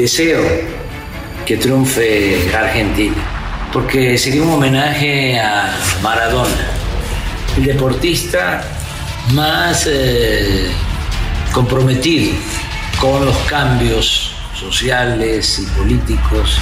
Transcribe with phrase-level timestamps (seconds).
[0.00, 0.40] Deseo
[1.44, 3.16] que triunfe Argentina,
[3.70, 6.68] porque sería un homenaje a Maradona,
[7.58, 8.62] el deportista
[9.32, 10.70] más eh,
[11.52, 12.32] comprometido
[12.98, 16.58] con los cambios sociales y políticos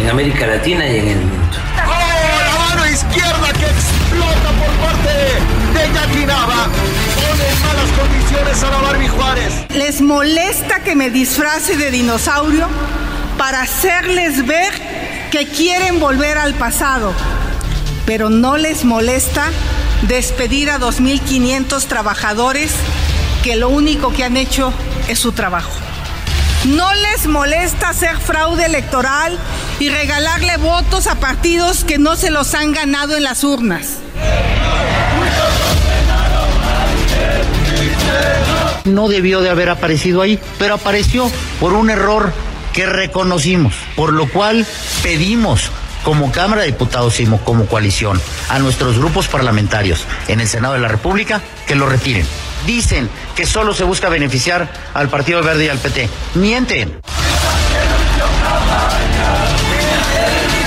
[0.00, 1.56] en América Latina y en el mundo.
[1.88, 5.12] ¡Oh, la mano izquierda que explota por parte
[5.74, 5.92] de
[7.40, 7.66] Yaquinaba!
[7.66, 9.52] malas condiciones a la Barbie Juárez.
[9.74, 12.66] ¿Les molesta que me disfrace de dinosaurio
[13.38, 14.72] para hacerles ver
[15.30, 17.12] que quieren volver al pasado?
[18.06, 19.50] Pero no les molesta
[20.02, 22.72] despedir a 2.500 trabajadores
[23.42, 24.72] que lo único que han hecho
[25.08, 25.70] es su trabajo.
[26.64, 29.38] No les molesta hacer fraude electoral
[29.78, 33.96] y regalarle votos a partidos que no se los han ganado en las urnas.
[38.84, 42.32] No debió de haber aparecido ahí, pero apareció por un error
[42.72, 44.66] que reconocimos, por lo cual
[45.02, 45.70] pedimos
[46.04, 50.80] como Cámara de Diputados y como coalición a nuestros grupos parlamentarios en el Senado de
[50.80, 52.26] la República que lo retiren.
[52.66, 56.08] Dicen que solo se busca beneficiar al Partido Verde y al PT.
[56.34, 57.00] Mienten.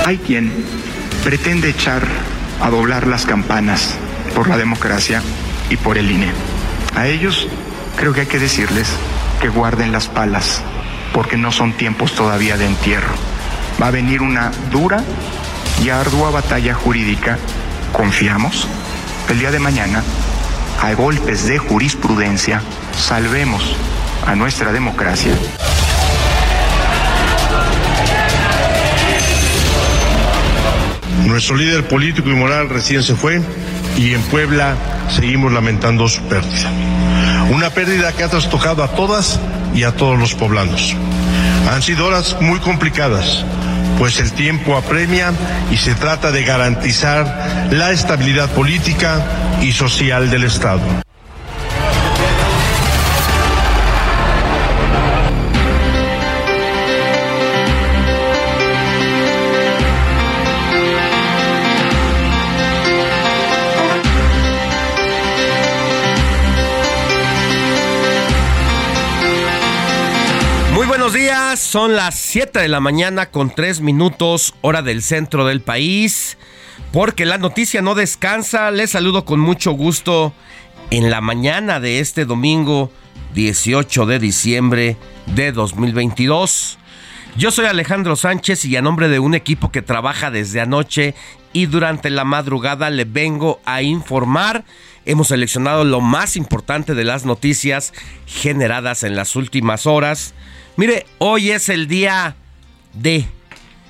[0.05, 0.51] Hay quien
[1.23, 2.03] pretende echar
[2.61, 3.95] a doblar las campanas
[4.35, 5.21] por la democracia
[5.69, 6.52] y por el INE.
[6.95, 7.47] A ellos
[7.97, 8.87] creo que hay que decirles
[9.41, 10.61] que guarden las palas,
[11.13, 13.13] porque no son tiempos todavía de entierro.
[13.81, 15.03] Va a venir una dura
[15.83, 17.37] y ardua batalla jurídica,
[17.91, 18.67] confiamos,
[19.29, 20.03] el día de mañana,
[20.81, 22.61] a golpes de jurisprudencia,
[22.95, 23.75] salvemos
[24.27, 25.33] a nuestra democracia.
[31.25, 33.41] Nuestro líder político y moral recién se fue
[33.97, 34.75] y en Puebla
[35.09, 36.69] seguimos lamentando su pérdida.
[37.51, 39.39] Una pérdida que ha trastocado a todas
[39.75, 40.95] y a todos los poblanos.
[41.71, 43.45] Han sido horas muy complicadas,
[43.97, 45.33] pues el tiempo apremia
[45.71, 49.21] y se trata de garantizar la estabilidad política
[49.61, 51.02] y social del Estado.
[71.57, 76.37] Son las 7 de la mañana con 3 minutos, hora del centro del país.
[76.93, 78.71] Porque la noticia no descansa.
[78.71, 80.31] Les saludo con mucho gusto
[80.91, 82.89] en la mañana de este domingo
[83.33, 86.77] 18 de diciembre de 2022.
[87.35, 91.15] Yo soy Alejandro Sánchez y a nombre de un equipo que trabaja desde anoche
[91.51, 94.63] y durante la madrugada le vengo a informar.
[95.03, 97.91] Hemos seleccionado lo más importante de las noticias
[98.25, 100.33] generadas en las últimas horas
[100.75, 102.35] Mire, hoy es el día
[102.93, 103.27] de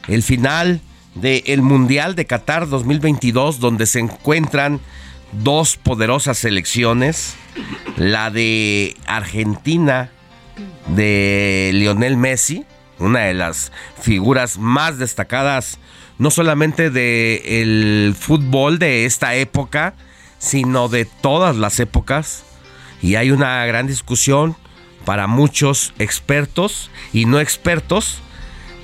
[0.10, 0.82] el final
[1.16, 4.82] del Mundial de Qatar 2022, donde se encuentran
[5.32, 7.36] dos poderosas selecciones,
[7.96, 10.12] la de Argentina
[10.88, 12.66] de Lionel Messi,
[13.00, 13.72] una de las
[14.02, 15.80] figuras más destacadas
[16.18, 19.94] no solamente del fútbol de esta época,
[20.38, 22.44] sino de todas las épocas.
[23.02, 24.58] Y hay una gran discusión
[25.06, 28.22] para muchos expertos y no expertos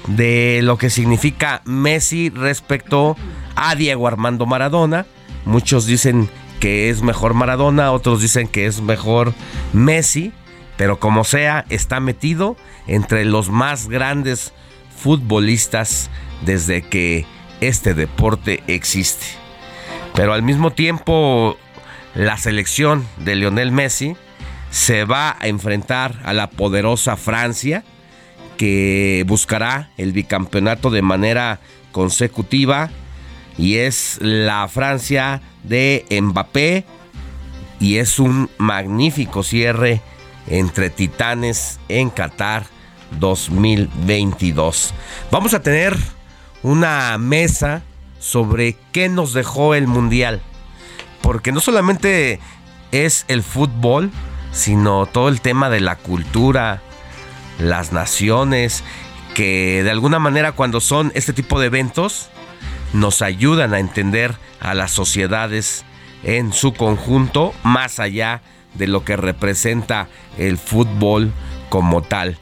[0.07, 3.15] de lo que significa Messi respecto
[3.55, 5.05] a Diego Armando Maradona.
[5.45, 6.29] Muchos dicen
[6.59, 9.33] que es mejor Maradona, otros dicen que es mejor
[9.73, 10.33] Messi,
[10.77, 12.57] pero como sea, está metido
[12.87, 14.53] entre los más grandes
[14.95, 16.09] futbolistas
[16.45, 17.25] desde que
[17.61, 19.25] este deporte existe.
[20.13, 21.57] Pero al mismo tiempo,
[22.15, 24.15] la selección de Lionel Messi
[24.71, 27.83] se va a enfrentar a la poderosa Francia,
[28.57, 31.59] que buscará el bicampeonato de manera
[31.91, 32.89] consecutiva
[33.57, 36.85] y es la Francia de Mbappé
[37.79, 40.01] y es un magnífico cierre
[40.47, 42.65] entre titanes en Qatar
[43.19, 44.93] 2022.
[45.31, 45.95] Vamos a tener
[46.63, 47.81] una mesa
[48.19, 50.41] sobre qué nos dejó el Mundial,
[51.21, 52.39] porque no solamente
[52.91, 54.11] es el fútbol,
[54.51, 56.81] sino todo el tema de la cultura,
[57.59, 58.83] las naciones,
[59.33, 62.29] que de alguna manera cuando son este tipo de eventos
[62.93, 65.85] nos ayudan a entender a las sociedades
[66.23, 68.41] en su conjunto, más allá
[68.73, 70.07] de lo que representa
[70.37, 71.31] el fútbol
[71.69, 72.37] como tal.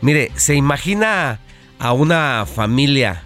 [0.00, 1.40] Mire, se imagina
[1.78, 3.22] a una familia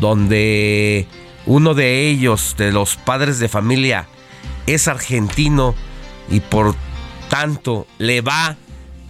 [0.00, 1.06] donde
[1.46, 4.06] uno de ellos, de los padres de familia,
[4.66, 5.74] es argentino
[6.30, 6.74] y por
[7.30, 8.56] tanto le va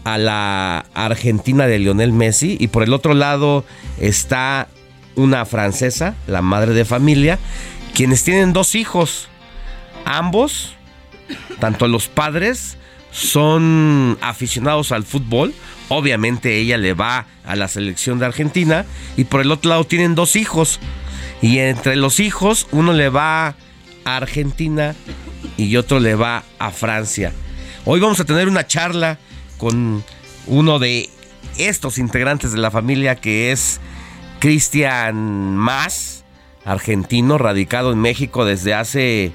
[0.04, 3.64] a la Argentina de Lionel Messi y por el otro lado
[3.98, 4.68] está
[5.16, 7.38] una francesa, la madre de familia,
[7.94, 9.28] quienes tienen dos hijos.
[10.04, 10.74] Ambos,
[11.58, 12.76] tanto los padres,
[13.10, 15.52] son aficionados al fútbol.
[15.88, 18.84] Obviamente ella le va a la selección de Argentina
[19.16, 20.78] y por el otro lado tienen dos hijos.
[21.42, 23.54] Y entre los hijos uno le va
[24.04, 24.94] a Argentina
[25.56, 27.32] y otro le va a Francia.
[27.92, 29.18] Hoy vamos a tener una charla
[29.58, 30.04] con
[30.46, 31.10] uno de
[31.58, 33.80] estos integrantes de la familia que es
[34.38, 36.24] Cristian Más,
[36.64, 39.32] argentino, radicado en México desde hace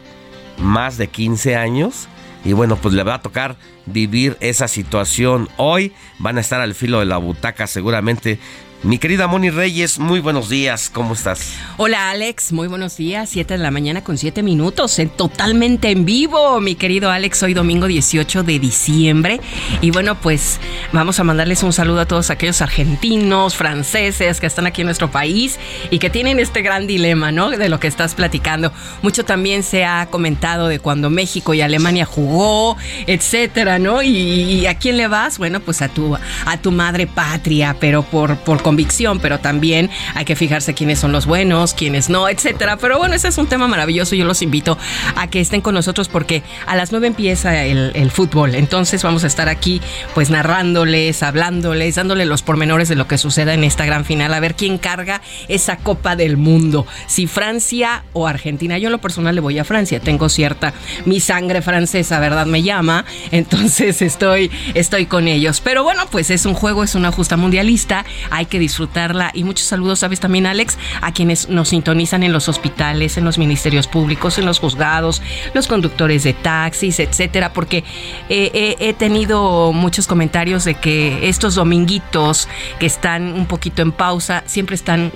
[0.58, 2.08] más de 15 años.
[2.46, 3.58] Y bueno, pues le va a tocar
[3.88, 5.92] vivir esa situación hoy.
[6.20, 8.40] Van a estar al filo de la butaca seguramente
[8.86, 11.56] mi querida Moni Reyes, muy buenos días, ¿cómo estás?
[11.78, 16.06] Hola Alex, muy buenos días, 7 de la mañana con 7 minutos, en, totalmente en
[16.06, 19.42] vivo, mi querido Alex, hoy domingo 18 de diciembre.
[19.82, 20.60] Y bueno, pues
[20.94, 25.10] vamos a mandarles un saludo a todos aquellos argentinos, franceses que están aquí en nuestro
[25.10, 25.58] país
[25.90, 27.50] y que tienen este gran dilema, ¿no?
[27.50, 28.72] De lo que estás platicando.
[29.02, 32.78] Mucho también se ha comentado de cuando México y Alemania jugó,
[33.08, 34.04] etcétera, ¿no?
[34.04, 35.40] Y, a quién le vas?
[35.40, 40.26] Bueno, pues a tu, a tu madre patria, pero por, por convicción, pero también hay
[40.26, 42.76] que fijarse quiénes son los buenos, quiénes no, etcétera.
[42.76, 44.16] Pero bueno, ese es un tema maravilloso.
[44.16, 44.78] Yo los invito
[45.16, 48.54] a que estén con nosotros porque a las nueve empieza el, fútbol.
[48.54, 49.82] Entonces vamos a estar aquí,
[50.14, 54.42] pues narrándoles, hablándoles, dándoles los pormenores de lo que suceda en esta gran final, a
[54.42, 56.86] ver quién carga esa Copa del Mundo.
[57.08, 58.78] Si Francia o Argentina.
[58.78, 60.02] Yo en lo personal le voy a Francia.
[60.02, 60.74] Tengo cierta,
[61.06, 62.46] mi sangre francesa, ¿verdad?
[62.46, 63.06] Me llama.
[63.32, 65.62] Entonces estoy, estoy con ellos.
[65.62, 68.06] Pero bueno, pues es un juego, es una justa mundialista.
[68.32, 69.32] Hay que disfrutarla.
[69.34, 70.78] Y muchos saludos, ¿sabes también, Alex?
[71.02, 75.22] A quienes nos sintonizan en los hospitales, en los ministerios públicos, en los juzgados,
[75.54, 77.84] los conductores de taxis, etcétera, porque
[78.30, 82.48] he tenido muchos comentarios de que estos dominguitos
[82.80, 85.12] que están un poquito en pausa siempre están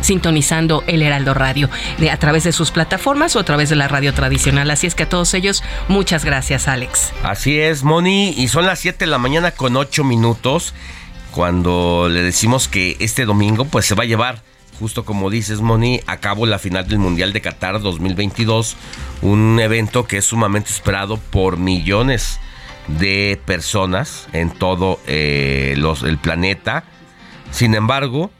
[0.00, 3.88] sintonizando el Heraldo Radio de, a través de sus plataformas o a través de la
[3.88, 4.70] radio tradicional.
[4.70, 7.12] Así es que a todos ellos, muchas gracias, Alex.
[7.22, 10.74] Así es, Moni, y son las 7 de la mañana con 8 minutos
[11.30, 14.42] cuando le decimos que este domingo pues se va a llevar
[14.80, 18.76] justo como dices Moni, a cabo la final del Mundial de Qatar 2022,
[19.20, 22.40] un evento que es sumamente esperado por millones
[22.88, 26.84] de personas en todo eh, el planeta.
[27.50, 28.30] Sin embargo,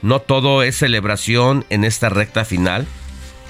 [0.00, 2.86] no todo es celebración en esta recta final,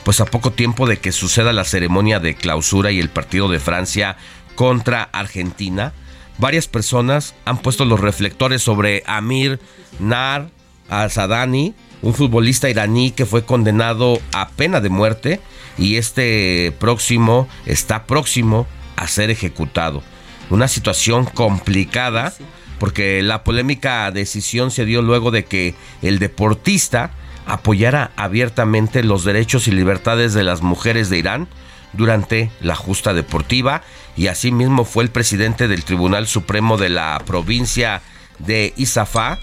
[0.03, 3.61] pues a poco tiempo de que suceda la ceremonia de clausura y el partido de
[3.61, 4.17] Francia
[4.55, 5.93] contra Argentina,
[6.41, 9.61] varias personas han puesto los reflectores sobre Amir
[9.99, 10.49] Nar
[10.89, 15.41] al-Sadani, un futbolista iraní que fue condenado a pena de muerte
[15.79, 18.67] y este próximo está próximo
[18.97, 20.03] a ser ejecutado.
[20.49, 22.33] Una situación complicada
[22.79, 27.11] porque la polémica decisión se dio luego de que el deportista
[27.47, 31.49] apoyara abiertamente los derechos y libertades de las mujeres de Irán
[31.93, 33.83] durante la justa deportiva
[34.17, 38.03] y asimismo fue el presidente del Tribunal Supremo de la provincia
[38.39, 39.39] de Isafá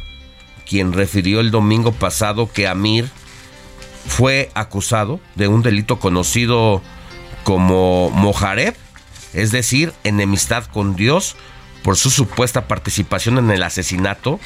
[0.67, 3.09] quien refirió el domingo pasado que Amir
[4.07, 6.81] fue acusado de un delito conocido
[7.43, 8.75] como Mojareb,
[9.33, 11.35] es decir, enemistad con Dios
[11.83, 14.39] por su supuesta participación en el asesinato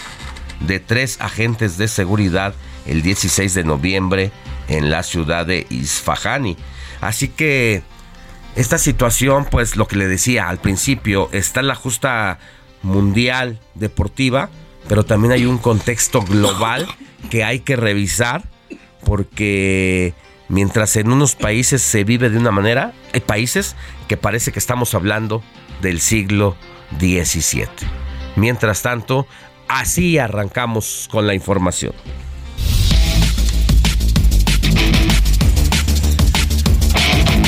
[0.60, 2.54] de tres agentes de seguridad
[2.86, 4.32] el 16 de noviembre
[4.68, 6.58] en la ciudad de Isfahani.
[7.02, 7.84] Así que
[8.56, 12.40] esta situación, pues lo que le decía al principio, está la justa
[12.84, 14.50] mundial deportiva,
[14.88, 16.88] pero también hay un contexto global
[17.30, 18.44] que hay que revisar
[19.04, 20.14] porque
[20.50, 23.76] mientras en unos países se vive de una manera, hay países
[24.08, 25.44] que parece que estamos hablando
[25.82, 26.56] del siglo
[27.00, 27.68] XVII.
[28.36, 29.28] Mientras tanto,
[29.68, 31.94] así arrancamos con la información.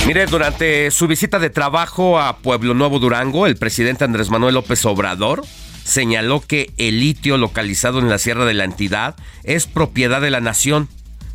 [0.05, 4.85] Mire, durante su visita de trabajo a Pueblo Nuevo Durango, el presidente Andrés Manuel López
[4.85, 5.45] Obrador
[5.85, 10.41] señaló que el litio localizado en la sierra de la entidad es propiedad de la
[10.41, 10.89] nación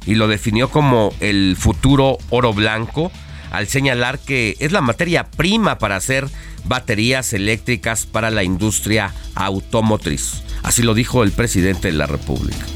[0.05, 3.11] y lo definió como el futuro oro blanco
[3.51, 6.29] al señalar que es la materia prima para hacer
[6.65, 10.43] baterías eléctricas para la industria automotriz.
[10.63, 12.67] Así lo dijo el presidente de la República.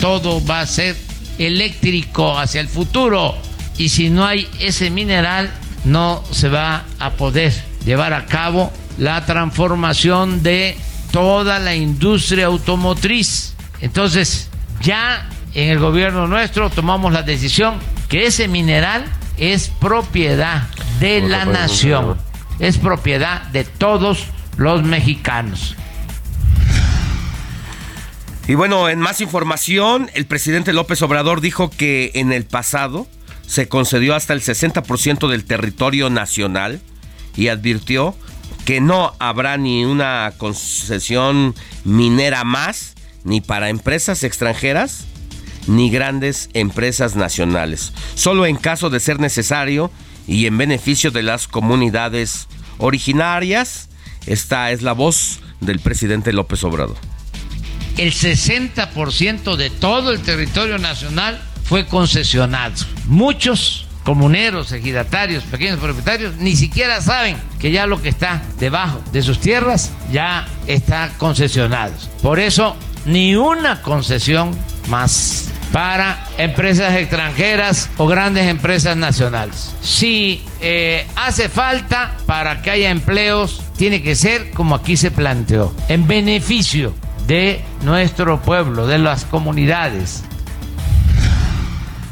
[0.00, 0.96] Todo va a ser
[1.38, 3.36] eléctrico hacia el futuro
[3.78, 5.50] y si no hay ese mineral
[5.84, 7.52] no se va a poder
[7.84, 10.76] llevar a cabo la transformación de
[11.12, 13.54] toda la industria automotriz.
[13.80, 14.50] Entonces,
[14.82, 17.76] ya en el gobierno nuestro tomamos la decisión
[18.08, 19.04] que ese mineral
[19.38, 20.68] es propiedad
[20.98, 22.18] de la nación,
[22.58, 24.24] es propiedad de todos
[24.56, 25.76] los mexicanos.
[28.48, 33.06] Y bueno, en más información, el presidente López Obrador dijo que en el pasado
[33.48, 36.80] se concedió hasta el 60% del territorio nacional
[37.34, 38.14] y advirtió
[38.66, 45.06] que no habrá ni una concesión minera más, ni para empresas extranjeras,
[45.66, 49.90] ni grandes empresas nacionales, solo en caso de ser necesario
[50.26, 53.88] y en beneficio de las comunidades originarias.
[54.26, 56.96] Esta es la voz del presidente López Obrador.
[57.96, 62.74] El 60% de todo el territorio nacional fue concesionado.
[63.06, 69.22] Muchos comuneros, ejidatarios, pequeños propietarios, ni siquiera saben que ya lo que está debajo de
[69.22, 71.92] sus tierras ya está concesionado.
[72.22, 74.56] Por eso, ni una concesión
[74.88, 79.74] más para empresas extranjeras o grandes empresas nacionales.
[79.82, 85.74] Si eh, hace falta para que haya empleos, tiene que ser como aquí se planteó,
[85.88, 86.94] en beneficio
[87.26, 90.24] de nuestro pueblo, de las comunidades.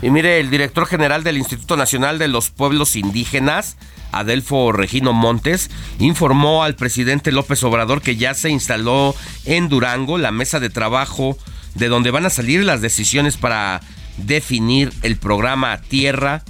[0.03, 3.77] Y mire, el director general del Instituto Nacional de los Pueblos Indígenas,
[4.13, 10.33] Adelfo Regino Montes, informó al presidente López Obrador que ya se instaló en Durango la
[10.33, 11.39] mesa de trabajo
[11.75, 13.81] de donde van a salir las decisiones para
[14.19, 16.43] definir el programa Tierra,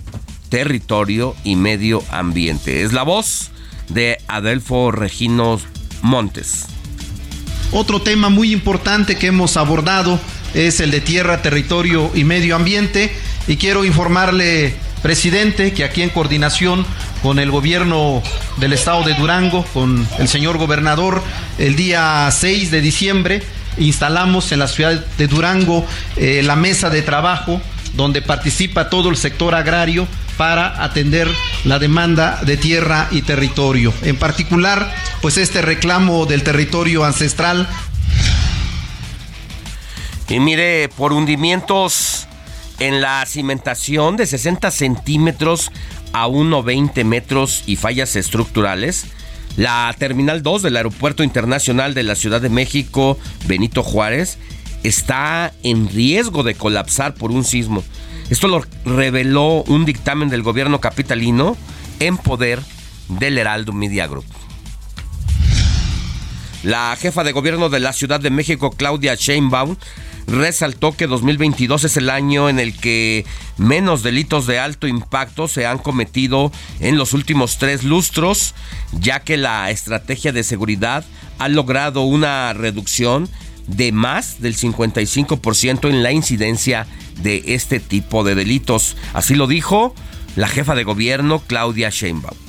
[0.48, 2.82] Territorio y Medio Ambiente.
[2.82, 3.50] Es la voz
[3.88, 5.60] de Adelfo Regino
[6.02, 6.66] Montes.
[7.72, 10.20] Otro tema muy importante que hemos abordado
[10.56, 13.14] es el de tierra, territorio y medio ambiente.
[13.46, 16.84] Y quiero informarle, presidente, que aquí en coordinación
[17.22, 18.22] con el gobierno
[18.56, 21.22] del estado de Durango, con el señor gobernador,
[21.58, 23.42] el día 6 de diciembre
[23.78, 25.86] instalamos en la ciudad de Durango
[26.16, 27.60] eh, la mesa de trabajo
[27.94, 31.28] donde participa todo el sector agrario para atender
[31.64, 33.92] la demanda de tierra y territorio.
[34.02, 37.68] En particular, pues este reclamo del territorio ancestral.
[40.28, 42.26] Y mire, por hundimientos
[42.78, 45.70] en la cimentación de 60 centímetros
[46.12, 49.06] a 1,20 metros y fallas estructurales,
[49.56, 54.38] la Terminal 2 del Aeropuerto Internacional de la Ciudad de México, Benito Juárez,
[54.82, 57.82] está en riesgo de colapsar por un sismo.
[58.28, 61.56] Esto lo reveló un dictamen del gobierno capitalino
[62.00, 62.60] en poder
[63.08, 64.26] del Heraldo Media Group.
[66.62, 69.76] La jefa de gobierno de la Ciudad de México, Claudia Sheinbaum,
[70.26, 73.24] resaltó que 2022 es el año en el que
[73.56, 78.54] menos delitos de alto impacto se han cometido en los últimos tres lustros,
[78.92, 81.04] ya que la estrategia de seguridad
[81.38, 83.28] ha logrado una reducción
[83.66, 86.86] de más del 55% en la incidencia
[87.22, 88.96] de este tipo de delitos.
[89.12, 89.94] Así lo dijo
[90.36, 92.45] la jefa de gobierno Claudia Sheinbaum.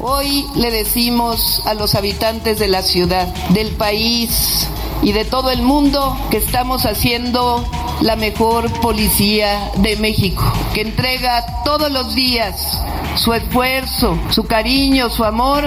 [0.00, 4.68] Hoy le decimos a los habitantes de la ciudad, del país,
[5.02, 7.64] y de todo el mundo que estamos haciendo
[8.00, 10.42] la mejor policía de México,
[10.74, 12.80] que entrega todos los días
[13.16, 15.64] su esfuerzo, su cariño, su amor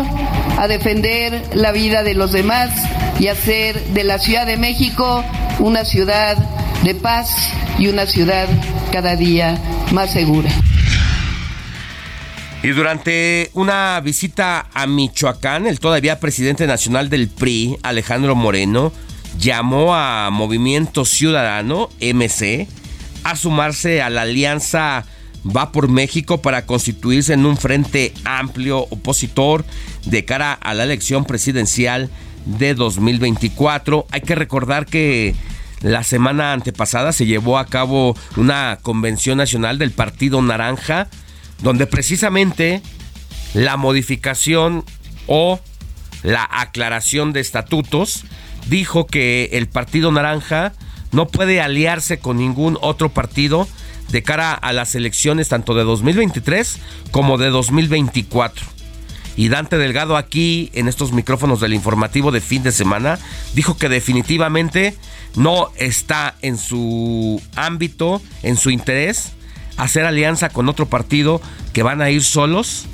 [0.57, 2.69] a defender la vida de los demás
[3.19, 5.23] y hacer de la Ciudad de México
[5.59, 6.37] una ciudad
[6.83, 8.47] de paz y una ciudad
[8.91, 9.57] cada día
[9.91, 10.49] más segura.
[12.63, 18.93] Y durante una visita a Michoacán, el todavía presidente nacional del PRI, Alejandro Moreno,
[19.39, 22.67] llamó a Movimiento Ciudadano, MC,
[23.23, 25.05] a sumarse a la alianza
[25.43, 29.65] Va por México para constituirse en un frente amplio opositor
[30.05, 32.11] de cara a la elección presidencial
[32.45, 34.05] de 2024.
[34.11, 35.33] Hay que recordar que
[35.81, 41.07] la semana antepasada se llevó a cabo una convención nacional del Partido Naranja,
[41.61, 42.81] donde precisamente
[43.53, 44.83] la modificación
[45.27, 45.59] o
[46.23, 48.25] la aclaración de estatutos
[48.67, 50.73] dijo que el Partido Naranja
[51.11, 53.67] no puede aliarse con ningún otro partido
[54.09, 56.79] de cara a las elecciones tanto de 2023
[57.11, 58.65] como de 2024.
[59.37, 63.17] Y Dante Delgado aquí en estos micrófonos del informativo de fin de semana
[63.55, 64.95] dijo que definitivamente
[65.35, 69.31] no está en su ámbito, en su interés,
[69.81, 71.41] hacer alianza con otro partido
[71.73, 72.85] que van a ir solos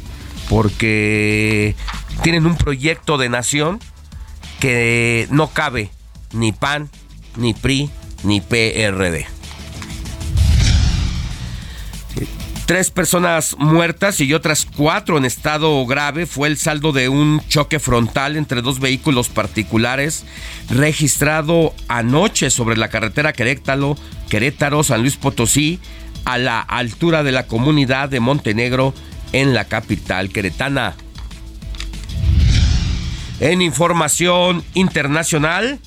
[0.50, 1.76] porque
[2.24, 3.82] tienen un proyecto de nación
[4.62, 5.92] que no cabe
[6.32, 6.90] ni PAN,
[7.36, 7.90] ni PRI,
[8.24, 9.28] ni PRD.
[12.66, 17.80] Tres personas muertas y otras cuatro en estado grave fue el saldo de un choque
[17.80, 20.26] frontal entre dos vehículos particulares
[20.70, 23.98] registrado anoche sobre la carretera Querétaro,
[24.30, 25.80] Querétaro, San Luis Potosí,
[26.28, 28.94] a la altura de la comunidad de Montenegro
[29.32, 30.94] en la capital queretana.
[33.40, 35.80] En información internacional,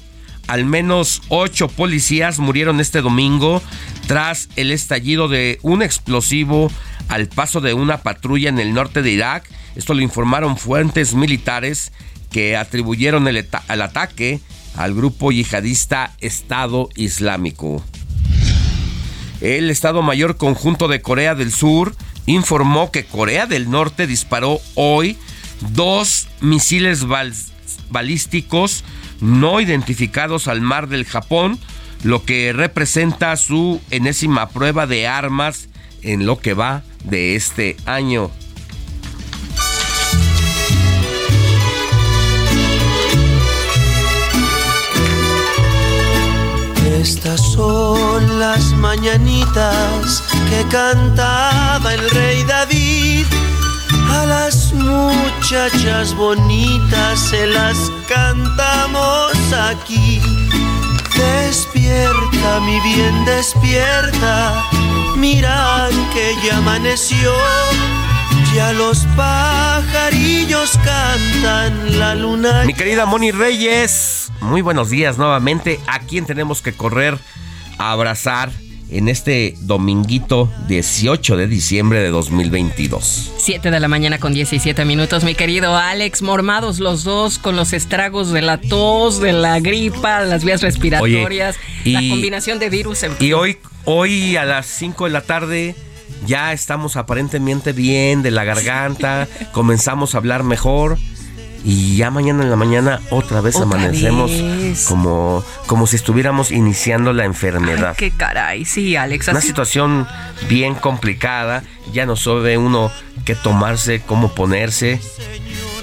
[0.46, 3.62] al menos ocho policías murieron este domingo
[4.06, 6.72] tras el estallido de un explosivo
[7.08, 9.46] al paso de una patrulla en el norte de Irak.
[9.76, 11.92] Esto lo informaron fuentes militares
[12.30, 13.36] que atribuyeron el,
[13.68, 14.40] el ataque
[14.74, 17.84] al grupo yihadista Estado Islámico.
[19.40, 21.94] El Estado Mayor Conjunto de Corea del Sur
[22.26, 25.16] informó que Corea del Norte disparó hoy
[25.72, 27.06] dos misiles
[27.90, 28.84] balísticos
[29.20, 31.58] no identificados al mar del Japón,
[32.02, 35.68] lo que representa su enésima prueba de armas
[36.02, 38.30] en lo que va de este año.
[47.00, 53.24] Estas son las mañanitas que cantaba el rey David.
[54.10, 59.32] A las muchachas bonitas se las cantamos
[59.70, 60.20] aquí.
[61.16, 64.62] Despierta, mi bien, despierta.
[65.16, 67.32] Mira que ya amaneció.
[68.54, 69.06] Ya los
[69.80, 72.64] pajarillos cantan la luna.
[72.66, 75.80] Mi querida Moni Reyes, muy buenos días nuevamente.
[75.86, 77.18] ¿A quién tenemos que correr
[77.78, 78.50] a abrazar?
[78.92, 83.34] en este dominguito 18 de diciembre de 2022.
[83.36, 87.72] 7 de la mañana con 17 minutos, mi querido Alex, mormados los dos con los
[87.72, 93.04] estragos de la tos, de la gripa, las vías respiratorias, la combinación de virus.
[93.04, 93.14] En...
[93.20, 95.76] Y hoy, hoy a las 5 de la tarde
[96.26, 100.98] ya estamos aparentemente bien de la garganta, comenzamos a hablar mejor
[101.64, 104.30] y ya mañana en la mañana otra vez amanecemos
[104.88, 107.96] como como si estuviéramos iniciando la enfermedad.
[107.96, 109.28] qué caray, sí, Alex.
[109.28, 110.06] Una situación
[110.48, 112.90] bien complicada, ya no sabe uno
[113.24, 115.00] qué tomarse, cómo ponerse,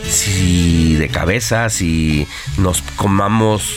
[0.10, 3.70] si de cabeza, si nos comamos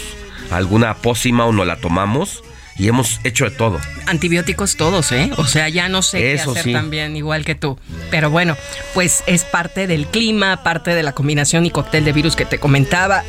[0.50, 2.42] alguna pócima o no la tomamos
[2.80, 3.78] y hemos hecho de todo.
[4.06, 5.30] Antibióticos todos, ¿eh?
[5.36, 7.78] O sea, ya no sé qué hacer también igual que tú.
[8.10, 8.56] Pero bueno,
[8.94, 12.58] pues es parte del clima, parte de la combinación y cóctel de virus que te
[12.58, 13.22] comentaba.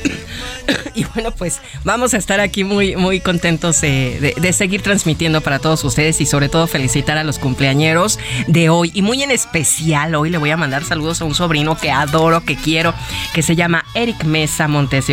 [0.95, 5.83] y bueno, pues vamos a estar aquí muy, muy contentos de, seguir transmitiendo para todos
[5.83, 8.91] ustedes y sobre todo felicitar a los cumpleañeros de hoy.
[8.93, 12.45] Y muy en especial hoy le voy a mandar saludos a un sobrino que adoro,
[12.45, 12.93] que quiero,
[13.33, 15.07] que se llama Eric Mesa Montes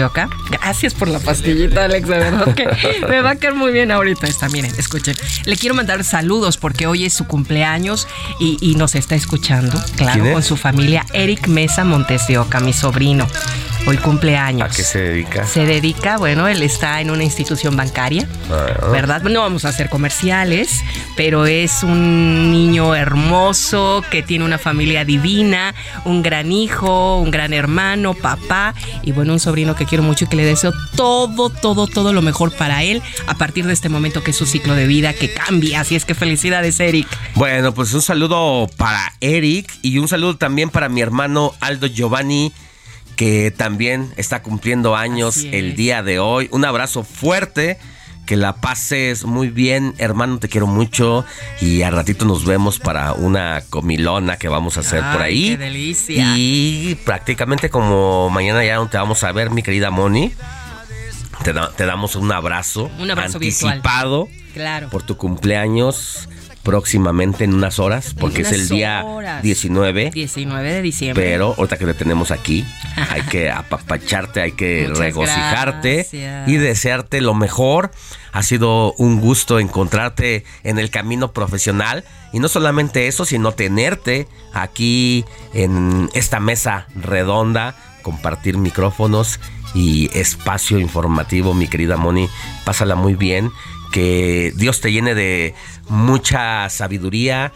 [0.51, 2.68] Gracias por la pastillita, Alex, de verdad que
[3.09, 5.17] me va a quedar muy bien ahorita está, miren, escuchen.
[5.45, 8.07] Le quiero mandar saludos porque hoy es su cumpleaños
[8.41, 11.05] y, nos está escuchando, claro, con su familia.
[11.12, 13.27] Eric Mesa Montesioca, mi sobrino.
[13.87, 14.71] Hoy cumpleaños.
[14.71, 15.47] ¿A qué se dedica?
[15.47, 18.88] Se dedica, bueno, él está en una institución bancaria, ah.
[18.91, 19.23] ¿verdad?
[19.23, 20.83] No vamos a hacer comerciales,
[21.17, 27.53] pero es un niño hermoso que tiene una familia divina, un gran hijo, un gran
[27.53, 31.87] hermano, papá y bueno, un sobrino que quiero mucho y que le deseo todo, todo,
[31.87, 34.87] todo lo mejor para él a partir de este momento que es su ciclo de
[34.87, 35.81] vida que cambia.
[35.81, 37.09] Así es que felicidades, Eric.
[37.35, 42.53] Bueno, pues un saludo para Eric y un saludo también para mi hermano Aldo Giovanni
[43.18, 46.48] que también está cumpliendo años el día de hoy.
[46.52, 47.76] Un abrazo fuerte.
[48.26, 51.24] Que la pases muy bien, hermano, te quiero mucho.
[51.61, 55.48] Y al ratito nos vemos para una comilona que vamos a hacer por ahí.
[55.48, 56.35] ¡Qué delicia!
[56.37, 60.33] Y prácticamente como mañana ya no te vamos a ver, mi querida Moni
[61.42, 64.90] te, damos un abrazo, un abrazo anticipado claro.
[64.90, 66.28] por tu cumpleaños
[66.62, 69.05] próximamente en unas horas, porque es el día
[69.42, 70.11] 19.
[70.11, 71.25] 19 de diciembre.
[71.25, 72.64] Pero ahorita que te tenemos aquí,
[73.11, 76.07] hay que apapacharte, hay que regocijarte
[76.47, 77.90] y desearte lo mejor.
[78.33, 84.29] Ha sido un gusto encontrarte en el camino profesional y no solamente eso, sino tenerte
[84.53, 89.40] aquí en esta mesa redonda, compartir micrófonos
[89.75, 92.29] y espacio informativo, mi querida Moni.
[92.64, 93.51] Pásala muy bien
[93.92, 95.55] que Dios te llene de
[95.88, 97.53] mucha sabiduría,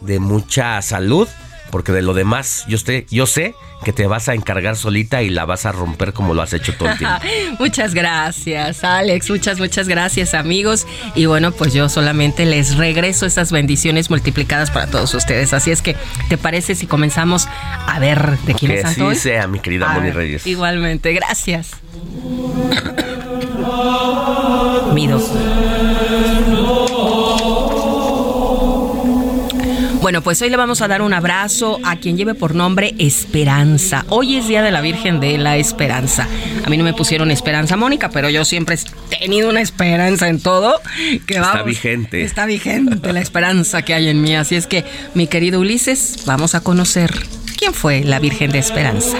[0.00, 1.28] de mucha salud,
[1.70, 2.78] porque de lo demás yo,
[3.10, 6.42] yo sé que te vas a encargar solita y la vas a romper como lo
[6.42, 7.18] has hecho todo el tiempo.
[7.58, 10.86] muchas gracias, Alex, muchas, muchas gracias, amigos.
[11.14, 15.52] Y bueno, pues yo solamente les regreso esas bendiciones multiplicadas para todos ustedes.
[15.52, 15.96] Así es que,
[16.28, 17.48] ¿te parece si comenzamos
[17.86, 20.46] a ver de quién es Santo Que sea, mi querida Moni Reyes.
[20.46, 21.70] Igualmente, gracias.
[30.06, 34.06] Bueno, pues hoy le vamos a dar un abrazo a quien lleve por nombre Esperanza.
[34.08, 36.28] Hoy es Día de la Virgen de la Esperanza.
[36.64, 38.76] A mí no me pusieron Esperanza Mónica, pero yo siempre
[39.10, 40.80] he tenido una esperanza en todo.
[41.26, 42.22] Que está vigente.
[42.22, 44.36] Está vigente la esperanza que hay en mí.
[44.36, 47.12] Así es que, mi querido Ulises, vamos a conocer
[47.58, 49.16] quién fue la Virgen de Esperanza.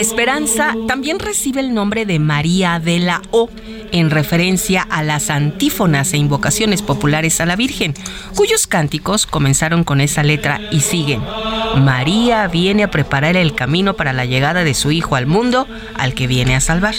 [0.00, 3.48] Esperanza también recibe el nombre de María de la O
[3.94, 7.94] en referencia a las antífonas e invocaciones populares a la Virgen,
[8.34, 11.22] cuyos cánticos comenzaron con esa letra y siguen.
[11.76, 16.14] María viene a preparar el camino para la llegada de su Hijo al mundo, al
[16.14, 16.96] que viene a salvar.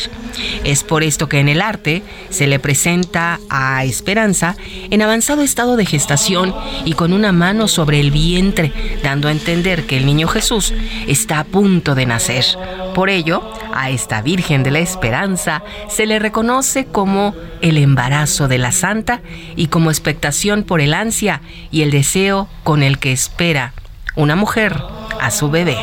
[0.64, 4.56] Es por esto que en el arte se le presenta a Esperanza
[4.90, 6.56] en avanzado estado de gestación
[6.86, 8.72] y con una mano sobre el vientre,
[9.04, 10.74] dando a entender que el niño Jesús
[11.08, 12.46] está a punto de nacer.
[12.94, 18.58] Por ello, a esta Virgen de la Esperanza se le reconoce como el embarazo de
[18.58, 19.22] la Santa
[19.56, 23.74] y como expectación por el ansia y el deseo con el que espera
[24.16, 24.82] una mujer
[25.20, 25.78] a su bebé.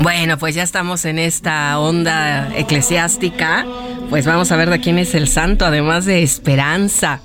[0.00, 3.66] Bueno, pues ya estamos en esta onda eclesiástica.
[4.08, 7.20] Pues vamos a ver de quién es el santo, además de Esperanza,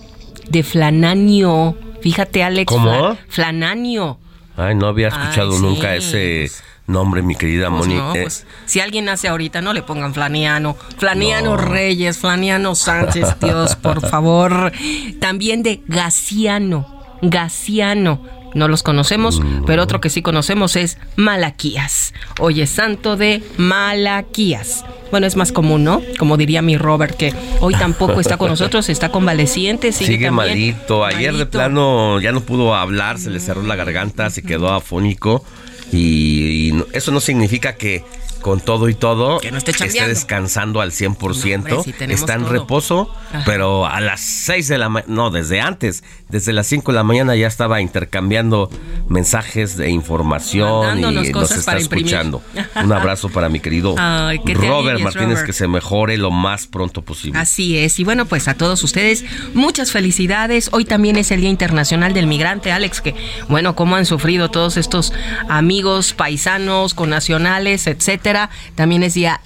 [0.49, 1.77] de Flananio.
[2.07, 2.71] Fíjate, Alex.
[2.71, 3.17] ¿Cómo?
[3.27, 4.17] Flananio.
[4.55, 6.49] Ay, no había escuchado nunca ese
[6.87, 7.95] nombre, mi querida pues Moni.
[7.97, 10.77] Eh, pues, si alguien nace ahorita, no le pongan Flaniano.
[10.97, 14.71] Flaniano Reyes, Flaniano Sánchez, Dios, por favor.
[15.19, 16.87] También de Gaciano.
[17.21, 18.21] Gaciano.
[18.53, 19.65] No los conocemos, mm.
[19.65, 22.13] pero otro que sí conocemos es Malaquías.
[22.39, 24.86] Hoy es santo de Malaquías.
[25.12, 26.01] Bueno, es más común, ¿no?
[26.17, 29.91] Como diría mi Robert, que hoy tampoco está con nosotros, está convaleciente.
[29.91, 31.05] Sigue, sigue malito.
[31.05, 35.43] Ayer de plano ya no pudo hablar, se le cerró la garganta, se quedó afónico.
[35.91, 38.03] Y, eso no significa que
[38.41, 39.73] con todo y todo que no esté,
[40.08, 42.10] descansando al 100%.
[42.10, 43.12] está en reposo,
[43.45, 47.04] pero a las 6 de la mañana, no, desde antes, desde las 5 de la
[47.04, 48.69] mañana ya estaba intercambiando
[49.08, 52.41] mensajes de información y nos está escuchando.
[52.84, 53.95] Un abrazo para mi querido
[54.45, 57.39] Robert Martínez, que se mejore lo más pronto posible.
[57.39, 60.69] Así es, y bueno, pues a todos ustedes, muchas felicidades.
[60.71, 63.15] Hoy también es el Día Internacional del Migrante, Alex, que
[63.47, 65.13] bueno, cómo han sufrido todos estos
[65.50, 68.26] amigos, paisanos, connacionales, etcétera
[68.75, 69.41] también es Día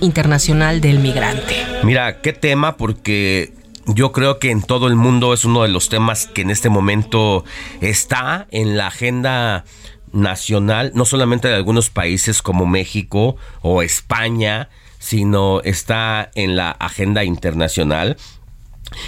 [0.00, 1.54] Internacional del Migrante.
[1.82, 3.52] Mira, qué tema, porque
[3.86, 6.68] yo creo que en todo el mundo es uno de los temas que en este
[6.68, 7.44] momento
[7.80, 9.64] está en la agenda
[10.12, 17.24] nacional, no solamente de algunos países como México o España, sino está en la agenda
[17.24, 18.16] internacional.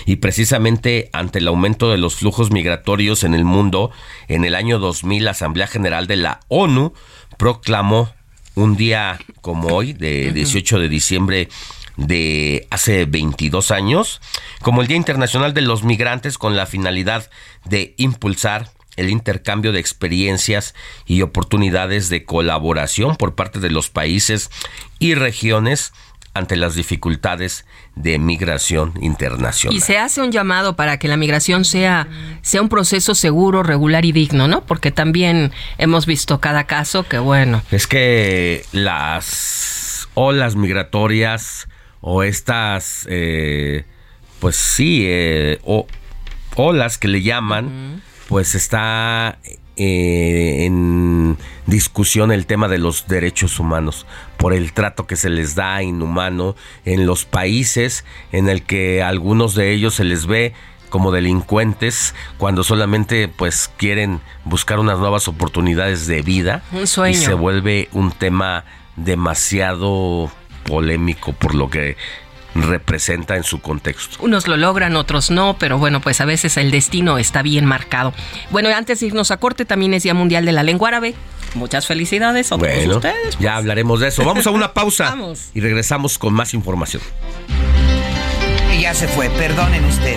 [0.06, 3.90] Y precisamente ante el aumento de los flujos migratorios en el mundo,
[4.28, 6.94] en el año 2000 la Asamblea General de la ONU
[7.36, 8.10] proclamó
[8.54, 11.48] un día como hoy, de 18 de diciembre
[11.96, 14.20] de hace 22 años,
[14.62, 17.30] como el Día Internacional de los Migrantes con la finalidad
[17.64, 20.74] de impulsar el intercambio de experiencias
[21.06, 24.50] y oportunidades de colaboración por parte de los países
[24.98, 25.92] y regiones
[26.34, 29.76] ante las dificultades de migración internacional.
[29.76, 32.08] Y se hace un llamado para que la migración sea,
[32.42, 34.64] sea un proceso seguro, regular y digno, ¿no?
[34.66, 37.62] Porque también hemos visto cada caso que, bueno.
[37.70, 41.68] Es que las olas migratorias
[42.00, 43.84] o estas, eh,
[44.40, 45.86] pues sí, eh, o,
[46.56, 49.38] olas que le llaman, pues está
[49.76, 54.06] eh, en discusión el tema de los derechos humanos
[54.36, 59.54] por el trato que se les da inhumano en los países en el que algunos
[59.54, 60.52] de ellos se les ve
[60.90, 67.18] como delincuentes cuando solamente pues quieren buscar unas nuevas oportunidades de vida Un sueño.
[67.18, 68.64] y se vuelve un tema
[68.96, 70.30] demasiado
[70.68, 71.96] polémico por lo que
[72.54, 74.16] representa en su contexto.
[74.20, 78.12] Unos lo logran, otros no, pero bueno, pues a veces el destino está bien marcado.
[78.50, 81.14] Bueno, antes de irnos a corte, también es Día Mundial de la Lengua Árabe.
[81.54, 83.38] Muchas felicidades a todos ustedes.
[83.38, 84.24] ya hablaremos de eso.
[84.24, 85.50] Vamos a una pausa Vamos.
[85.54, 87.02] y regresamos con más información.
[88.76, 90.16] Y ya se fue, perdonen usted.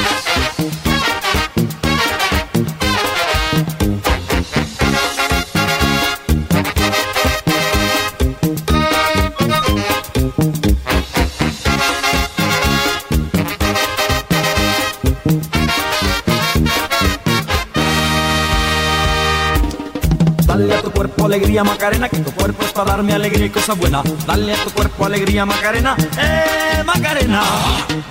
[21.31, 24.03] Alegría Macarena, que tu cuerpo es para darme alegría y cosas buenas.
[24.25, 27.41] Dale a tu cuerpo alegría Macarena, eh Macarena.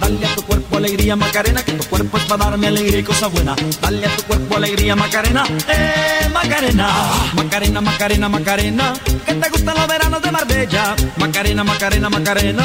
[0.00, 3.30] Dale a tu cuerpo alegría Macarena, que tu cuerpo es para darme alegría y cosas
[3.30, 3.56] buenas.
[3.78, 6.88] Dale a tu cuerpo alegría Macarena, eh Macarena.
[7.35, 8.94] Macarena, Macarena, Macarena,
[9.26, 10.96] que te gustan los veranos de Marbella.
[11.18, 12.64] Macarena, Macarena, Macarena,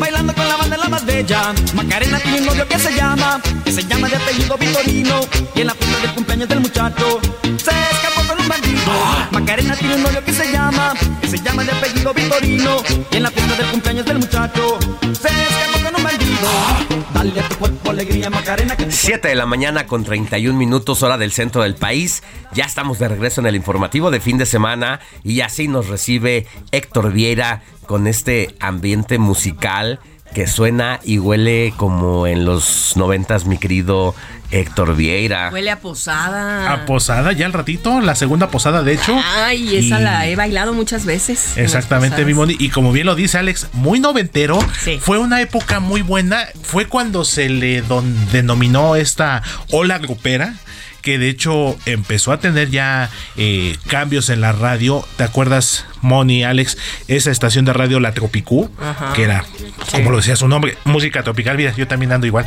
[0.00, 1.54] bailando con la banda la más bella.
[1.74, 5.20] Macarena tiene un novio que se llama, que se llama de apellido Vitorino,
[5.54, 7.20] y en la fiesta del cumpleaños del muchacho
[7.56, 8.21] se escapó
[8.86, 9.30] bandido.
[9.32, 12.76] Macarena tiene un novio que se llama, que se llama de apellido Vitorino,
[13.10, 17.02] y en la fiesta del cumpleaños del muchacho se escapó con un bandido.
[17.14, 21.02] Dale a tu cuerpo alegría Macarena, que tu 7 de la mañana con 31 minutos
[21.02, 22.22] hora del centro del país.
[22.52, 26.46] Ya estamos de regreso en el informativo de fin de semana y así nos recibe
[26.70, 30.00] Héctor Vieira con este ambiente musical
[30.34, 34.14] que suena y huele como en los noventas, mi querido
[34.50, 35.50] Héctor Vieira.
[35.52, 36.72] Huele a posada.
[36.72, 39.18] A posada, ya al ratito, la segunda posada, de hecho.
[39.36, 41.56] Ay, esa Y- la he bailado muchas veces.
[41.56, 42.56] Exactamente, mi Moni.
[42.58, 44.58] Y como bien lo dice Alex, muy noventero.
[45.00, 46.46] Fue una época muy buena.
[46.62, 50.54] Fue cuando se le don- denominó esta ola grupera.
[51.02, 55.04] Que de hecho empezó a tener ya eh, cambios en la radio.
[55.16, 56.78] ¿Te acuerdas, Moni, Alex?
[57.08, 59.12] Esa estación de radio, la Tropicú, Ajá.
[59.12, 59.44] que era,
[59.90, 61.56] como lo decía su nombre, música tropical.
[61.56, 62.46] Mira, yo también ando igual.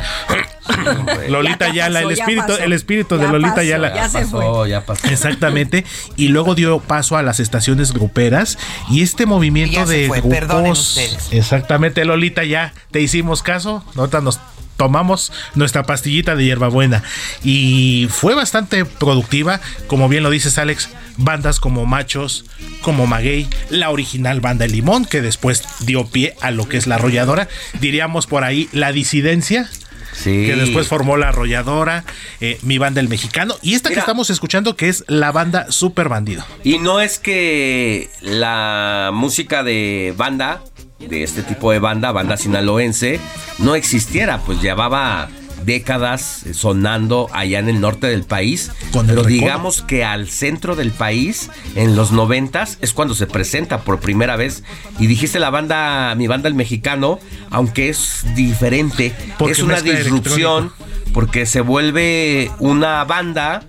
[1.28, 2.58] Lolita Ya Yala, el pasó, ya espíritu, pasó.
[2.62, 3.94] el espíritu de Ya Lolita pasó, Yala.
[3.94, 4.68] ya se fue.
[4.70, 5.06] ya pasó.
[5.08, 5.84] Exactamente.
[6.16, 8.58] Y luego dio paso a las estaciones gruperas
[8.90, 10.78] y este movimiento Y ya se de grupos.
[10.96, 11.28] ustedes.
[11.30, 13.84] Exactamente, Lolita, ya te hicimos caso.
[13.96, 14.40] Ahorita nos
[14.76, 17.02] tomamos nuestra pastillita de hierbabuena
[17.42, 22.44] y fue bastante productiva, como bien lo dices Alex, bandas como Machos,
[22.82, 26.86] como Maguey, la original banda El Limón que después dio pie a lo que es
[26.86, 27.48] la arrolladora,
[27.80, 29.68] diríamos por ahí la disidencia.
[30.12, 30.46] Sí.
[30.46, 32.04] Que después formó la arrolladora,
[32.40, 36.08] eh, mi banda el mexicano, y esta que estamos escuchando que es la banda Super
[36.08, 36.42] Bandido.
[36.64, 40.62] Y no es que la música de banda,
[40.98, 43.20] de este tipo de banda, banda sinaloense,
[43.58, 45.28] no existiera, pues llevaba
[45.64, 50.92] décadas sonando allá en el norte del país, Con pero digamos que al centro del
[50.92, 54.62] país, en los noventas, es cuando se presenta por primera vez.
[54.98, 57.18] Y dijiste la banda, mi banda el mexicano,
[57.50, 60.72] aunque es diferente, Porque es una disrupción,
[61.12, 63.64] porque se vuelve una banda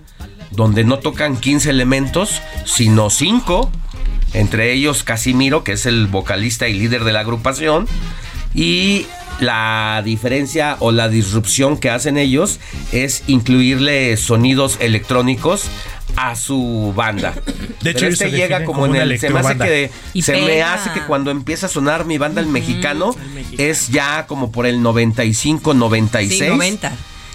[0.50, 3.70] donde no tocan 15 elementos, sino 5,
[4.32, 7.86] entre ellos Casimiro, que es el vocalista y líder de la agrupación,
[8.54, 9.06] y
[9.40, 12.58] la diferencia o la disrupción que hacen ellos
[12.92, 15.66] es incluirle sonidos electrónicos
[16.16, 17.34] a su banda.
[17.82, 20.32] De hecho, Pero este llega como, como en el se me hace que Y se
[20.32, 23.14] me hace que cuando empieza a sonar mi banda el mexicano
[23.56, 26.92] es ya como por el 95 96 Sí, 90.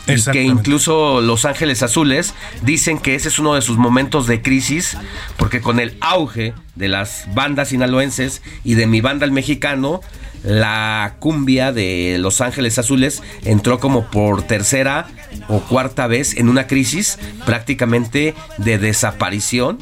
[0.07, 4.41] Y que incluso Los Ángeles Azules dicen que ese es uno de sus momentos de
[4.41, 4.97] crisis,
[5.37, 10.01] porque con el auge de las bandas sinaloenses y de mi banda el mexicano,
[10.43, 15.07] la cumbia de Los Ángeles Azules entró como por tercera
[15.47, 19.77] o cuarta vez en una crisis prácticamente de desaparición,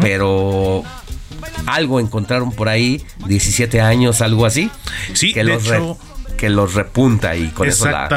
[0.00, 0.84] pero
[1.66, 4.70] algo encontraron por ahí, 17 años, algo así.
[5.12, 5.98] Sí, que de los re- hecho-
[6.36, 8.08] que los repunta y con eso la-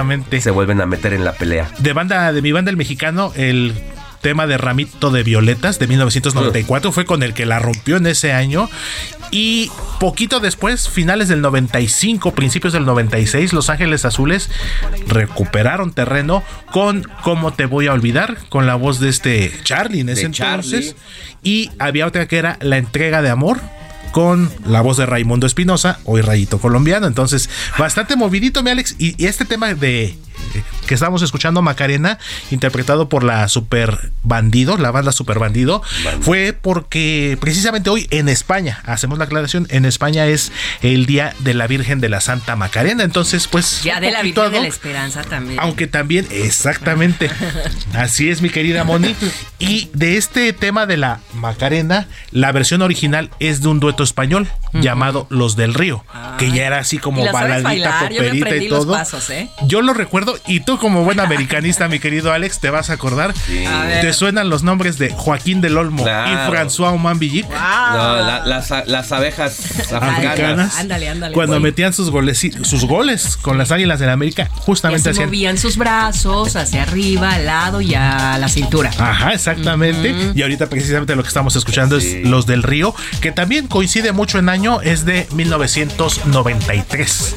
[0.41, 1.69] se vuelven a meter en la pelea.
[1.79, 3.73] De banda, de mi banda el mexicano, el
[4.21, 8.33] tema de Ramito de Violetas de 1994 fue con el que la rompió en ese
[8.33, 8.69] año.
[9.31, 14.49] Y poquito después, finales del 95, principios del 96, Los Ángeles Azules
[15.07, 20.09] recuperaron terreno con Cómo te voy a olvidar, con la voz de este Charlie en
[20.09, 20.95] ese entonces.
[21.43, 23.59] Y había otra que era La entrega de amor
[24.11, 27.07] con la voz de Raimundo Espinosa, hoy Rayito Colombiano.
[27.07, 28.95] Entonces, bastante movidito, mi Alex.
[28.97, 30.17] Y, y este tema de
[30.87, 32.19] que estábamos escuchando Macarena,
[32.51, 35.81] interpretado por la Super Bandido, la banda Super Bandido,
[36.21, 41.53] fue porque precisamente hoy en España, hacemos la aclaración, en España es el Día de
[41.53, 43.03] la Virgen de la Santa Macarena.
[43.03, 43.83] Entonces, pues.
[43.83, 45.59] Ya de la Virgen de la Esperanza también.
[45.59, 47.29] aunque también, exactamente.
[47.93, 49.15] Así es, mi querida Moni.
[49.59, 54.47] Y de este tema de la Macarena, la versión original es de un dueto español
[54.73, 56.03] llamado Los del Río,
[56.37, 58.93] que ya era así como baladita, aprendí y los todo.
[58.93, 59.49] pasos, ¿eh?
[59.67, 63.33] Yo lo recuerdo y tú como buen americanista, mi querido Alex, te vas a acordar.
[63.67, 64.01] A.
[64.01, 66.31] Te suenan los nombres de Joaquín del Olmo Claro.
[66.31, 67.47] y François Oman Villic.
[67.49, 70.77] No, la- las, las abejas africanas.
[70.77, 71.33] Ándale, ándale.
[71.33, 75.29] Cuando metían sus goles, sus goles con las Águilas de la América, justamente así hacían
[75.29, 78.91] movían sus brazos hacia arriba, al lado y a la cintura.
[78.97, 80.31] Ajá, exactamente.
[80.35, 84.39] Y ahorita precisamente lo que estamos escuchando es Los del Río, que también coincide mucho
[84.39, 87.35] en año, es de 1993.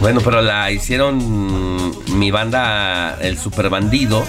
[0.00, 4.24] Bueno, pero la hicieron mm, mi banda, el Super Bandido,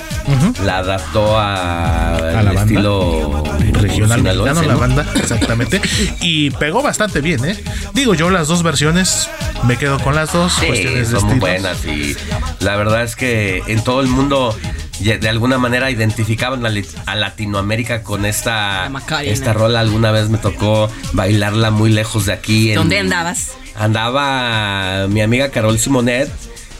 [0.63, 2.62] la adaptó a, A la el banda.
[2.62, 4.23] estilo Regional
[4.67, 5.81] la banda, exactamente.
[6.21, 7.57] Y pegó bastante bien, ¿eh?
[7.95, 9.27] Digo, yo las dos versiones
[9.63, 10.53] me quedo con las dos.
[10.53, 12.15] Sí, cuestiones de son muy buenas y
[12.60, 14.55] la verdad es que en todo el mundo
[14.99, 18.91] de alguna manera identificaban a, Lit- a Latinoamérica con esta,
[19.23, 19.79] esta rola.
[19.79, 22.69] Alguna vez me tocó bailarla muy lejos de aquí.
[22.69, 23.53] en- ¿Dónde andabas?
[23.75, 26.29] Andaba mi amiga Carol Simonet,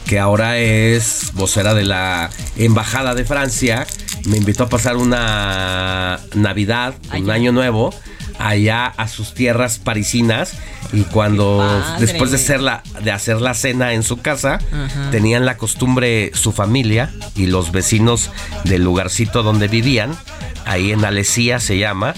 [0.08, 3.86] que ahora es vocera de la Embajada de Francia.
[4.24, 7.94] Me invitó a pasar una Navidad, un año nuevo,
[8.38, 10.54] allá a sus tierras parisinas.
[10.94, 11.62] Y cuando,
[12.00, 15.10] después de hacer, la, de hacer la cena en su casa, Ajá.
[15.10, 18.30] tenían la costumbre, su familia y los vecinos
[18.64, 20.16] del lugarcito donde vivían,
[20.64, 22.14] ahí en Alesía se llama,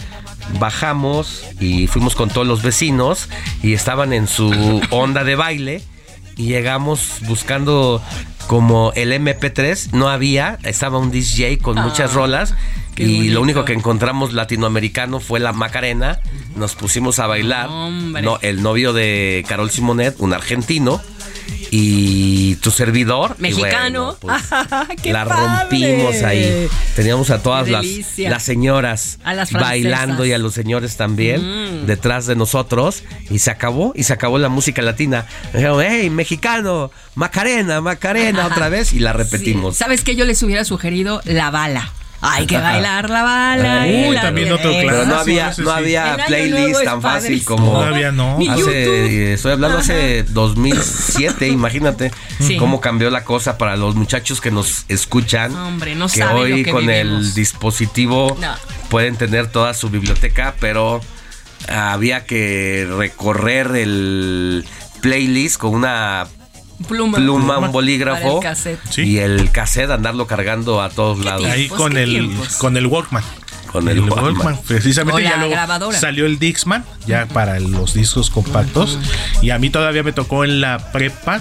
[0.61, 3.29] bajamos y fuimos con todos los vecinos
[3.65, 5.83] y estaban en su onda de baile
[6.41, 8.03] y llegamos buscando
[8.47, 12.55] como el MP3, no había, estaba un DJ con muchas Ah, rolas
[12.95, 13.35] qué y bonito.
[13.35, 16.19] lo único que encontramos latinoamericano fue la Macarena,
[16.57, 18.23] nos pusimos a bailar, Hombre.
[18.23, 21.01] no, el novio de Carol Simonet, un argentino,
[21.71, 23.37] y tu servidor.
[23.39, 24.17] y Mexicano.
[24.21, 25.59] bueno, pues, ¡Qué la padre!
[25.61, 26.69] rompimos ahí.
[26.97, 27.87] Teníamos a todas las,
[28.19, 31.87] las señoras A las bailando y a los señores también Mm.
[31.87, 33.03] detrás de nosotros.
[33.31, 35.27] Y se acabó, y se acabó la música latina.
[35.53, 38.93] Dijeron, hey, mexicano, Macarena, Macarena, otra vez.
[38.93, 39.77] Y la repetimos.
[39.77, 40.17] ¿Sabes qué?
[40.17, 41.93] Yo les hubiera sugerido la bala.
[42.23, 43.85] Hay que bailar la bala.
[44.09, 44.81] Uy, la también otro Eso.
[44.87, 48.39] Pero no clásico, había, no había playlist tan fácil como Todavía no.
[48.51, 52.57] Hace, estoy hablando hace 2007, imagínate Sí.
[52.57, 55.55] cómo cambió la cosa para los muchachos que nos escuchan.
[55.57, 58.55] Hombre, no que saben hoy lo que con el dispositivo No.
[58.89, 61.01] pueden tener toda su biblioteca, pero
[61.69, 64.65] había que recorrer el
[65.01, 66.27] playlist con una
[66.89, 67.19] Pluma.
[67.19, 68.81] pluma, un bolígrafo el cassette.
[68.89, 69.03] Sí.
[69.03, 71.47] y el cassette andarlo cargando a todos lados.
[71.47, 72.57] Ahí con qué el, tiempos.
[72.57, 73.23] con el Walkman.
[73.71, 74.59] Con el Walkman.
[74.67, 75.99] Precisamente ya luego grabadora.
[75.99, 78.99] salió el Dixman, ya para los discos compactos.
[79.43, 81.41] Y a mí todavía me tocó en la prepa.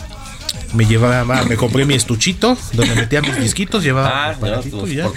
[0.74, 5.10] Me llevaba, me compré mi estuchito donde metía mis disquitos, llevaba Ah, no, y ya.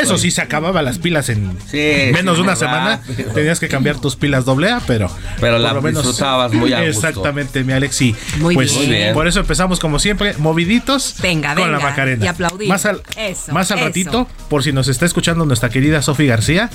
[0.00, 3.00] Eso sí, se acababa las pilas en Sí, menos sí, de una semana.
[3.34, 5.08] Tenías que cambiar tus pilas doble A, pero.
[5.40, 7.06] Pero por la lo menos- disfrutabas muy a gusto.
[7.08, 8.02] Exactamente, mi Alex.
[8.02, 8.86] Y Muy pues bien.
[8.86, 9.14] Muy bien.
[9.14, 12.24] por eso empezamos como siempre, moviditos Venga, con la Macarena.
[12.24, 12.68] y aplaudir.
[12.68, 13.86] Más al, Eso, más al eso.
[13.86, 16.68] ratito, por si nos está escuchando nuestra querida Sofi García,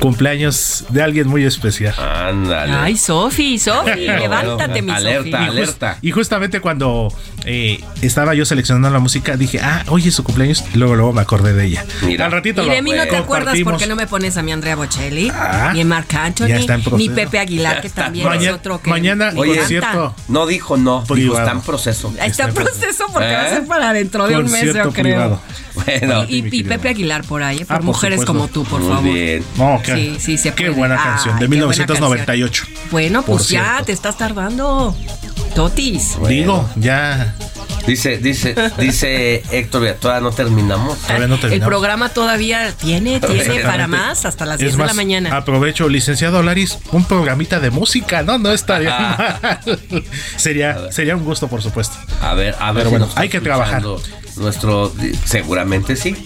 [0.00, 1.94] cumpleaños de alguien muy especial.
[1.98, 2.72] Ándale.
[2.72, 5.28] Ay, Sofi, Sofi, levántate, mi alerta.
[5.42, 5.98] Y, alerta.
[6.02, 7.12] y justamente cuando
[7.44, 10.64] eh, estaba yo seleccionando la música, dije, ah, oye, es su cumpleaños.
[10.74, 11.84] Y luego, luego me acordé de ella.
[12.02, 12.26] Mira.
[12.26, 14.52] Al ratito Y lo de mí no te acuerdas porque no me pones a mi
[14.52, 17.08] Andrea Bocelli, Ah, ni a Marc Anthony, está ni.
[17.08, 18.04] Pepe Aguilar, Ya que está.
[18.04, 20.14] también es Mañana, otro que mañana Oye, concierto.
[20.28, 22.12] No dijo no, dijo está en proceso.
[22.22, 23.66] Está en proceso porque va a ser ¿Eh?
[23.66, 24.90] para dentro de un mes, yo creo.
[24.92, 25.40] privado.
[25.84, 29.04] Bueno, Y, y Pepe Aguilar por ahí, por Ah, mujeres como tú, por muy favor.
[29.12, 29.44] bien.
[29.56, 30.70] No, qué, Sí, sí, se qué puede.
[30.78, 32.64] buena canción, de qué buena 1998.
[32.90, 33.84] Bueno, pues ya, cierto.
[33.86, 34.96] te estás tardando.
[35.54, 36.16] Totis.
[36.28, 37.34] Digo, ya.
[37.86, 40.98] Dice, dice, dice Héctor, todavía no terminamos.
[40.98, 41.68] Todavía no El terminamos.
[41.68, 45.34] programa todavía tiene, tiene para más hasta las 10 Es de la mañana.
[45.36, 48.38] Aprovecho, licenciado Laris, un programita de música, ¿no?
[48.38, 49.38] No estaría Ah.
[49.90, 50.04] mal.
[50.36, 51.96] Sería, sería un gusto, por supuesto.
[52.20, 52.82] A ver, a ver.
[52.82, 53.82] Pero bueno, si hay que trabajar.
[54.40, 54.92] Nuestro,
[55.24, 56.16] seguramente sí.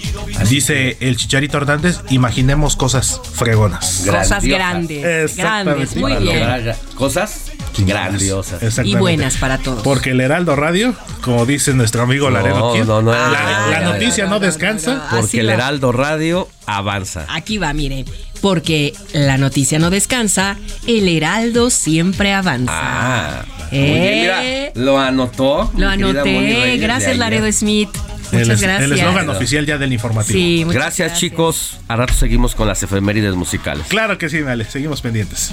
[0.48, 4.04] Dice el Chicharito Hernández, imaginemos cosas fregonas.
[4.08, 6.38] Cosas grandes, grandes, muy Para bien.
[6.40, 8.79] lograr Cosas grandiosas.
[8.85, 9.83] Y buenas para todos.
[9.83, 13.93] Porque el Heraldo Radio, como dice nuestro amigo Laredo, no, no, la, no, la no,
[13.95, 15.09] noticia no, descansa.
[15.11, 15.51] Porque el.
[15.51, 17.27] Heraldo Radio avanza.
[17.29, 18.05] Aquí va, mire.
[18.41, 20.57] Porque la noticia no descansa,
[20.87, 22.72] el heraldo siempre avanza.
[22.75, 24.72] Ah, Eh.
[24.75, 25.70] mira, lo anotó.
[25.77, 26.77] Lo anoté.
[26.79, 27.16] Gracias.
[27.16, 27.89] Laredo Smith.
[28.33, 28.91] Muchas es- El gracias.
[28.99, 30.37] eslogan oficial ya del informativo.
[30.39, 31.79] Sí, muchas Gracias, chicos.
[31.89, 33.87] A rato seguimos con las efemérides musicales.
[33.89, 34.64] Claro que sí, vale.
[34.64, 35.53] Seguimos pendientes.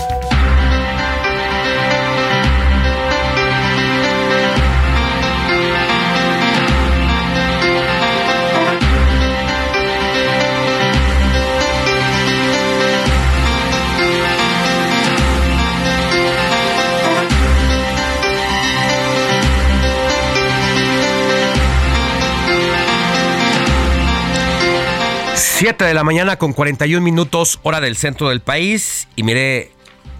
[25.61, 29.07] Siete de la mañana con 41 minutos, hora del centro del país.
[29.15, 29.71] Y mire,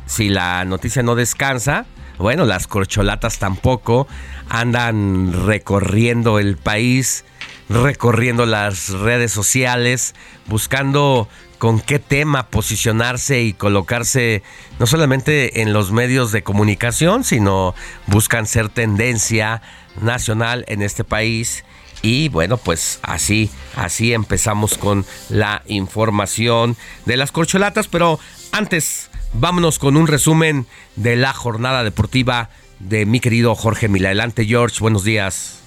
[0.06, 1.88] si la noticia no descansa,
[2.20, 4.08] bueno, las corcholatas tampoco
[4.50, 7.26] andan recorriendo el país,
[7.70, 10.14] recorriendo las redes sociales,
[10.46, 11.28] buscando
[11.58, 14.44] con qué tema posicionarse y colocarse
[14.78, 17.74] no solamente en los medios de comunicación, sino
[18.06, 19.64] buscan ser tendencia
[20.00, 21.66] nacional en este país.
[22.02, 26.76] Y bueno, pues así, así empezamos con la información
[27.06, 28.20] de las corcholatas, pero
[28.52, 32.50] antes vámonos con un resumen de la jornada deportiva
[32.80, 34.10] de mi querido Jorge Mila.
[34.10, 35.60] Adelante, George, buenos días.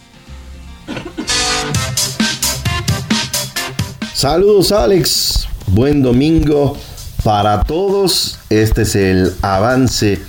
[4.12, 6.76] Saludos Alex, buen domingo
[7.22, 8.38] para todos.
[8.50, 10.20] Este es el avance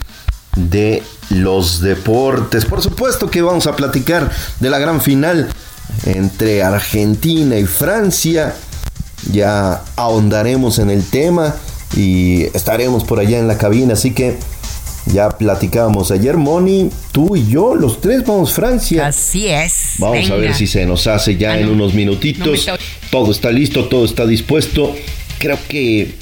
[0.56, 2.66] de los deportes.
[2.66, 5.50] Por supuesto que vamos a platicar de la gran final
[6.06, 8.54] entre Argentina y Francia.
[9.32, 11.56] Ya ahondaremos en el tema
[11.96, 14.38] y estaremos por allá en la cabina, así que
[15.08, 19.08] ya platicábamos ayer, Moni, tú y yo, los tres vamos a Francia.
[19.08, 19.94] Así es.
[20.00, 21.74] Vamos a ver si se nos hace ya Ah, en no.
[21.74, 22.68] unos No minutitos.
[23.12, 24.96] todo está listo, todo está dispuesto.
[25.40, 26.16] Creo que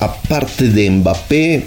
[0.00, 1.64] aparte de Mbappé,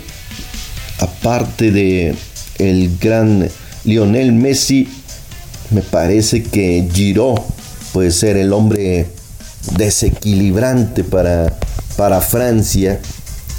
[1.00, 2.16] aparte de
[2.60, 3.50] el gran
[3.86, 4.88] Lionel Messi,
[5.72, 7.40] me parece que Giroud
[7.94, 9.08] puede ser el hombre
[9.78, 11.58] desequilibrante para,
[11.98, 13.00] para Francia.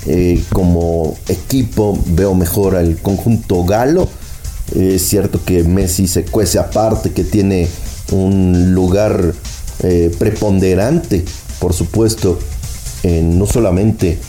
[0.07, 4.09] Eh, como equipo veo mejor al conjunto galo.
[4.75, 7.69] Eh, es cierto que Messi se cuece aparte, que tiene
[8.11, 9.33] un lugar
[9.83, 11.25] eh, preponderante,
[11.61, 12.39] por supuesto,
[13.05, 14.21] no solamente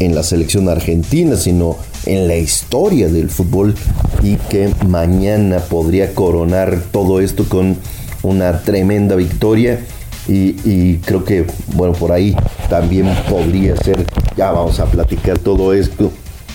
[0.00, 1.76] en la selección argentina, sino
[2.06, 3.74] en la historia del fútbol
[4.22, 7.76] y que mañana podría coronar todo esto con
[8.22, 9.80] una tremenda victoria
[10.26, 12.34] y, creo que, bueno, por ahí
[12.70, 16.10] también podría ser, ya vamos a platicar todo esto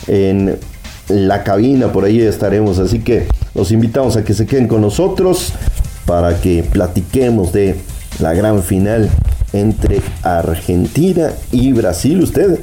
[0.07, 0.57] en
[1.07, 5.53] la cabina, por ahí estaremos, así que los invitamos a que se queden con nosotros
[6.05, 7.75] para que platiquemos de
[8.19, 9.09] la gran final
[9.53, 12.21] entre Argentina y Brasil.
[12.21, 12.59] ¿Usted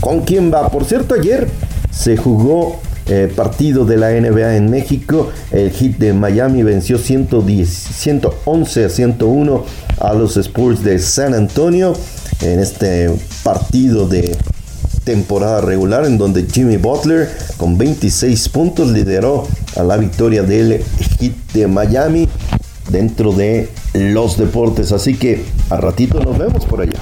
[0.00, 0.68] con quién va?
[0.68, 1.48] Por cierto, ayer
[1.96, 5.30] se jugó eh, partido de la NBA en México.
[5.50, 9.64] El hit de Miami venció 110, 111 a 101
[10.00, 11.94] a los Spurs de San Antonio
[12.42, 13.10] en este
[13.42, 14.36] partido de
[15.04, 20.82] temporada regular en donde Jimmy Butler con 26 puntos lideró a la victoria del
[21.20, 22.28] hit de Miami
[22.90, 24.90] dentro de los deportes.
[24.90, 26.98] Así que a ratito nos vemos por allá.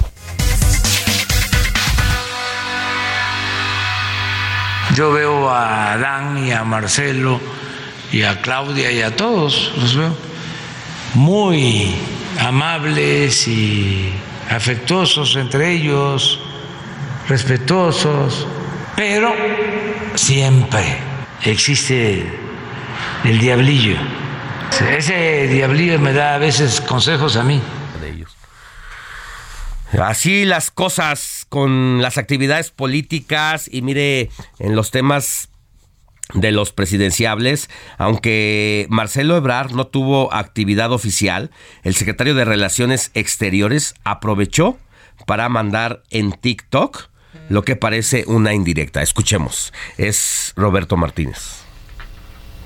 [4.95, 7.41] Yo veo a Adán y a Marcelo
[8.13, 10.15] y a Claudia y a todos, los veo
[11.15, 11.93] muy
[12.39, 14.13] amables y
[14.49, 16.39] afectuosos entre ellos,
[17.27, 18.47] respetuosos,
[18.95, 19.33] pero
[20.15, 20.97] siempre
[21.43, 22.31] existe
[23.25, 23.97] el diablillo
[24.97, 27.61] Ese diablillo me da a veces consejos a mí.
[30.01, 34.29] Así las cosas con las actividades políticas y mire,
[34.59, 35.49] en los temas
[36.33, 41.51] de los presidenciables, aunque Marcelo Ebrard no tuvo actividad oficial,
[41.83, 44.77] el secretario de Relaciones Exteriores aprovechó
[45.27, 47.09] para mandar en TikTok
[47.49, 49.01] lo que parece una indirecta.
[49.01, 51.61] Escuchemos, es Roberto Martínez.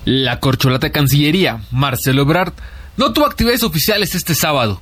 [0.05, 2.53] La corcholata Cancillería, Marcelo Ebrard,
[2.97, 4.81] no tuvo actividades oficiales este sábado,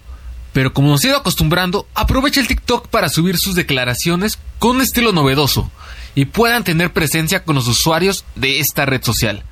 [0.58, 4.82] pero como nos ha ido acostumbrando, aprovecha el TikTok para subir sus declaraciones con un
[4.82, 5.70] estilo novedoso
[6.16, 9.44] y puedan tener presencia con los usuarios de esta red social.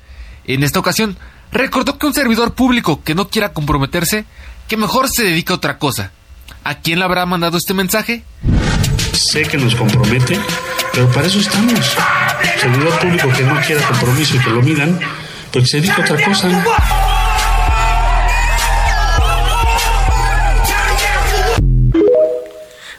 [0.48, 1.16] En esta ocasión,
[1.52, 4.24] recordó que un servidor público que no quiera comprometerse,
[4.66, 6.10] que mejor se dedique a otra cosa.
[6.64, 8.24] ¿A quién le habrá mandado este mensaje?
[9.12, 10.40] Sé que nos compromete,
[10.92, 11.96] pero para eso estamos.
[12.60, 14.98] Servidor público que no quiera compromiso y que lo midan,
[15.52, 17.05] pues se dedica a otra cosa.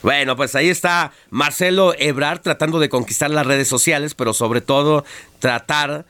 [0.07, 5.03] Bueno, pues ahí está Marcelo Ebrard tratando de conquistar las redes sociales, pero sobre todo
[5.39, 6.05] tratar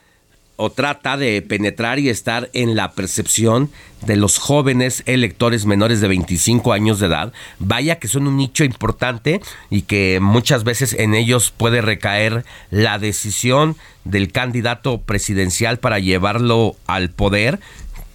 [0.54, 3.72] o trata de penetrar y estar en la percepción
[4.06, 7.32] de los jóvenes electores menores de 25 años de edad.
[7.58, 13.00] Vaya que son un nicho importante y que muchas veces en ellos puede recaer la
[13.00, 13.74] decisión
[14.04, 17.58] del candidato presidencial para llevarlo al poder,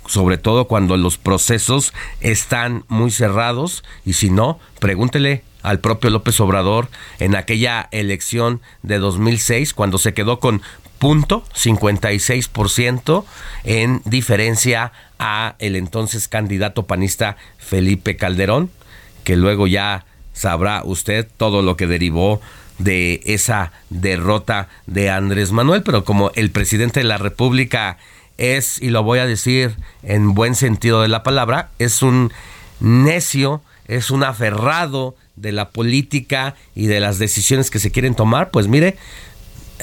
[0.07, 6.39] sobre todo cuando los procesos están muy cerrados y si no, pregúntele al propio López
[6.39, 6.89] Obrador
[7.19, 10.61] en aquella elección de 2006 cuando se quedó con
[10.99, 13.25] punto 56%
[13.65, 18.69] en diferencia a el entonces candidato panista Felipe Calderón,
[19.23, 22.41] que luego ya sabrá usted todo lo que derivó
[22.77, 27.97] de esa derrota de Andrés Manuel, pero como el presidente de la República
[28.37, 32.31] es, y lo voy a decir en buen sentido de la palabra, es un
[32.79, 38.51] necio, es un aferrado de la política y de las decisiones que se quieren tomar,
[38.51, 38.97] pues mire,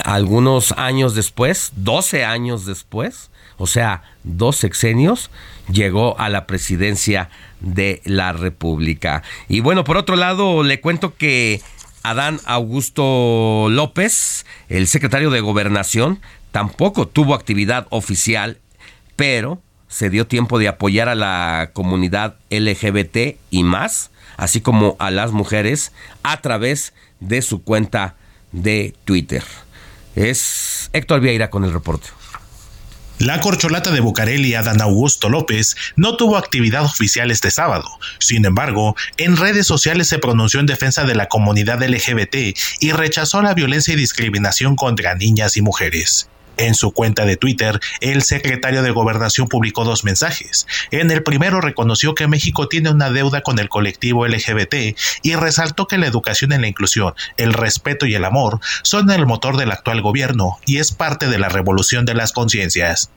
[0.05, 5.31] algunos años después, 12 años después, o sea, dos sexenios,
[5.71, 7.29] llegó a la presidencia
[7.61, 9.23] de la República.
[9.49, 11.61] Y bueno, por otro lado, le cuento que
[12.03, 16.21] Adán Augusto López, el secretario de Gobernación,
[16.53, 18.59] tampoco tuvo actividad oficial,
[19.17, 24.10] pero se dio tiempo de apoyar a la comunidad LGBT y más,
[24.41, 28.17] así como a las mujeres, a través de su cuenta
[28.53, 29.45] de Twitter.
[30.17, 32.09] Es Héctor Vieira con el reporte.
[33.19, 37.85] La corcholata de Bucareli, Adán Augusto López, no tuvo actividad oficial este sábado.
[38.19, 43.43] Sin embargo, en redes sociales se pronunció en defensa de la comunidad LGBT y rechazó
[43.43, 46.31] la violencia y discriminación contra niñas y mujeres.
[46.57, 50.67] En su cuenta de Twitter, el secretario de Gobernación publicó dos mensajes.
[50.91, 55.87] En el primero reconoció que México tiene una deuda con el colectivo LGBT y resaltó
[55.87, 59.73] que la educación y la inclusión, el respeto y el amor son el motor del
[59.73, 63.11] actual gobierno y es parte de la revolución de las conciencias.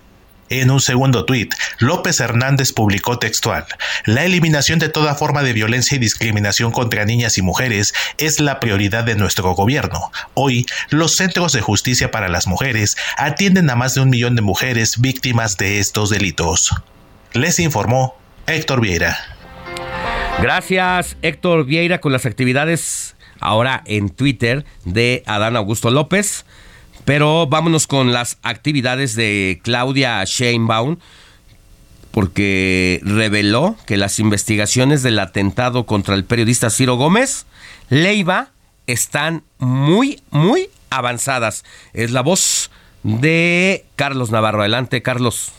[0.50, 3.66] En un segundo tuit, López Hernández publicó textual,
[4.06, 8.60] La eliminación de toda forma de violencia y discriminación contra niñas y mujeres es la
[8.60, 10.12] prioridad de nuestro gobierno.
[10.34, 14.42] Hoy, los centros de justicia para las mujeres atienden a más de un millón de
[14.42, 16.72] mujeres víctimas de estos delitos.
[17.34, 18.16] Les informó
[18.46, 19.18] Héctor Vieira.
[20.42, 26.46] Gracias, Héctor Vieira, con las actividades ahora en Twitter de Adán Augusto López.
[27.06, 30.98] Pero vámonos con las actividades de Claudia Sheinbaum,
[32.12, 37.46] porque reveló que las investigaciones del atentado contra el periodista Ciro Gómez
[37.90, 38.50] Leiva
[38.88, 41.64] están muy, muy avanzadas.
[41.94, 42.70] Es la voz
[43.04, 44.62] de Carlos Navarro.
[44.62, 45.52] Adelante, Carlos.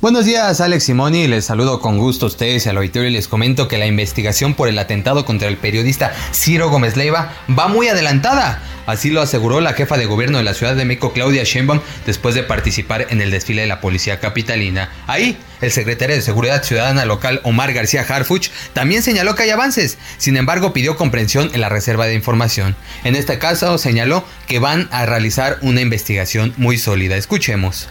[0.00, 1.26] Buenos días, Alex Simoni.
[1.26, 4.54] Les saludo con gusto a ustedes y al auditorio y les comento que la investigación
[4.54, 8.62] por el atentado contra el periodista Ciro Gómez Leiva va muy adelantada.
[8.86, 12.34] Así lo aseguró la jefa de gobierno de la Ciudad de México, Claudia Sheinbaum, después
[12.34, 14.90] de participar en el desfile de la policía capitalina.
[15.06, 19.98] Ahí, el secretario de Seguridad Ciudadana local, Omar García Harfuch, también señaló que hay avances.
[20.18, 22.76] Sin embargo, pidió comprensión en la reserva de información.
[23.04, 27.16] En este caso, señaló que van a realizar una investigación muy sólida.
[27.16, 27.88] Escuchemos.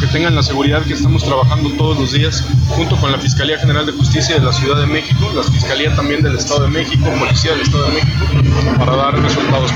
[0.00, 3.86] Que tengan la seguridad que estamos trabajando todos los días junto con la Fiscalía General
[3.86, 7.52] de Justicia de la Ciudad de México, la Fiscalía también del Estado de México, Policía
[7.52, 9.70] del Estado de México, para dar resultados.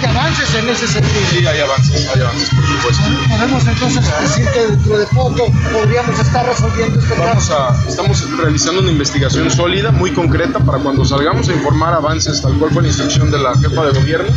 [0.00, 1.20] ¿Hay avances en ese sentido?
[1.30, 3.02] Sí, hay avances, hay avances, por supuesto.
[3.28, 7.58] Podemos entonces decir que dentro de poco podríamos estar resolviendo este Vamos caso.
[7.58, 12.54] a, estamos realizando una investigación sólida, muy concreta, para cuando salgamos a informar avances, tal
[12.54, 14.30] cual fue la instrucción de la jefa de gobierno,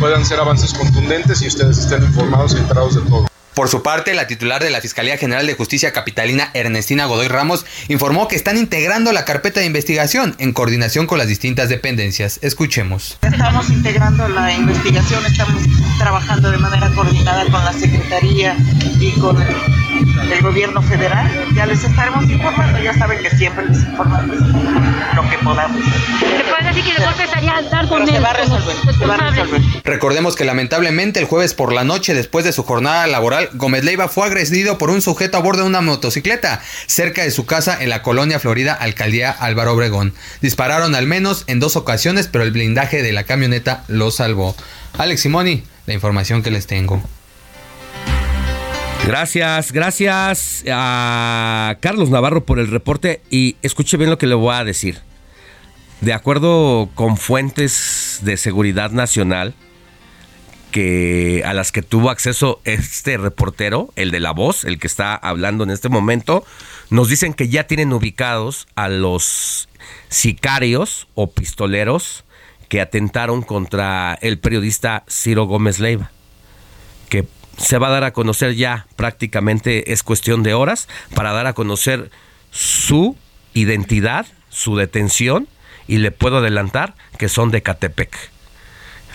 [0.00, 3.26] puedan ser avances contundentes y ustedes estén informados y enterados de todo.
[3.54, 7.64] Por su parte, la titular de la Fiscalía General de Justicia Capitalina, Ernestina Godoy Ramos,
[7.86, 12.40] informó que están integrando la carpeta de investigación en coordinación con las distintas dependencias.
[12.42, 13.16] Escuchemos.
[13.22, 15.62] Estamos integrando la investigación, estamos
[15.98, 18.56] trabajando de manera coordinada con la Secretaría
[18.98, 19.36] y con
[20.44, 21.30] gobierno federal.
[21.54, 24.36] Ya les estaremos informando, ya saben que siempre les informamos
[25.16, 25.82] lo que podamos.
[25.82, 29.60] ¿Se puede decir que estaría dar con se va a resolver, se va a resolver.
[29.84, 34.08] Recordemos que lamentablemente el jueves por la noche, después de su jornada laboral, Gómez Leiva
[34.08, 37.88] fue agredido por un sujeto a bordo de una motocicleta cerca de su casa en
[37.88, 40.14] la colonia Florida, alcaldía Álvaro Obregón.
[40.40, 44.54] Dispararon al menos en dos ocasiones, pero el blindaje de la camioneta lo salvó.
[44.98, 47.02] Alex Simoni, la información que les tengo.
[49.06, 54.54] Gracias, gracias a Carlos Navarro por el reporte y escuche bien lo que le voy
[54.54, 54.98] a decir.
[56.00, 59.54] De acuerdo con fuentes de seguridad nacional
[60.70, 65.14] que a las que tuvo acceso este reportero, el de la voz, el que está
[65.14, 66.44] hablando en este momento,
[66.88, 69.68] nos dicen que ya tienen ubicados a los
[70.08, 72.24] sicarios o pistoleros
[72.68, 76.10] que atentaron contra el periodista Ciro Gómez Leiva,
[77.56, 81.52] se va a dar a conocer ya prácticamente es cuestión de horas para dar a
[81.52, 82.10] conocer
[82.50, 83.16] su
[83.52, 85.48] identidad, su detención
[85.86, 88.16] y le puedo adelantar que son de Catepec.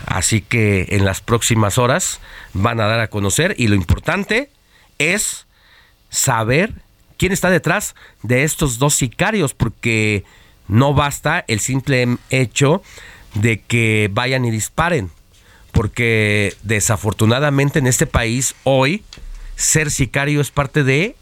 [0.06, 2.20] Así que en las próximas horas
[2.54, 4.50] van a dar a conocer y lo importante
[4.98, 5.46] es
[6.10, 6.74] saber
[7.18, 10.24] quién está detrás de estos dos sicarios porque
[10.68, 12.82] no basta el simple hecho
[13.34, 15.12] de que vayan y disparen
[15.80, 19.02] porque desafortunadamente en este país hoy
[19.56, 21.16] ser sicario es parte de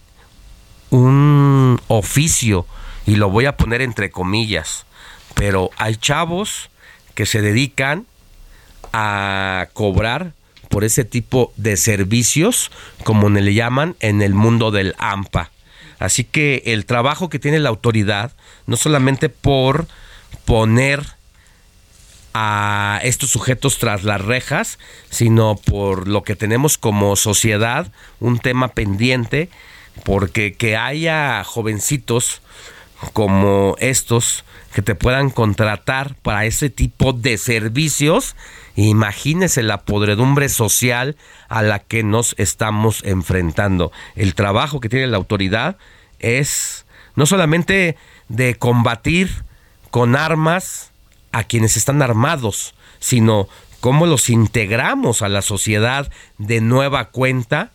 [0.89, 2.65] un oficio
[3.05, 4.87] y lo voy a poner entre comillas,
[5.35, 6.71] pero hay chavos
[7.13, 8.07] que se dedican
[8.93, 10.33] a cobrar
[10.69, 12.71] por ese tipo de servicios,
[13.03, 15.51] como le llaman en el mundo del AMPA.
[15.99, 18.31] Así que el trabajo que tiene la autoridad,
[18.65, 19.85] no solamente por
[20.45, 21.16] poner
[22.39, 24.77] a estos sujetos tras las rejas,
[25.09, 29.49] sino por lo que tenemos como sociedad, un tema pendiente,
[30.03, 32.43] porque que haya jovencitos
[33.13, 38.35] como estos que te puedan contratar para ese tipo de servicios,
[38.75, 41.15] imagínese la podredumbre social
[41.49, 43.91] a la que nos estamos enfrentando.
[44.15, 45.77] El trabajo que tiene la autoridad
[46.19, 46.85] es
[47.15, 47.97] no solamente
[48.29, 49.43] de combatir
[49.89, 50.91] con armas,
[51.31, 53.47] a quienes están armados, sino
[53.79, 57.71] cómo los integramos a la sociedad de nueva cuenta,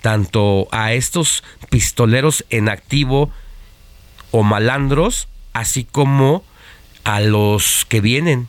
[0.00, 3.30] tanto a estos pistoleros en activo
[4.30, 6.44] o malandros, así como
[7.04, 8.48] a los que vienen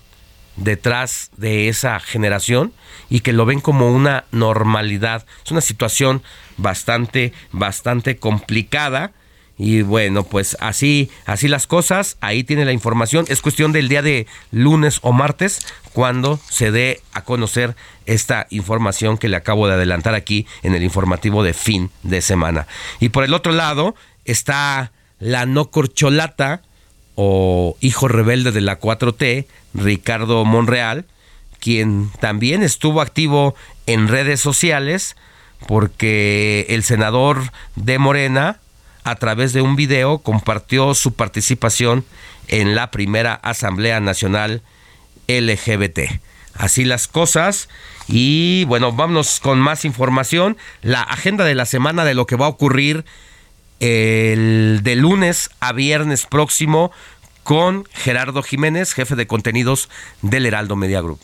[0.56, 2.74] detrás de esa generación
[3.10, 5.26] y que lo ven como una normalidad.
[5.44, 6.22] Es una situación
[6.58, 9.12] bastante, bastante complicada
[9.58, 13.26] y bueno, pues así, así las cosas, ahí tiene la información.
[13.28, 17.76] Es cuestión del día de lunes o martes cuando se dé a conocer
[18.06, 22.68] esta información que le acabo de adelantar aquí en el informativo de fin de semana.
[23.00, 23.96] Y por el otro lado
[24.26, 26.62] está la no corcholata
[27.16, 29.46] o hijo rebelde de la 4T,
[29.76, 31.06] Ricardo Monreal,
[31.60, 35.16] quien también estuvo activo en redes sociales
[35.68, 38.60] porque el senador de Morena,
[39.04, 42.06] a través de un video compartió su participación
[42.48, 44.62] en la primera Asamblea Nacional
[45.28, 46.00] LGBT.
[46.56, 47.70] Así las cosas.
[48.08, 50.58] Y bueno, vámonos con más información.
[50.82, 53.06] La agenda de la semana de lo que va a ocurrir
[53.80, 56.92] el de lunes a viernes próximo
[57.44, 59.90] con Gerardo Jiménez, jefe de contenidos
[60.22, 61.20] del Heraldo Media Group.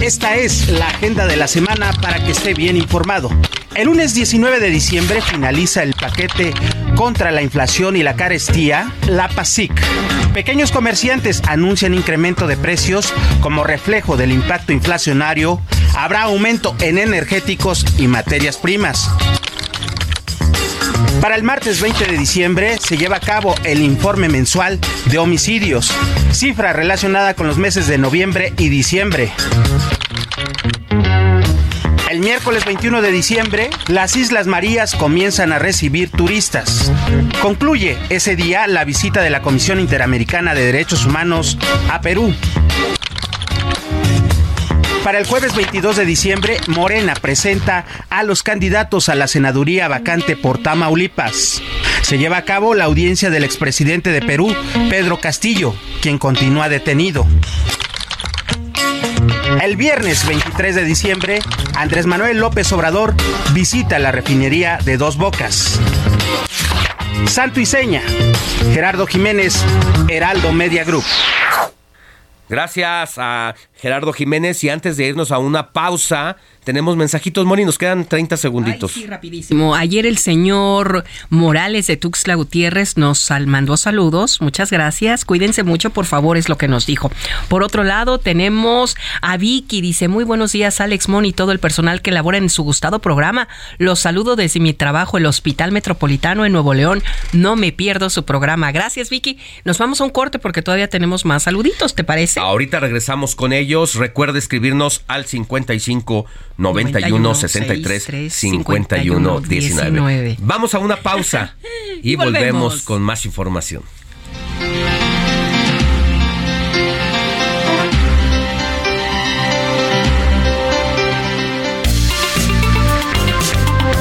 [0.00, 3.28] Esta es la agenda de la semana para que esté bien informado.
[3.74, 6.54] El lunes 19 de diciembre finaliza el paquete
[6.96, 9.72] contra la inflación y la carestía, la PASIC.
[10.32, 15.60] Pequeños comerciantes anuncian incremento de precios como reflejo del impacto inflacionario.
[15.94, 19.10] Habrá aumento en energéticos y materias primas.
[21.20, 25.92] Para el martes 20 de diciembre se lleva a cabo el informe mensual de homicidios,
[26.32, 29.32] cifra relacionada con los meses de noviembre y diciembre.
[32.10, 36.90] El miércoles 21 de diciembre, las Islas Marías comienzan a recibir turistas.
[37.40, 41.56] Concluye ese día la visita de la Comisión Interamericana de Derechos Humanos
[41.90, 42.34] a Perú.
[45.04, 50.36] Para el jueves 22 de diciembre, Morena presenta a los candidatos a la senaduría vacante
[50.36, 51.62] por Tamaulipas.
[52.02, 54.54] Se lleva a cabo la audiencia del expresidente de Perú,
[54.90, 57.26] Pedro Castillo, quien continúa detenido.
[59.62, 61.40] El viernes 23 de diciembre,
[61.76, 63.14] Andrés Manuel López Obrador
[63.52, 65.80] visita la refinería de Dos Bocas.
[67.26, 68.02] Santo y Seña,
[68.74, 69.64] Gerardo Jiménez,
[70.08, 71.04] Heraldo Media Group.
[72.50, 77.78] Gracias a Gerardo Jiménez y antes de irnos a una pausa, tenemos mensajitos, Moni, nos
[77.78, 78.92] quedan 30 segunditos.
[78.92, 79.74] sí, rapidísimo.
[79.74, 84.42] Ayer el señor Morales de Tuxtla Gutiérrez nos mandó saludos.
[84.42, 85.24] Muchas gracias.
[85.24, 87.10] Cuídense mucho, por favor, es lo que nos dijo.
[87.48, 89.80] Por otro lado, tenemos a Vicky.
[89.80, 92.98] Dice, muy buenos días, Alex Mon y todo el personal que labora en su gustado
[92.98, 93.48] programa.
[93.78, 97.02] Los saludo desde mi trabajo, el Hospital Metropolitano en Nuevo León.
[97.32, 98.72] No me pierdo su programa.
[98.72, 99.38] Gracias, Vicky.
[99.64, 102.40] Nos vamos a un corte porque todavía tenemos más saluditos, ¿te parece?
[102.40, 103.69] Ahorita regresamos con ellos.
[103.94, 110.36] Recuerda escribirnos al 55 91 63 51 19.
[110.40, 111.54] Vamos a una pausa
[112.02, 112.62] y, Y volvemos.
[112.62, 112.82] volvemos.
[112.82, 113.82] con más información.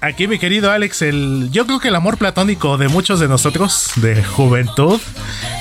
[0.00, 3.90] Aquí, mi querido Alex, el, yo creo que el amor platónico de muchos de nosotros,
[3.96, 5.00] de juventud,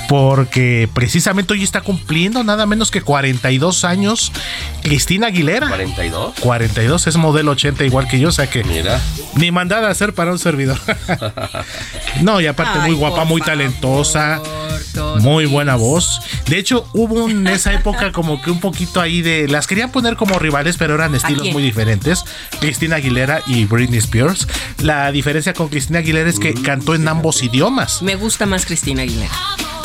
[0.07, 4.31] porque precisamente hoy está cumpliendo nada menos que 42 años
[4.81, 5.67] Cristina Aguilera.
[5.67, 6.33] ¿42?
[6.39, 8.99] 42 es modelo 80 igual que yo, o sea que Mira.
[9.35, 10.79] ni mandada a hacer para un servidor.
[12.21, 14.41] no, y aparte Ay, muy guapa, muy talentosa,
[15.19, 16.21] muy buena voz.
[16.47, 19.47] De hecho, hubo en esa época como que un poquito ahí de...
[19.47, 22.23] Las querían poner como rivales, pero eran estilos muy diferentes.
[22.59, 24.47] Cristina Aguilera y Britney Spears.
[24.81, 28.01] La diferencia con Cristina Aguilera es que cantó en ambos idiomas.
[28.01, 29.31] Me gusta más Cristina Aguilera.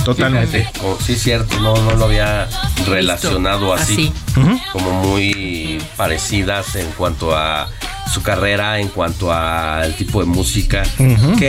[0.04, 0.68] Totalmente.
[0.82, 2.48] Oh, sí, cierto, no, no lo había
[2.86, 4.12] relacionado así.
[4.34, 4.62] Así.
[4.72, 7.68] Como muy parecidas en cuanto a
[8.10, 10.82] su carrera, en cuanto al tipo de música.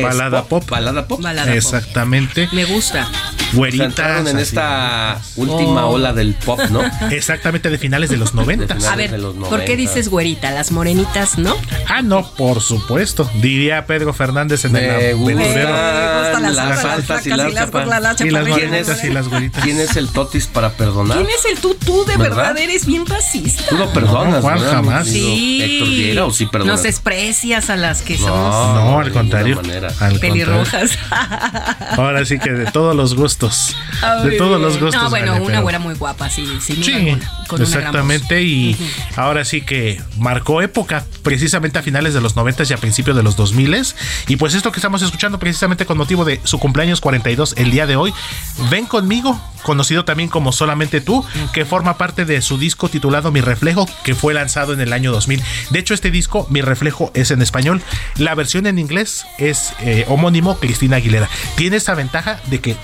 [0.01, 0.63] Balada pop.
[0.69, 1.21] Balada pop.
[1.21, 1.55] Balada pop.
[1.55, 2.47] Exactamente.
[2.51, 3.07] Me gusta.
[3.53, 3.87] Güeritas.
[3.87, 4.43] entraron en así.
[4.43, 5.91] esta última Oh.
[5.95, 6.81] ola del pop, ¿no?
[7.11, 8.77] Exactamente de finales de los 90.
[8.89, 10.51] A ver, ¿por qué dices güerita?
[10.51, 11.55] Las morenitas, ¿no?
[11.87, 13.29] Ah, no, por supuesto.
[13.35, 15.67] Diría Pedro Fernández en Me el aventurero.
[15.69, 18.55] gustan las las altas, las altas y las y las las Y las chaparritas.
[18.55, 19.63] ¿Quién es, güeritas y las güeritas.
[19.63, 21.17] ¿Quién es el totis para perdonar?
[21.17, 21.75] ¿Quién es el tú?
[21.75, 22.37] Tú de ¿Verdad?
[22.53, 23.63] verdad, eres bien racista.
[23.69, 25.07] Tú lo perdonas, No, Juan, ¿verdad, jamás.
[25.07, 25.59] Sí.
[25.61, 29.59] Héctor Vieira, o sí Nos desprecias a las que No, somos No, al contrario.
[29.59, 30.19] Al contrario.
[30.19, 30.91] pelirrojas.
[31.97, 33.75] Ahora sí que de todos los gustos.
[34.23, 35.01] De todos los gustos.
[35.01, 38.41] No, bueno, una pero- güera muy guapa, sí, sin Sí, alguna, con una exactamente.
[38.41, 38.77] Y
[39.15, 43.23] ahora sí que marcó época, precisamente a finales de los 90 y a principios de
[43.23, 43.71] los 2000
[44.27, 47.85] Y pues esto que estamos escuchando, precisamente con motivo de su cumpleaños 42 el día
[47.87, 48.13] de hoy,
[48.69, 53.41] Ven conmigo, conocido también como Solamente tú, que forma parte de su disco titulado Mi
[53.41, 55.41] Reflejo, que fue lanzado en el año 2000.
[55.69, 57.81] De hecho, este disco, Mi Reflejo, es en español.
[58.17, 61.29] La versión en inglés es eh, homónimo Cristina Aguilera.
[61.55, 62.75] Tiene esa ventaja de que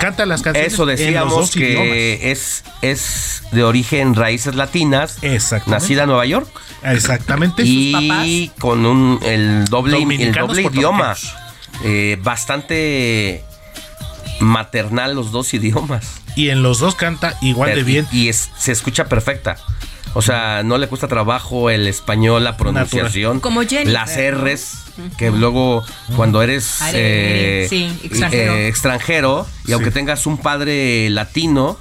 [0.00, 1.88] canta las canciones Eso en los decíamos dos que idiomas.
[2.22, 5.18] es, es de origen raíces latinas,
[5.66, 6.48] nacida en Nueva York
[6.82, 7.62] Exactamente.
[7.64, 11.16] y con un el doble el doble idioma.
[11.84, 13.44] Eh, bastante
[14.40, 16.04] maternal los dos idiomas.
[16.36, 18.06] y en los dos canta igual de Y- bien.
[18.12, 19.56] Y, es- se escucha perfecta.
[20.14, 23.40] O sea, no le cuesta trabajo el español, la pronunciación.
[23.40, 24.78] Como Jennifer, Las R's,
[25.16, 25.84] que luego
[26.16, 28.52] cuando eres Are- eh, sí, extranjero.
[28.54, 31.78] eh, extranjero, y aunque tengas un padre latino,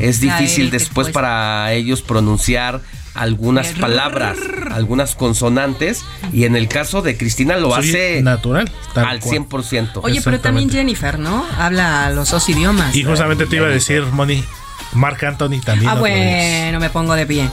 [0.00, 2.80] es difícil después para ellos pronunciar
[3.14, 4.36] algunas palabras,
[4.72, 6.04] algunas consonantes.
[6.32, 9.46] Y en el caso de Cristina lo hace natural, tal al cual.
[9.48, 10.00] 100%.
[10.02, 11.44] Oye, pero también Jennifer, ¿no?
[11.58, 12.94] Habla los dos idiomas.
[12.94, 14.44] Y justamente te iba a decir, Moni,
[14.92, 15.90] Marc Anthony también.
[15.90, 17.48] Ah, bueno, me pongo de pie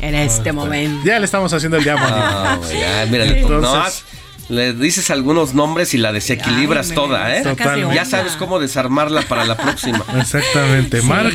[0.00, 1.04] en este momento.
[1.04, 2.04] Ya le estamos haciendo el llamo.
[2.06, 4.04] Ah, ya, mira, Entonces-
[4.48, 7.42] no, le dices algunos nombres y la desequilibras Ay, toda, ¿eh?
[7.42, 7.94] Totalmente.
[7.94, 10.04] Ya sabes cómo desarmarla para la próxima.
[10.20, 11.00] Exactamente.
[11.00, 11.06] Sí.
[11.06, 11.32] Marc,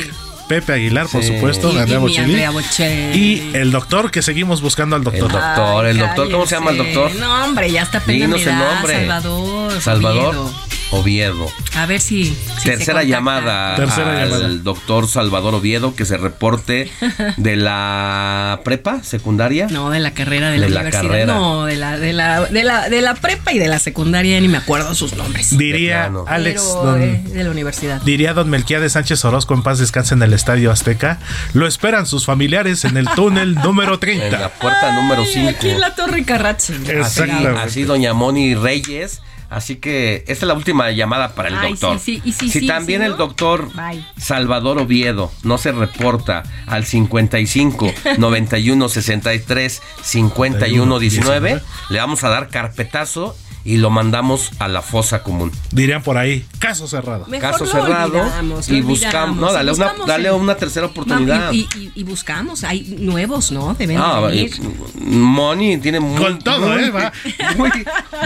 [0.48, 1.34] Pepe Aguilar, por Sí.
[1.34, 3.18] supuesto, Y- y Andrea Bocelli.
[3.18, 5.24] Y el doctor, que seguimos buscando al doctor.
[5.30, 7.14] El doctor, el doctor, ¿cómo se llama el doctor?
[7.16, 8.94] No, hombre, ya está pena Dinos el nombre.
[8.98, 9.80] Salvador.
[9.82, 10.50] Salvador.
[10.90, 11.46] Oviedo.
[11.76, 12.34] A ver si.
[12.64, 14.48] Tercera llamada Tercera al llamada.
[14.62, 16.90] doctor Salvador Oviedo que se reporte
[17.36, 19.66] de la prepa secundaria.
[19.70, 21.02] No, de la carrera de la De la universidad.
[21.02, 21.34] carrera.
[21.34, 24.48] No, de la, de la, de la, de la prepa y de la secundaria, ni
[24.48, 25.56] me acuerdo sus nombres.
[25.58, 26.10] Diría.
[26.26, 28.00] Alex, Pero, don- eh, de la universidad.
[28.02, 31.18] diría don Melquiades Sánchez Orozco en paz descanse en el Estadio Azteca.
[31.52, 34.38] Lo esperan sus familiares en el túnel número En 30.
[34.38, 35.48] la puerta número Ay, 5.
[35.50, 36.74] aquí en la Torre Carrache.
[37.02, 37.22] Así,
[37.62, 39.20] así doña Moni Reyes.
[39.50, 41.98] Así que esta es la última llamada para el Ay, doctor.
[41.98, 43.16] sí, sí, y sí, si sí, también sí, el ¿no?
[43.16, 44.04] doctor Bye.
[44.18, 52.48] Salvador Oviedo no se reporta al 55 91 63 51 19, le vamos a dar
[52.48, 53.34] carpetazo
[53.64, 55.52] y lo mandamos a la fosa común.
[55.72, 57.26] Dirían por ahí, caso cerrado.
[57.26, 61.52] Mejor Caso lo cerrado olvidamos, y buscamos, no, dale una, dale una tercera oportunidad.
[61.52, 63.74] Y, y- y buscamos, hay nuevos, ¿no?
[63.74, 64.52] Deben Ah, venir.
[64.94, 66.90] Moni tiene muy, Con todo, muy, ¿eh?
[66.90, 67.12] Va.
[67.56, 67.70] muy,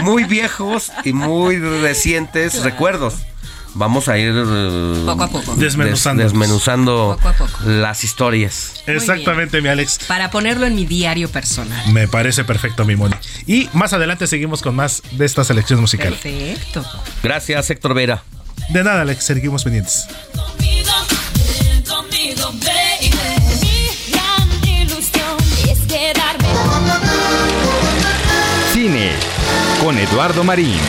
[0.03, 3.15] muy viejos y muy recientes recuerdos.
[3.75, 5.51] Vamos a ir eh, Poco a poco.
[5.55, 6.31] des- Desmenuzándolos.
[6.33, 7.63] desmenuzando Poco a poco.
[7.65, 8.83] las historias.
[8.85, 9.99] Exactamente, mi Alex.
[10.07, 11.91] Para ponerlo en mi diario personal.
[11.91, 13.15] Me parece perfecto, mi Moni.
[13.47, 16.09] Y más adelante seguimos con más de esta selección musical.
[16.13, 16.85] Perfecto.
[17.23, 18.23] Gracias, Héctor Vera.
[18.69, 20.05] De nada, Alex, seguimos pendientes.
[20.35, 20.91] Conmigo,
[21.35, 23.11] ven conmigo, baby.
[23.61, 26.47] Mi gran ilusión es quedarme.
[28.71, 29.11] Cine
[29.83, 30.79] con Eduardo Marín.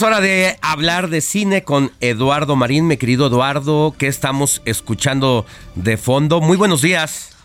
[0.00, 5.44] Es hora de hablar de cine con Eduardo Marín, mi querido Eduardo, que estamos escuchando
[5.74, 6.40] de fondo.
[6.40, 7.36] Muy buenos días.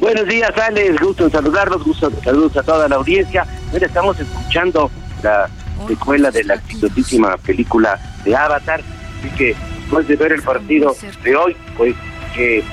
[0.00, 1.00] Buenos días, Alex.
[1.00, 1.84] Gusto en saludarlos.
[1.84, 3.46] Gusto saludos a toda la audiencia.
[3.72, 4.90] Mira, estamos escuchando
[5.22, 5.48] la
[5.86, 8.80] secuela de la exitosísima película de Avatar.
[9.20, 11.94] Así que después de ver el partido de hoy, pues
[12.34, 12.64] que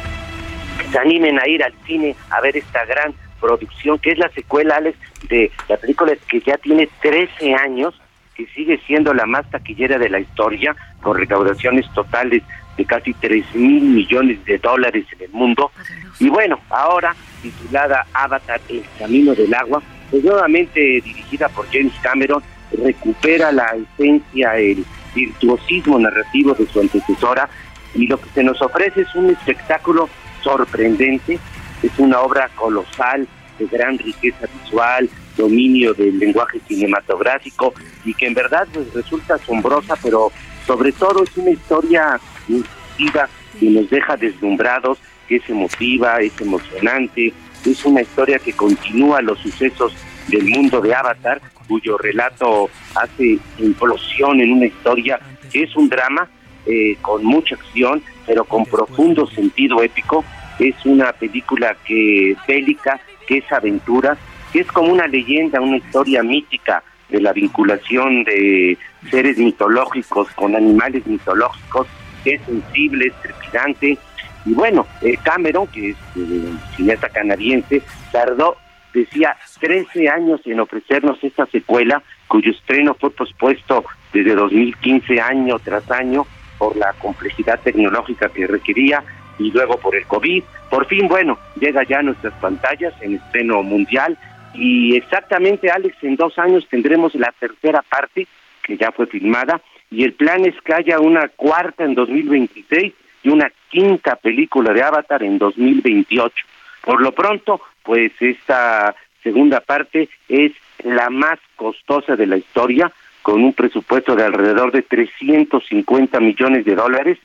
[0.92, 4.78] se animen a ir al cine a ver esta gran producción, que es la secuela,
[4.78, 4.98] Alex,
[5.30, 7.94] de la película que ya tiene 13 años,
[8.36, 12.44] que sigue siendo la más taquillera de la historia, con recaudaciones totales
[12.78, 15.72] de casi 3 mil millones de dólares en el mundo.
[16.20, 22.42] Y bueno, ahora titulada Avatar, El Camino del Agua, pues nuevamente dirigida por James Cameron,
[22.72, 27.48] recupera la esencia, el virtuosismo narrativo de su antecesora
[27.94, 30.10] y lo que se nos ofrece es un espectáculo
[30.42, 31.38] sorprendente,
[31.84, 33.28] es una obra colosal
[33.60, 37.74] de gran riqueza visual, dominio del lenguaje cinematográfico
[38.06, 40.32] y que en verdad pues, resulta asombrosa, pero
[40.66, 43.30] sobre todo es una historia incisiva
[43.60, 47.34] que nos deja deslumbrados, que es emotiva, es emocionante,
[47.66, 49.96] es una historia que continúa los sucesos
[50.28, 55.20] del mundo de Avatar, cuyo relato hace implosión en una historia
[55.52, 56.30] que es un drama
[56.66, 60.24] eh, con mucha acción, pero con profundo sentido épico.
[60.60, 64.18] Es una película que bélica, que es aventura,
[64.54, 68.78] que es como una leyenda, una historia mítica de la vinculación de
[69.10, 71.88] seres mitológicos con animales mitológicos,
[72.24, 73.98] es sensible, es trepidante.
[74.46, 77.82] Y bueno, eh, Cameron, que es eh, cineasta canadiense,
[78.12, 78.56] tardó,
[78.94, 83.84] decía, 13 años en ofrecernos esta secuela, cuyo estreno fue pospuesto
[84.14, 86.26] desde 2015 año tras año
[86.58, 89.04] por la complejidad tecnológica que requería
[89.40, 90.44] y luego por el COVID.
[90.70, 94.18] Por fin, bueno, llega ya a nuestras pantallas en estreno mundial
[94.54, 98.28] y exactamente, Alex, en dos años tendremos la tercera parte
[98.62, 102.94] que ya fue filmada y el plan es que haya una cuarta en 2026
[103.24, 106.46] de una quinta película de Avatar en 2028.
[106.82, 110.52] Por lo pronto, pues esta segunda parte es
[110.84, 112.92] la más costosa de la historia,
[113.22, 117.18] con un presupuesto de alrededor de 350 millones de dólares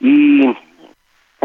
[0.00, 0.42] y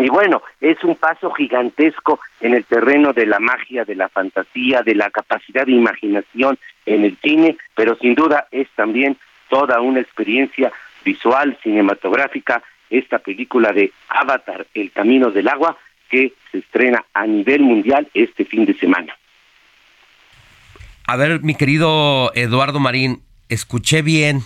[0.01, 4.81] y bueno, es un paso gigantesco en el terreno de la magia, de la fantasía,
[4.81, 9.17] de la capacidad de imaginación en el cine, pero sin duda es también
[9.49, 10.71] toda una experiencia
[11.03, 15.77] visual, cinematográfica, esta película de Avatar, El Camino del Agua,
[16.09, 19.15] que se estrena a nivel mundial este fin de semana.
[21.05, 24.41] A ver, mi querido Eduardo Marín, escuché bien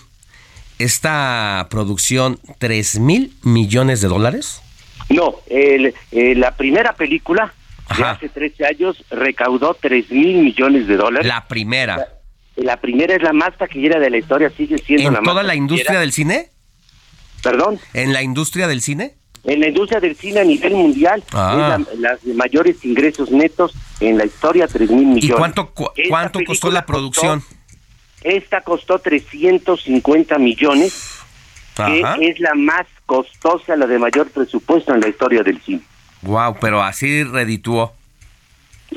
[0.80, 4.62] esta producción, ¿tres mil millones de dólares?
[5.10, 7.54] No, el, eh, la primera película
[7.98, 11.28] de hace 13 años recaudó 3 mil millones de dólares.
[11.28, 11.98] La primera.
[11.98, 12.08] La,
[12.64, 15.46] la primera es la más taquillera de la historia, sigue siendo ¿En la toda más
[15.46, 16.50] la industria del cine?
[17.42, 17.80] ¿Perdón?
[17.94, 19.16] ¿En la industria del cine?
[19.44, 21.78] En la industria del cine a nivel mundial Ah.
[21.82, 25.26] es la, las mayores ingresos netos en la historia, 3 mil millones.
[25.26, 27.44] ¿Y cuánto, cu- Esta cuánto costó la producción?
[28.24, 31.20] Esta costó 350 millones,
[31.76, 35.82] que es la más costosa, la de mayor presupuesto en la historia del cine.
[36.22, 37.94] Wow, pero así redituó.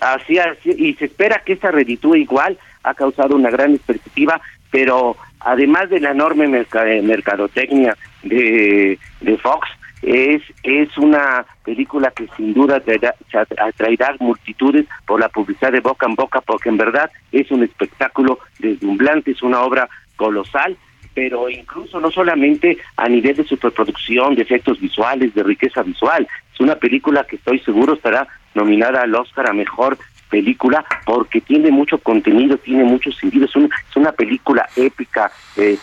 [0.00, 4.40] Así, así, y se espera que esta reditúe igual, ha causado una gran expectativa,
[4.70, 9.68] pero además de la enorme merca- eh, mercadotecnia de, de Fox,
[10.02, 13.14] es, es una película que sin duda atraerá,
[13.58, 18.38] atraerá multitudes por la publicidad de boca en boca, porque en verdad es un espectáculo
[18.58, 20.76] deslumbrante, es una obra colosal,
[21.16, 26.60] pero incluso no solamente a nivel de superproducción, de efectos visuales, de riqueza visual, es
[26.60, 29.96] una película que estoy seguro estará nominada al Oscar a Mejor
[30.28, 35.78] Película porque tiene mucho contenido, tiene mucho sentido, es, un- es una película épica, eh,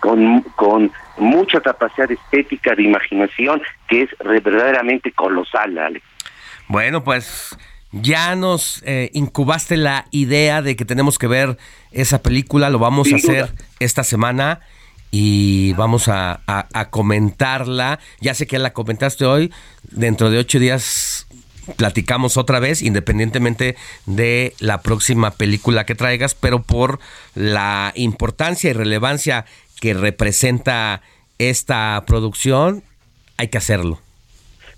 [0.00, 6.04] con, con mucha capacidad estética, de imaginación, que es verdaderamente colosal, Alex.
[6.68, 7.54] Bueno, pues
[7.92, 11.58] ya nos eh, incubaste la idea de que tenemos que ver
[11.92, 13.64] esa película, lo vamos Sin a hacer duda.
[13.80, 14.60] esta semana
[15.10, 17.98] y vamos a, a- a comentarla.
[18.20, 19.52] Ya sé que la comentaste hoy,
[19.90, 21.26] dentro de ocho días
[21.76, 23.76] platicamos otra vez, independientemente
[24.06, 26.98] de la próxima película que traigas, pero por
[27.34, 29.44] la importancia y relevancia
[29.80, 31.00] que representa
[31.38, 32.82] esta producción,
[33.36, 34.00] hay que hacerlo.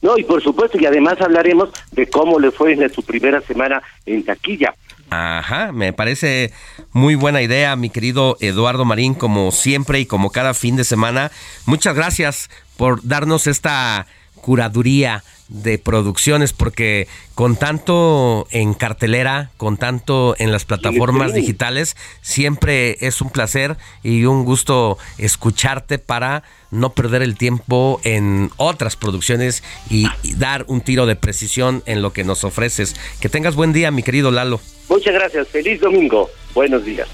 [0.03, 3.83] No, y por supuesto, y además hablaremos de cómo le fue en su primera semana
[4.05, 4.75] en taquilla.
[5.11, 6.53] Ajá, me parece
[6.93, 11.31] muy buena idea, mi querido Eduardo Marín, como siempre y como cada fin de semana.
[11.67, 15.23] Muchas gracias por darnos esta curaduría
[15.53, 23.21] de producciones, porque con tanto en cartelera, con tanto en las plataformas digitales, siempre es
[23.21, 30.07] un placer y un gusto escucharte para no perder el tiempo en otras producciones y,
[30.23, 32.97] y dar un tiro de precisión en lo que nos ofreces.
[33.21, 34.61] Que tengas buen día, mi querido Lalo.
[34.89, 37.09] Muchas gracias, feliz domingo, buenos días.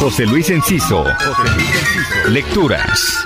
[0.00, 1.04] José Luis Enciso.
[2.28, 3.22] Lecturas.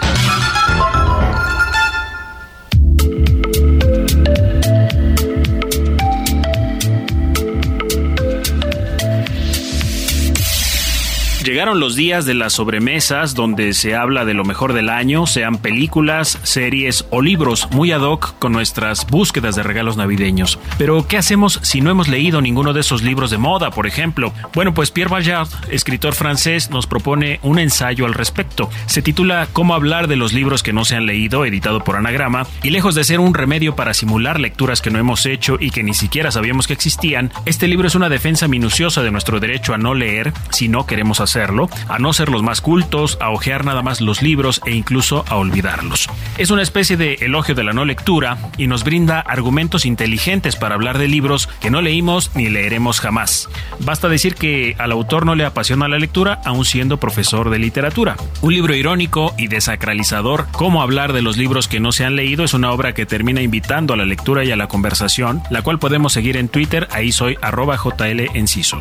[11.45, 15.59] Llegaron los días de las sobremesas donde se habla de lo mejor del año, sean
[15.59, 20.59] películas, series o libros muy ad hoc con nuestras búsquedas de regalos navideños.
[20.79, 24.33] Pero ¿qué hacemos si no hemos leído ninguno de esos libros de moda, por ejemplo?
[24.55, 28.71] Bueno, pues Pierre Bayard, escritor francés, nos propone un ensayo al respecto.
[28.87, 32.47] Se titula Cómo hablar de los libros que no se han leído, editado por Anagrama,
[32.63, 35.83] y lejos de ser un remedio para simular lecturas que no hemos hecho y que
[35.83, 39.79] ni siquiera sabíamos que existían, este libro es una defensa minuciosa de nuestro derecho a
[39.79, 44.01] no leer si no queremos a no ser los más cultos, a ojear nada más
[44.01, 46.09] los libros e incluso a olvidarlos.
[46.39, 50.75] Es una especie de elogio de la no lectura y nos brinda argumentos inteligentes para
[50.75, 53.49] hablar de libros que no leímos ni leeremos jamás.
[53.81, 58.17] Basta decir que al autor no le apasiona la lectura aun siendo profesor de literatura.
[58.41, 62.45] Un libro irónico y desacralizador, Cómo hablar de los libros que no se han leído,
[62.45, 65.79] es una obra que termina invitando a la lectura y a la conversación, la cual
[65.79, 68.79] podemos seguir en Twitter, ahí soy arroba JL Enciso.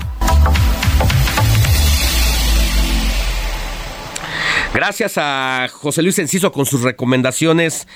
[4.74, 7.88] Gracias a José Luis Enciso con sus recomendaciones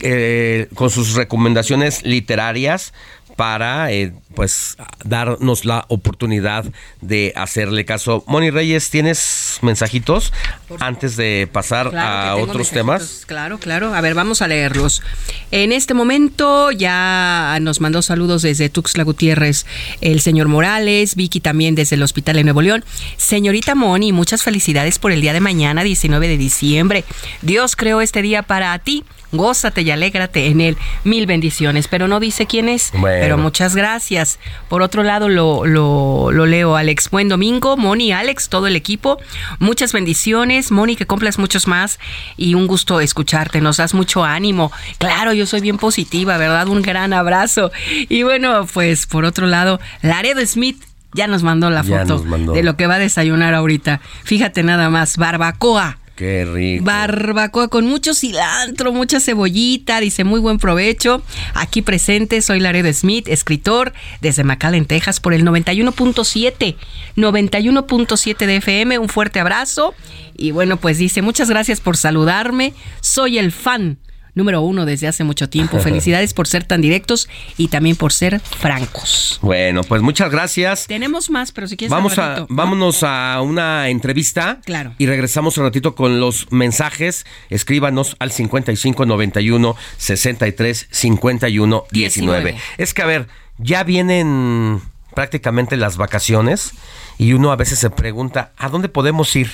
[0.00, 2.92] eh, con sus recomendaciones literarias
[3.36, 6.64] para eh, pues darnos la oportunidad
[7.00, 8.22] de hacerle caso.
[8.28, 10.32] Moni Reyes, ¿tienes mensajitos
[10.78, 13.24] antes de pasar Claro a otros temas?
[13.26, 13.94] Claro, claro.
[13.94, 15.02] A ver, vamos a leerlos.
[15.50, 19.66] En este momento ya nos mandó saludos desde Tuxtla Gutiérrez
[20.00, 22.84] el señor Morales, Vicky también desde el Hospital de Nuevo León.
[23.16, 27.04] Señorita Moni, muchas felicidades por el día de mañana, 19 de diciembre.
[27.42, 29.04] Dios creó este día para ti.
[29.32, 30.76] Gózate y alégrate en él.
[31.04, 31.88] Mil bendiciones.
[31.88, 32.92] Pero no dice quién es.
[32.92, 33.18] Bueno.
[33.20, 34.25] Pero muchas gracias.
[34.68, 37.10] Por otro lado, lo, lo, lo leo, Alex.
[37.10, 39.18] Buen domingo, Moni, Alex, todo el equipo.
[39.58, 40.70] Muchas bendiciones.
[40.70, 41.98] Moni, que cumplas muchos más.
[42.36, 43.60] Y un gusto escucharte.
[43.60, 44.72] Nos das mucho ánimo.
[44.98, 46.68] Claro, yo soy bien positiva, ¿verdad?
[46.68, 47.70] Un gran abrazo.
[48.08, 50.82] Y bueno, pues por otro lado, Laredo Smith.
[51.14, 52.52] Ya nos mandó la foto mandó.
[52.52, 54.00] de lo que va a desayunar ahorita.
[54.24, 55.98] Fíjate nada más, barbacoa.
[56.16, 56.84] Qué rico.
[56.84, 61.22] Barbacoa con mucho cilantro, mucha cebollita, dice muy buen provecho.
[61.52, 63.92] Aquí presente, soy Laredo Smith, escritor
[64.22, 66.76] desde McAllen, Texas, por el 91.7,
[67.16, 68.98] 91.7 de FM.
[68.98, 69.94] Un fuerte abrazo.
[70.38, 72.72] Y bueno, pues dice, muchas gracias por saludarme.
[73.02, 73.98] Soy el fan
[74.36, 75.80] número uno desde hace mucho tiempo.
[75.80, 79.40] Felicidades por ser tan directos y también por ser francos.
[79.42, 80.86] Bueno, pues muchas gracias.
[80.86, 81.90] Tenemos más, pero si quieres...
[81.90, 82.46] Vamos a, ratito.
[82.50, 84.60] vámonos a una entrevista.
[84.64, 84.94] Claro.
[84.98, 87.26] Y regresamos un ratito con los mensajes.
[87.50, 92.42] Escríbanos al 55 91 63 51 19.
[92.42, 92.62] 19.
[92.78, 93.28] Es que, a ver,
[93.58, 94.82] ya vienen
[95.14, 96.72] prácticamente las vacaciones
[97.16, 99.50] y uno a veces se pregunta, ¿a dónde podemos ir?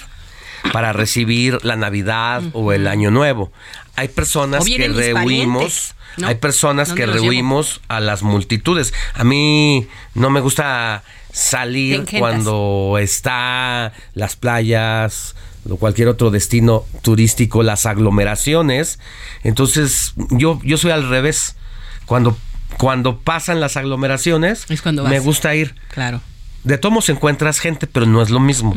[0.72, 3.52] Para recibir la Navidad o el Año Nuevo.
[3.96, 8.94] Hay personas que rehuimos, hay personas ¿Dónde que rehuimos a las multitudes.
[9.14, 11.02] A mí no me gusta
[11.32, 15.34] salir cuando está las playas
[15.68, 18.98] o cualquier otro destino turístico, las aglomeraciones.
[19.42, 21.56] Entonces, yo, yo soy al revés.
[22.06, 22.36] Cuando,
[22.78, 25.74] cuando pasan las aglomeraciones, cuando me gusta ir.
[25.88, 26.20] Claro.
[26.64, 28.74] De todos encuentras gente, pero no es lo mismo.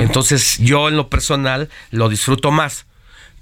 [0.00, 2.86] Entonces, yo en lo personal lo disfruto más.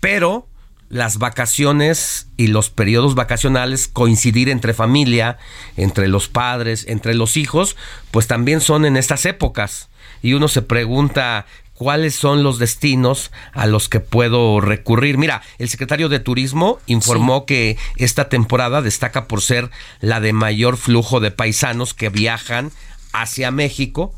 [0.01, 0.47] Pero
[0.89, 5.39] las vacaciones y los periodos vacacionales, coincidir entre familia,
[5.77, 7.77] entre los padres, entre los hijos,
[8.11, 9.89] pues también son en estas épocas.
[10.23, 15.19] Y uno se pregunta cuáles son los destinos a los que puedo recurrir.
[15.19, 19.71] Mira, el secretario de Turismo informó que esta temporada destaca por ser
[20.01, 22.73] la de mayor flujo de paisanos que viajan
[23.17, 24.15] hacia México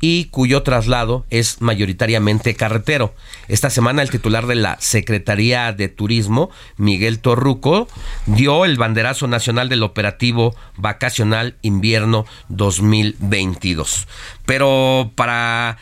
[0.00, 3.14] y cuyo traslado es mayoritariamente carretero.
[3.48, 7.86] Esta semana el titular de la Secretaría de Turismo, Miguel Torruco,
[8.26, 14.08] dio el banderazo nacional del operativo vacacional invierno 2022.
[14.46, 15.76] Pero para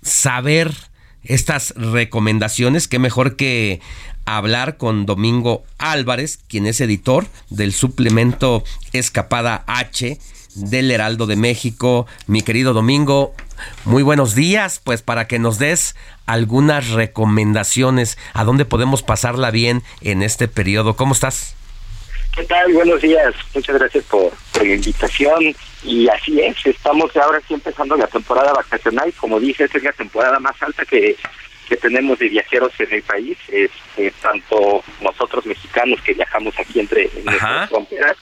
[0.00, 0.72] saber
[1.22, 3.80] estas recomendaciones, qué mejor que
[4.24, 10.18] hablar con Domingo Álvarez, quien es editor del suplemento Escapada H
[10.54, 12.06] del Heraldo de México.
[12.26, 13.34] Mi querido Domingo,
[13.84, 15.96] muy buenos días, pues para que nos des
[16.26, 20.96] algunas recomendaciones a dónde podemos pasarla bien en este periodo.
[20.96, 21.54] ¿Cómo estás?
[22.34, 22.72] ¿Qué tal?
[22.72, 23.34] Buenos días.
[23.54, 25.54] Muchas gracias por, por la invitación.
[25.84, 29.12] Y así es, estamos ahora sí empezando la temporada vacacional.
[29.14, 31.16] Como dije, esta es la temporada más alta que,
[31.68, 33.36] que tenemos de viajeros en el país.
[33.48, 38.16] Este, tanto nosotros mexicanos que viajamos aquí entre en nuestras fronteras,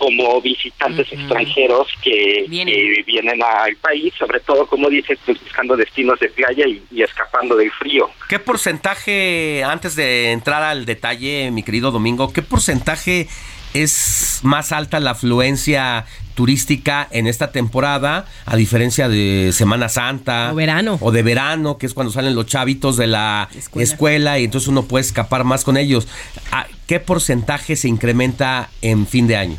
[0.00, 6.18] como visitantes extranjeros que, que vienen al país, sobre todo, como dices, pues buscando destinos
[6.18, 8.08] de playa y, y escapando del frío.
[8.26, 13.28] ¿Qué porcentaje, antes de entrar al detalle, mi querido Domingo, qué porcentaje
[13.74, 20.50] es más alta la afluencia turística en esta temporada, a diferencia de Semana Santa?
[20.50, 20.96] O verano.
[21.02, 24.84] O de verano, que es cuando salen los chavitos de la escuela, y entonces uno
[24.84, 26.08] puede escapar más con ellos.
[26.52, 29.58] ¿A ¿Qué porcentaje se incrementa en fin de año?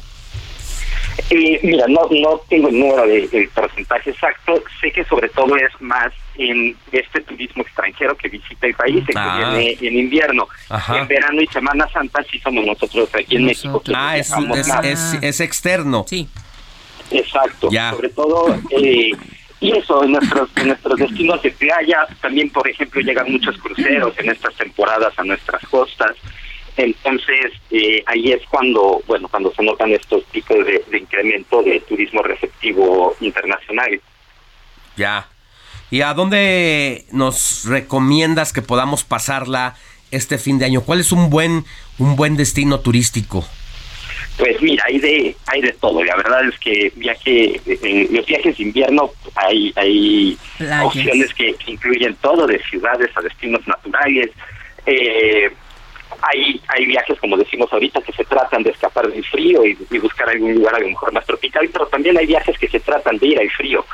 [1.30, 4.62] Eh, mira, no, no tengo el número de- del porcentaje exacto.
[4.80, 9.52] Sé que sobre todo es más en este turismo extranjero que visita el país, Ah.
[9.54, 10.48] que viene en invierno.
[10.70, 11.00] Ajá.
[11.00, 13.82] En verano y Semana Santa sí somos nosotros aquí en México.
[13.82, 14.86] quienes Ah, es, es, más.
[14.86, 16.06] es- es externo.
[16.08, 16.28] Sí.
[17.12, 17.70] Exacto.
[17.72, 17.92] Ya.
[17.92, 19.12] Sobre todo, eh,
[19.60, 24.14] y eso, en nuestros, en nuestros destinos de playa, también, por ejemplo, llegan muchos cruceros
[24.18, 26.16] en estas temporadas a nuestras costas.
[26.78, 31.80] Entonces, eh, ahí es cuando, bueno, cuando se notan estos tipos de, de incremento de
[31.82, 34.00] turismo receptivo internacional.
[34.96, 35.28] Ya.
[35.90, 39.76] ¿Y a dónde nos recomiendas que podamos pasarla
[40.12, 40.82] este fin de año?
[40.82, 41.66] ¿Cuál es un buen
[41.98, 43.46] un buen destino turístico?
[44.38, 46.04] Pues mira, hay de hay de todo.
[46.04, 50.86] La verdad es que viaje en los viajes de invierno hay hay Playas.
[50.86, 54.32] opciones que, que incluyen todo, de ciudades a destinos naturales.
[54.86, 55.52] Eh,
[56.22, 60.30] hay, hay viajes, como decimos ahorita, que se tratan de escapar del frío y, buscar
[60.30, 63.28] algún lugar a lo mejor más tropical, pero también hay viajes que se tratan de
[63.28, 63.86] ir al frío.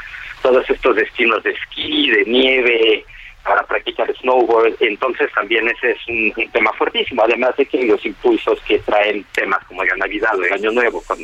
[0.42, 3.06] Todos estos destinos de esquí, de nieve,
[3.44, 8.60] para practicar snowboard, entonces también ese es un, tema fuertísimo, además de que los impulsos
[8.62, 11.18] que traen temas como la Navidad o el Año Nuevo, con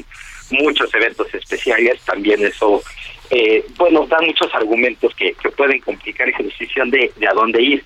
[0.52, 2.82] muchos eventos especiales, también eso,
[3.30, 7.62] eh, bueno, da muchos argumentos que, que pueden complicar esa decisión de, de a dónde
[7.62, 7.84] ir.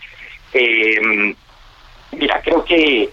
[0.54, 1.36] Eh,
[2.12, 3.10] mira, creo que,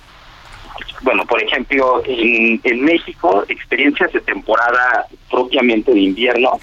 [1.02, 6.58] bueno, por ejemplo, en, en México, experiencias de temporada propiamente de invierno,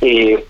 [0.00, 0.44] eh,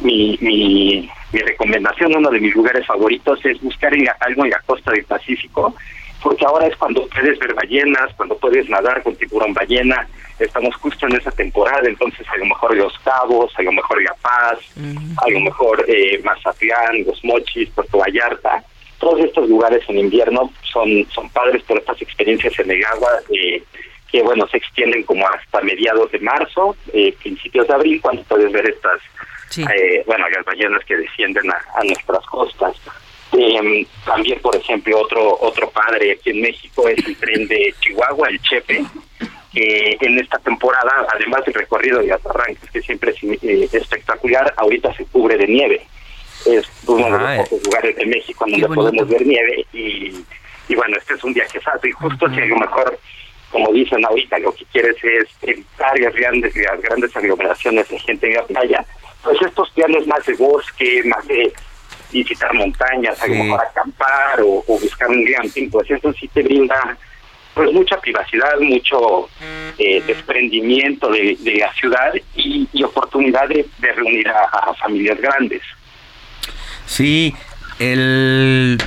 [0.00, 4.50] mi, mi, mi recomendación, uno de mis lugares favoritos es buscar en la- algo en
[4.50, 5.74] la costa del Pacífico,
[6.22, 10.08] porque ahora es cuando puedes ver ballenas, cuando puedes nadar con tiburón ballena,
[10.38, 14.14] estamos justo en esa temporada, entonces a lo mejor Los Cabos, a lo mejor La
[14.14, 14.58] Paz,
[15.24, 18.62] a lo mejor eh, Mazatlán, Los Mochis, Puerto Vallarta,
[18.98, 23.62] todos estos lugares en invierno son, son padres por estas experiencias en el agua, eh,
[24.10, 28.50] que bueno, se extienden como hasta mediados de marzo, eh, principios de abril, cuando puedes
[28.52, 29.00] ver estas
[29.56, 32.76] eh, bueno, las ballenas que descienden a, a nuestras costas.
[33.32, 38.28] Eh, también, por ejemplo, otro otro padre aquí en México es el tren de Chihuahua,
[38.28, 38.82] el Chepe,
[39.52, 44.94] que en esta temporada, además del recorrido de arranques, que siempre es eh, espectacular, ahorita
[44.94, 45.86] se cubre de nieve.
[46.46, 50.24] Es uno de los pocos lugares de México donde podemos ver nieve y,
[50.68, 52.98] y bueno, este es un viaje y justo si a lo mejor
[53.50, 58.26] como dicen ahorita, lo que quieres es evitar las grandes, las grandes aglomeraciones de gente
[58.26, 58.84] en la playa,
[59.22, 61.52] pues estos planes más de bosque, más de
[62.12, 66.42] visitar montañas, a lo mejor acampar o, o buscar un glamping, pues eso sí te
[66.42, 66.96] brinda
[67.54, 69.28] pues mucha privacidad, mucho
[69.78, 75.18] eh, desprendimiento de, de la ciudad y, y oportunidad de, de reunir a, a familias
[75.20, 75.62] grandes.
[76.88, 77.34] Sí,
[77.78, 78.78] el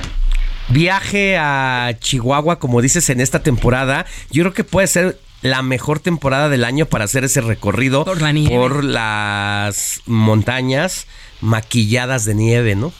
[0.68, 6.00] viaje a Chihuahua, como dices, en esta temporada, yo creo que puede ser la mejor
[6.00, 11.06] temporada del año para hacer ese recorrido por, las montañas
[11.40, 12.92] maquilladas de nieve, ¿no?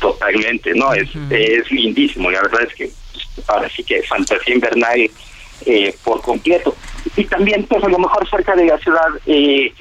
[0.00, 5.10] Totalmente, no, es, es lindísimo, la verdad es que pues, ahora sí que fantasía invernal
[5.66, 6.74] eh, por completo.
[7.16, 9.72] Y también, pues a lo mejor cerca de la ciudad, eh,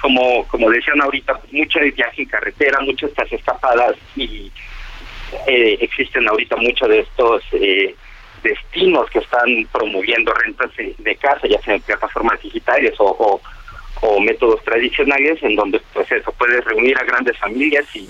[0.00, 4.50] como como decían ahorita, pues, mucho de viaje en carretera, muchas estas escapadas y
[5.46, 7.94] eh, existen ahorita muchos de estos eh,
[8.42, 13.40] destinos que están promoviendo rentas de, casa, ya sea en plataformas digitales o, o,
[14.06, 18.08] o métodos tradicionales, en donde pues eso puedes reunir a grandes familias y,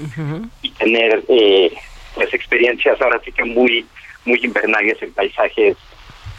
[0.62, 1.72] y tener eh,
[2.14, 3.86] pues experiencias ahora sí que muy
[4.24, 5.76] muy invernales en paisajes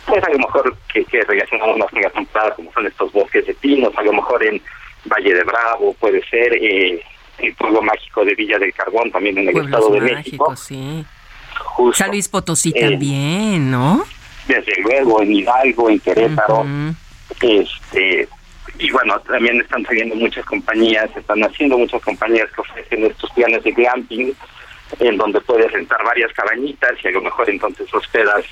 [0.06, 3.46] pues a lo mejor que, que relacionamos más con la temporada como son estos bosques
[3.46, 4.62] de pinos a lo mejor en
[5.06, 7.02] Valle de Bravo puede ser eh,
[7.40, 11.06] el pueblo mágico de Villa del Carbón también en el Pueblos estado de México sí.
[11.58, 14.04] justo San Luis Potosí Eh, también, ¿no?
[14.48, 16.66] desde luego en Hidalgo en Querétaro
[17.42, 18.28] este
[18.80, 23.64] y bueno también están saliendo muchas compañías están haciendo muchas compañías que ofrecen estos planes
[23.64, 24.34] de glamping
[25.00, 28.44] en donde puedes rentar varias cabañitas y a lo mejor entonces hospedas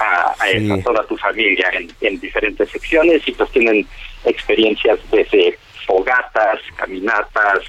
[0.00, 0.70] a, a- Sí.
[0.70, 3.86] a toda tu familia en, en diferentes secciones y pues tienen
[4.24, 7.60] experiencias desde fogatas, caminatas,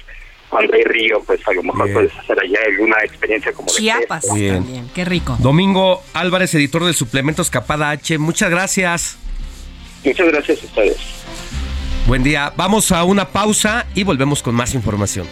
[0.48, 1.94] cuando hay río pues a lo mejor Bien.
[1.94, 4.34] puedes hacer allá alguna experiencia como de Chiapas pesca.
[4.34, 4.54] Bien.
[4.54, 5.36] también, qué rico.
[5.40, 9.16] Domingo Álvarez, editor del suplemento Escapada H, muchas gracias.
[10.04, 10.96] Muchas gracias a ustedes.
[12.06, 12.52] Buen día.
[12.56, 15.26] Vamos a una pausa y volvemos con más información.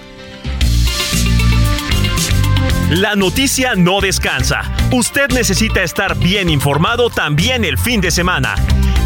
[2.91, 4.63] La noticia no descansa.
[4.93, 8.55] Usted necesita estar bien informado también el fin de semana.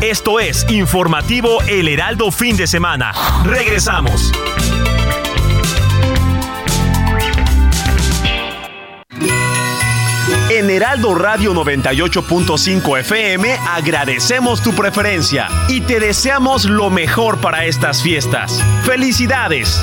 [0.00, 3.12] Esto es Informativo El Heraldo Fin de Semana.
[3.44, 4.30] Regresamos.
[10.48, 18.00] En Heraldo Radio 98.5 FM agradecemos tu preferencia y te deseamos lo mejor para estas
[18.00, 18.62] fiestas.
[18.84, 19.82] ¡Felicidades!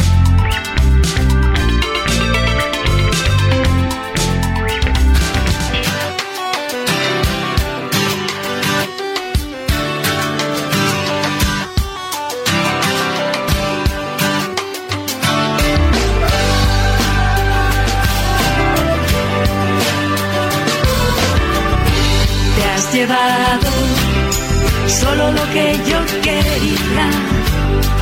[25.35, 27.07] Lo que yo quería.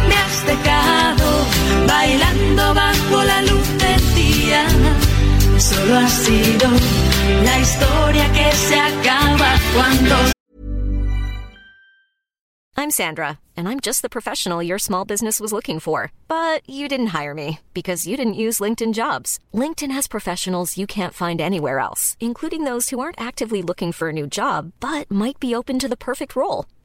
[0.08, 1.46] Me has dejado
[1.88, 4.68] bailando bajo la luz del día.
[5.58, 6.70] Solo ha sido
[7.44, 10.16] la historia que se acaba cuando
[12.80, 16.14] I'm Sandra, and I'm just the professional your small business was looking for.
[16.30, 19.38] But you didn't hire me because you didn't use LinkedIn jobs.
[19.54, 24.08] LinkedIn has professionals you can't find anywhere else, including those who aren't actively looking for
[24.08, 26.68] a new job but might be open to the perfect role,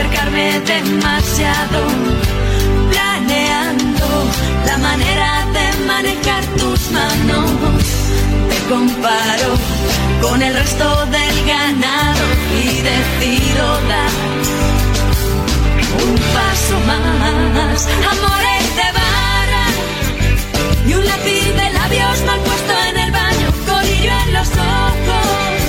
[0.00, 1.80] Acercarme demasiado
[2.90, 4.06] planeando
[4.64, 7.50] la manera de manejar tus manos.
[8.48, 9.50] Te comparo
[10.22, 12.24] con el resto del ganado
[12.62, 14.12] y decido dar
[16.02, 17.88] un paso más.
[18.14, 19.66] Amores de barra
[20.86, 25.62] y un lápiz de labios mal puesto en el baño, colillo en los ojos,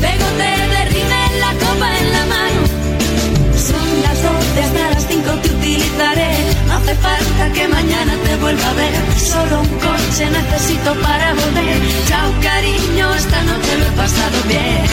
[0.00, 0.57] pegote
[4.58, 6.30] las 12 hasta las 5 te utilizaré.
[6.66, 8.92] No hace falta que mañana te vuelva a ver.
[9.18, 11.80] Solo un coche necesito para volver.
[12.06, 14.84] Chao, cariño, esta noche lo he pasado bien.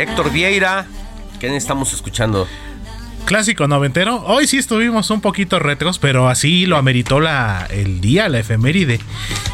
[0.00, 0.86] Héctor Vieira,
[1.40, 2.46] ¿qué estamos escuchando?
[3.28, 4.24] Clásico noventero.
[4.24, 9.00] Hoy sí estuvimos un poquito retros, pero así lo ameritó la, el día, la efeméride.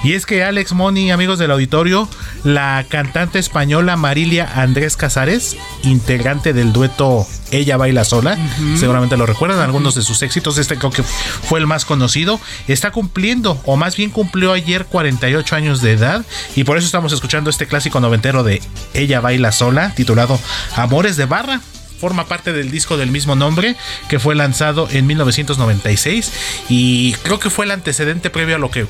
[0.04, 2.08] Y es que Alex Moni, amigos del auditorio,
[2.44, 8.38] la cantante española Marilia Andrés Casares, integrante del dueto Ella Baila Sola,
[8.76, 12.38] seguramente lo recuerdan, algunos de sus éxitos, este creo que fue el más conocido,
[12.68, 16.24] está cumpliendo, o más bien cumplió ayer 48 años de edad,
[16.54, 20.38] y por eso estamos escuchando este clásico noventero de Ella Baila Sola, titulado
[20.76, 21.60] Amores de Barra
[21.98, 23.76] forma parte del disco del mismo nombre
[24.08, 26.32] que fue lanzado en 1996
[26.68, 28.86] y creo que fue el antecedente previo a lo que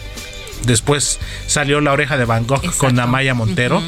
[0.65, 3.83] después salió La Oreja de Van Gogh con Amaya Montero.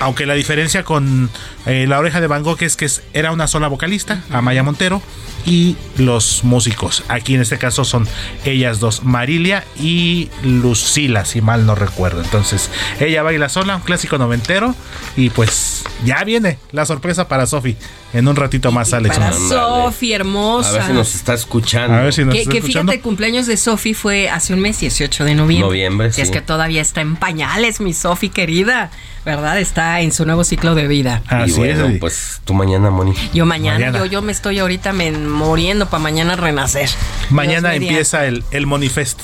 [0.00, 1.28] Aunque la diferencia con
[1.68, 5.00] eh, La Oreja de Van Gogh es que es- era una sola vocalista, Amaya Montero,
[5.46, 7.04] y los músicos.
[7.08, 8.06] Aquí en este caso son
[8.44, 12.22] ellas dos, Marilia y Lucila, si mal no recuerdo.
[12.22, 12.70] Entonces,
[13.00, 14.74] ella baila sola, un clásico noventero,
[15.16, 17.76] y pues ya viene la sorpresa para Sofi.
[18.14, 19.18] En un ratito más, Alex.
[19.18, 19.32] Para.
[19.32, 20.70] Sofi, hermosa.
[20.70, 21.94] A ver si nos está escuchando.
[21.96, 22.92] A ver si nos Que, está que escuchando.
[22.92, 25.66] fíjate, el cumpleaños de Sofi fue hace un mes, 18 de noviembre.
[25.66, 26.32] Noviembre, Que es sí.
[26.34, 28.90] que todavía está en pañales, mi Sofi querida.
[29.26, 29.58] ¿Verdad?
[29.58, 31.22] Está en su nuevo ciclo de vida.
[31.58, 33.14] Bueno, pues tú mañana, Moni.
[33.34, 33.98] Yo mañana, Mañana.
[33.98, 36.88] Yo, yo me estoy ahorita me- muriendo para mañana renacer.
[37.30, 39.20] Mañana empieza el, el Monifest.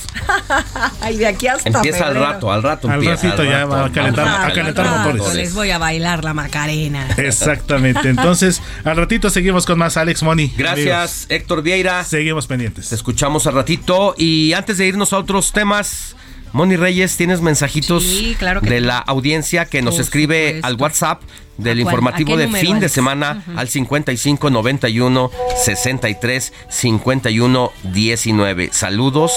[1.01, 3.15] Ay, de aquí hasta Empieza al rato, al rato Al empieza.
[3.27, 5.09] ratito al ya rato, va a calentar- al a rato, calentar al rato.
[5.17, 5.35] motores.
[5.35, 7.07] Les voy a bailar la Macarena.
[7.17, 8.09] Exactamente.
[8.09, 10.53] Entonces, al ratito seguimos con más Alex Moni.
[10.57, 12.03] Gracias, Héctor Vieira.
[12.03, 12.89] Seguimos pendientes.
[12.89, 14.15] Te escuchamos al ratito.
[14.17, 16.15] Y antes de irnos a otros temas,
[16.55, 20.67] Moni Reyes, tienes mensajitos Sí, claro que de la audiencia que nos Por escribe supuesto.
[20.67, 21.21] al WhatsApp
[21.57, 25.31] del informativo ¿A qué de fin de semana al 55 91
[25.65, 28.69] 63 51 19.
[28.71, 29.33] Saludos.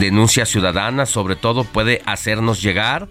[0.00, 3.06] Denuncias ciudadanas, sobre todo, puede hacernos llegar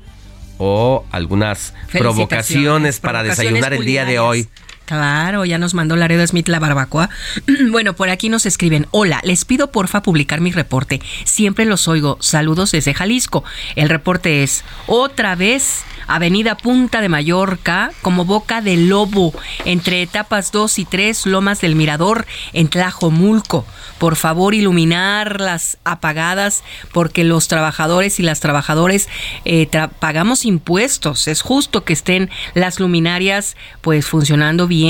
[0.58, 4.50] o algunas provocaciones para provocaciones desayunar el día de hoy.
[4.92, 7.10] Claro, ya nos mandó Laredo Smith la barbacoa.
[7.72, 11.00] bueno, por aquí nos escriben, hola, les pido porfa publicar mi reporte.
[11.24, 12.18] Siempre los oigo.
[12.20, 13.46] Saludos desde Jalisco.
[13.78, 20.52] El reporte es, otra vez, Avenida Punta de Mallorca, como boca de lobo, entre etapas
[20.52, 23.66] 2 y 3, Lomas del Mirador, en Tlajomulco.
[23.98, 29.08] Por favor, iluminar las apagadas, porque los trabajadores y las trabajadoras
[29.46, 29.70] eh,
[30.00, 31.30] pagamos impuestos.
[31.30, 34.81] Es justo que estén las luminarias pues funcionando bien.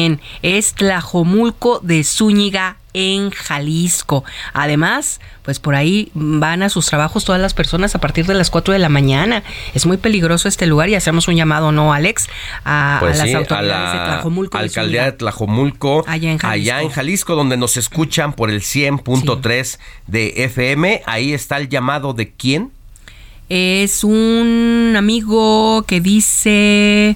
[0.41, 4.23] Es Tlajomulco de Zúñiga en Jalisco.
[4.53, 8.49] Además, pues por ahí van a sus trabajos todas las personas a partir de las
[8.49, 9.43] 4 de la mañana.
[9.73, 12.27] Es muy peligroso este lugar y hacemos un llamado, ¿no, Alex?
[12.65, 14.57] A, a Pues las sí, a autoridades de la Tlajomulco.
[14.57, 15.11] alcaldía de.
[15.13, 16.47] Tlajomulco, Allá en Jalisco.
[16.47, 21.01] allá en Jalisco, donde nos escuchan por el 100.3 de FM.
[21.05, 22.71] Ahí está el llamado de quién.
[23.49, 27.15] Es un amigo que dice...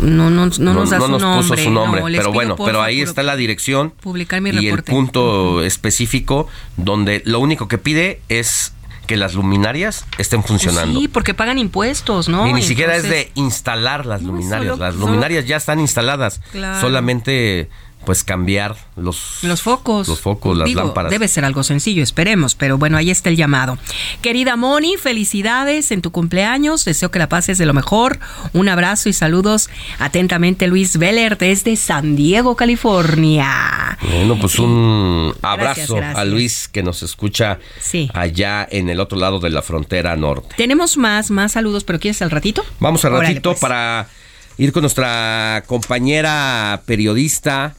[0.00, 1.48] No, no, no, nos da su nos nombre.
[1.48, 4.82] puso su nombre, no, pero bueno, pero ahí está la dirección Publicar mi y el
[4.82, 8.72] punto específico donde lo único que pide es
[9.06, 11.00] que las luminarias estén funcionando.
[11.00, 12.46] Sí, porque pagan impuestos, ¿no?
[12.46, 14.74] Y ni siquiera es de instalar las luminarias.
[14.74, 16.40] solo- las luminarias ya están instaladas.
[16.52, 16.80] Claro.
[16.80, 17.68] Solamente
[18.04, 20.08] pues cambiar los, Los focos.
[20.08, 21.10] los focos, las Digo, lámparas.
[21.10, 23.78] Debe ser algo sencillo, esperemos, pero bueno, ahí está el llamado.
[24.22, 28.18] Querida Moni, felicidades en tu cumpleaños, deseo que la pases de lo mejor.
[28.52, 29.68] Un abrazo y saludos
[29.98, 33.98] atentamente Luis Veller desde San Diego, California.
[34.10, 36.16] Bueno, pues un abrazo gracias.
[36.18, 38.10] a Luis que nos escucha Sí.
[38.14, 40.54] allá en el otro lado de la frontera norte.
[40.56, 42.64] Tenemos más, más saludos, pero ¿quieres al ratito?
[42.78, 43.60] Vamos al Órale, ratito pues.
[43.60, 44.08] para
[44.58, 47.74] ir con nuestra compañera periodista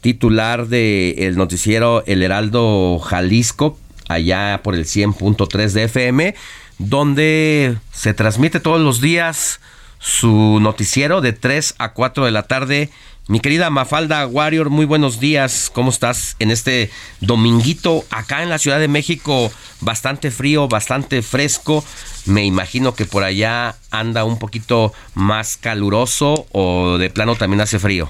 [0.00, 3.78] titular del el noticiero El Heraldo Jalisco,
[4.08, 6.34] allá por el 100.3 de FM,
[6.78, 9.60] donde se transmite todos los días
[9.98, 12.90] su noticiero de 3 a 4 de la tarde.
[13.28, 15.68] Mi querida Mafalda Warrior, muy buenos días.
[15.74, 16.90] ¿Cómo estás en este
[17.20, 19.50] dominguito acá en la Ciudad de México?
[19.80, 21.84] Bastante frío, bastante fresco.
[22.24, 27.80] Me imagino que por allá anda un poquito más caluroso o de plano también hace
[27.80, 28.08] frío.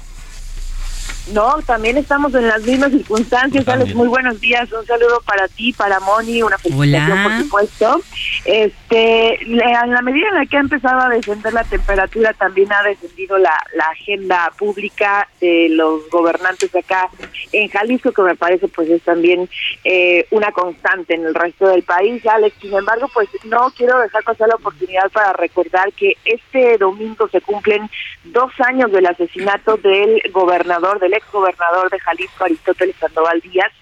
[1.32, 3.66] No, también estamos en las mismas circunstancias.
[3.66, 4.70] Alex, muy buenos días.
[4.72, 7.22] Un saludo para ti, para Moni, una felicitación, Hola.
[7.24, 8.00] por supuesto.
[8.44, 12.72] Este, le- en la medida en la que ha empezado a descender la temperatura, también
[12.72, 17.08] ha descendido la, la agenda pública de los gobernantes acá
[17.52, 19.48] en Jalisco, que me parece pues es también
[19.84, 22.56] eh, una constante en el resto del país, Alex.
[22.60, 27.40] Sin embargo, pues no quiero dejar pasar la oportunidad para recordar que este domingo se
[27.40, 27.90] cumplen
[28.24, 33.72] dos años del asesinato del gobernador, del ex gobernador de Jalisco, Aristóteles Sandoval Díaz,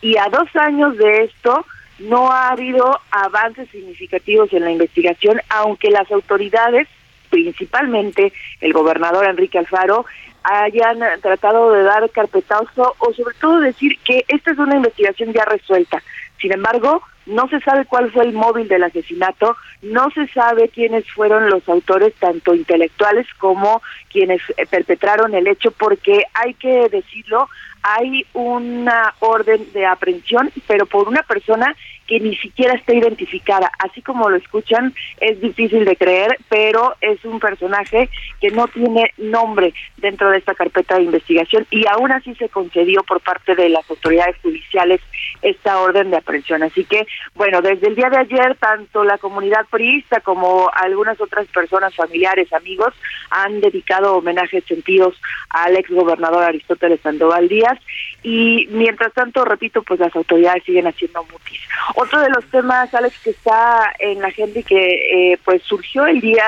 [0.00, 1.64] y a dos años de esto
[1.98, 6.88] no ha habido avances significativos en la investigación, aunque las autoridades,
[7.30, 10.04] principalmente el gobernador Enrique Alfaro,
[10.42, 15.44] hayan tratado de dar carpetazo o sobre todo decir que esta es una investigación ya
[15.44, 16.02] resuelta.
[16.40, 21.10] Sin embargo, no se sabe cuál fue el móvil del asesinato, no se sabe quiénes
[21.10, 27.48] fueron los autores, tanto intelectuales como quienes eh, perpetraron el hecho, porque hay que decirlo,
[27.82, 31.74] hay una orden de aprehensión, pero por una persona
[32.12, 33.72] que ni siquiera está identificada.
[33.78, 39.12] Así como lo escuchan, es difícil de creer, pero es un personaje que no tiene
[39.16, 43.70] nombre dentro de esta carpeta de investigación y aún así se concedió por parte de
[43.70, 45.00] las autoridades judiciales
[45.40, 46.62] esta orden de aprehensión.
[46.62, 51.46] Así que, bueno, desde el día de ayer, tanto la comunidad priista como algunas otras
[51.46, 52.92] personas, familiares, amigos,
[53.30, 55.18] han dedicado homenajes sentidos
[55.48, 57.78] al ex gobernador Aristóteles Sandoval Díaz
[58.22, 61.60] y mientras tanto, repito, pues las autoridades siguen haciendo mutis.
[61.96, 66.06] Otro de los temas, Alex, que está en la agenda y que eh, pues surgió
[66.06, 66.44] el día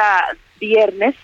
[0.60, 1.14] viernes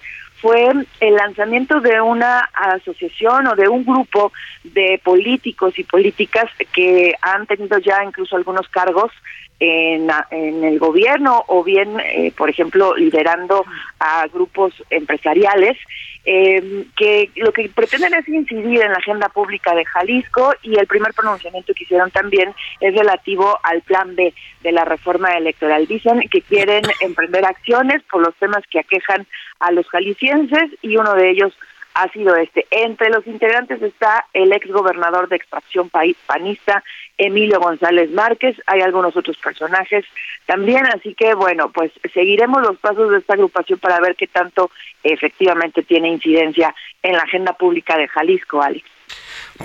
[0.40, 4.32] fue el lanzamiento de una asociación o de un grupo
[4.64, 9.12] de políticos y políticas que han tenido ya incluso algunos cargos
[9.58, 13.66] en, en el gobierno o bien, eh, por ejemplo, liderando
[13.98, 15.76] a grupos empresariales
[16.24, 20.86] eh, que lo que pretenden es incidir en la agenda pública de Jalisco y el
[20.86, 25.86] primer pronunciamiento que hicieron también es relativo al plan B de la reforma electoral.
[25.86, 29.26] Dicen que quieren emprender acciones por los temas que aquejan
[29.60, 31.52] a los jaliscienses y uno de ellos
[31.94, 32.66] ha sido este.
[32.70, 36.82] Entre los integrantes está el ex gobernador de extracción panista,
[37.18, 40.04] Emilio González Márquez, hay algunos otros personajes
[40.46, 44.70] también, así que bueno, pues seguiremos los pasos de esta agrupación para ver qué tanto
[45.02, 48.84] efectivamente tiene incidencia en la agenda pública de Jalisco, Alex.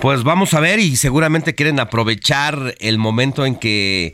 [0.00, 4.12] Pues vamos a ver y seguramente quieren aprovechar el momento en que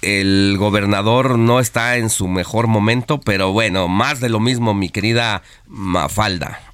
[0.00, 4.88] el gobernador no está en su mejor momento, pero bueno, más de lo mismo, mi
[4.88, 6.71] querida Mafalda.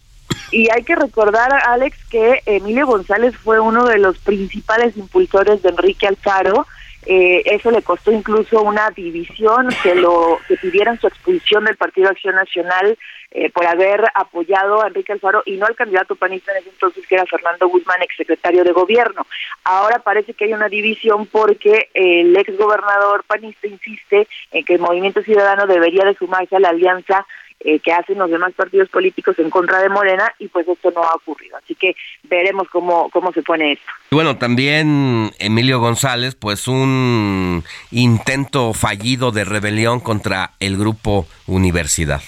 [0.51, 5.69] Y hay que recordar, Alex, que Emilio González fue uno de los principales impulsores de
[5.69, 6.67] Enrique Alfaro.
[7.07, 12.09] Eh, eso le costó incluso una división, que lo que pidieran su expulsión del Partido
[12.09, 12.99] Acción Nacional
[13.31, 17.07] eh, por haber apoyado a Enrique Alfaro y no al candidato panista en ese entonces,
[17.07, 19.27] que era Fernando Guzmán, exsecretario de Gobierno.
[19.65, 25.23] Ahora parece que hay una división porque el exgobernador panista insiste en que el Movimiento
[25.23, 27.27] Ciudadano debería de sumarse a la alianza
[27.61, 31.03] eh, que hacen los demás partidos políticos en contra de Morena y pues esto no
[31.03, 31.57] ha ocurrido.
[31.57, 31.95] Así que
[32.25, 33.85] veremos cómo, cómo se pone esto.
[34.11, 42.23] Y bueno, también Emilio González, pues un intento fallido de rebelión contra el grupo Universidad.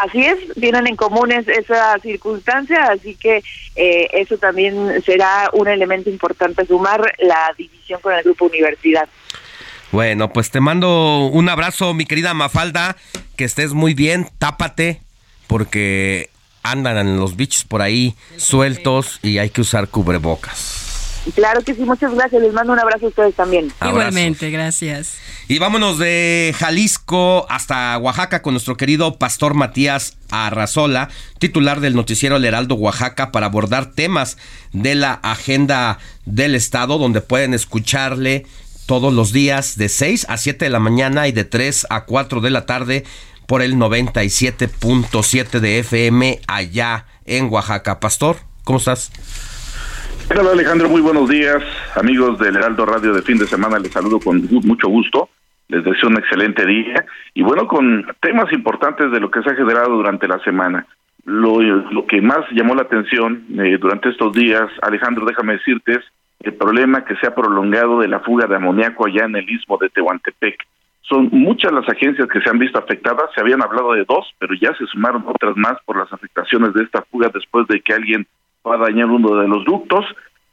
[0.00, 3.42] Así es, tienen en común es- esa circunstancia, así que
[3.76, 9.06] eh, eso también será un elemento importante sumar la división con el grupo Universidad.
[9.92, 12.96] Bueno, pues te mando un abrazo, mi querida Mafalda,
[13.36, 15.02] que estés muy bien, tápate,
[15.46, 16.30] porque
[16.62, 21.20] andan los bichos por ahí sueltos y hay que usar cubrebocas.
[21.34, 22.42] Claro que sí, muchas gracias.
[22.42, 23.70] Les mando un abrazo a ustedes también.
[23.86, 25.18] Igualmente, gracias.
[25.46, 32.36] Y vámonos de Jalisco hasta Oaxaca con nuestro querido pastor Matías Arrazola, titular del noticiero
[32.36, 34.38] El Heraldo Oaxaca, para abordar temas
[34.72, 38.46] de la agenda del Estado, donde pueden escucharle
[38.92, 42.42] todos los días de 6 a 7 de la mañana y de 3 a 4
[42.42, 43.04] de la tarde
[43.48, 48.00] por el 97.7 de FM allá en Oaxaca.
[48.00, 49.10] Pastor, ¿cómo estás?
[50.38, 51.62] Hola Alejandro, muy buenos días.
[51.96, 55.30] Amigos del Heraldo Radio de fin de semana, les saludo con mucho gusto.
[55.68, 59.54] Les deseo un excelente día y bueno, con temas importantes de lo que se ha
[59.54, 60.86] generado durante la semana.
[61.24, 66.04] Lo, lo que más llamó la atención eh, durante estos días, Alejandro, déjame decirte, es
[66.42, 69.78] el problema que se ha prolongado de la fuga de amoníaco allá en el istmo
[69.78, 70.66] de Tehuantepec.
[71.02, 74.54] Son muchas las agencias que se han visto afectadas, se habían hablado de dos, pero
[74.54, 78.26] ya se sumaron otras más por las afectaciones de esta fuga después de que alguien
[78.66, 80.04] va a dañar uno de los ductos.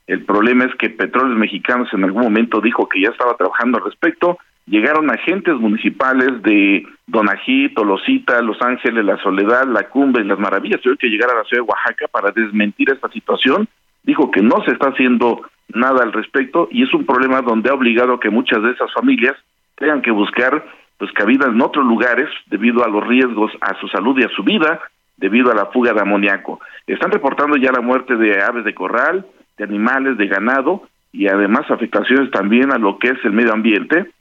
[0.07, 3.85] El problema es que Petróleos Mexicanos en algún momento dijo que ya estaba trabajando al
[3.85, 4.39] respecto.
[4.65, 10.81] Llegaron agentes municipales de Donají, Tolosita, Los Ángeles, La Soledad, La Cumbre y Las Maravillas.
[10.81, 13.67] Tuvieron que llegar a la ciudad de Oaxaca para desmentir esta situación.
[14.03, 15.41] Dijo que no se está haciendo
[15.73, 18.91] nada al respecto y es un problema donde ha obligado a que muchas de esas
[18.93, 19.35] familias
[19.75, 20.65] tengan que buscar
[20.97, 24.43] pues cabida en otros lugares debido a los riesgos a su salud y a su
[24.43, 24.81] vida
[25.17, 26.59] debido a la fuga de amoníaco.
[26.87, 29.25] Están reportando ya la muerte de aves de corral,
[29.57, 34.11] de animales, de ganado y además afectaciones también a lo que es el medio ambiente.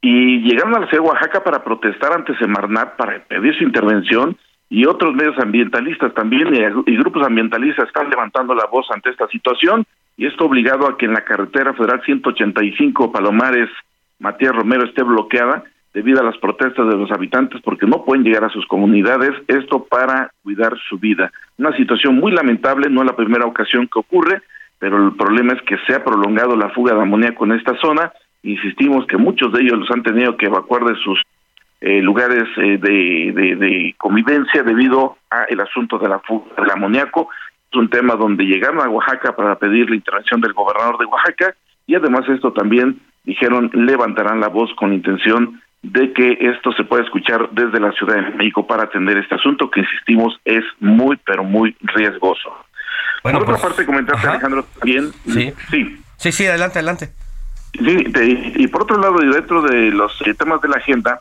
[0.00, 4.36] Y llegaron a la de Oaxaca para protestar ante Semarnat, para pedir su intervención
[4.72, 6.48] y otros medios ambientalistas también
[6.86, 9.84] y, grupos ambientalistas están levantando la voz ante esta situación
[10.16, 13.68] y esto obligado a que en la carretera federal 185 Palomares
[14.18, 18.44] Matías Romero esté bloqueada debido a las protestas de los habitantes porque no pueden llegar
[18.44, 21.30] a sus comunidades, esto para cuidar su vida.
[21.58, 24.40] Una situación muy lamentable, no es la primera ocasión que ocurre,
[24.78, 28.10] pero el problema es que se ha prolongado la fuga de amoníaco en esta zona.
[28.42, 31.20] Insistimos que muchos de ellos los han tenido que evacuar de sus
[31.82, 36.70] eh, lugares eh, de, de, de, convivencia debido a el asunto de la fuga del
[36.70, 37.28] amoníaco.
[37.70, 41.54] Es un tema donde llegaron a Oaxaca para pedir la intervención del gobernador de Oaxaca
[41.86, 47.02] y además esto también dijeron levantarán la voz con intención de que esto se pueda
[47.02, 51.42] escuchar desde la Ciudad de México para atender este asunto que insistimos es muy pero
[51.44, 52.54] muy riesgoso.
[53.24, 54.30] Bueno, por otra pues, parte comentaste ajá.
[54.32, 55.52] Alejandro también Sí.
[55.70, 57.08] sí Sí, sí, adelante, adelante.
[57.72, 61.18] Sí, te- y por otro lado, y dentro de los eh, temas de la agenda,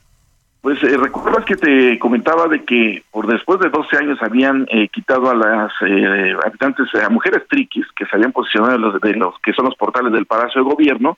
[0.61, 4.87] pues eh, recuerdas que te comentaba de que por después de 12 años habían eh,
[4.89, 9.53] quitado a las eh, habitantes, a mujeres triquis, que se habían posicionado de los, que
[9.53, 11.17] son los portales del Palacio de Gobierno,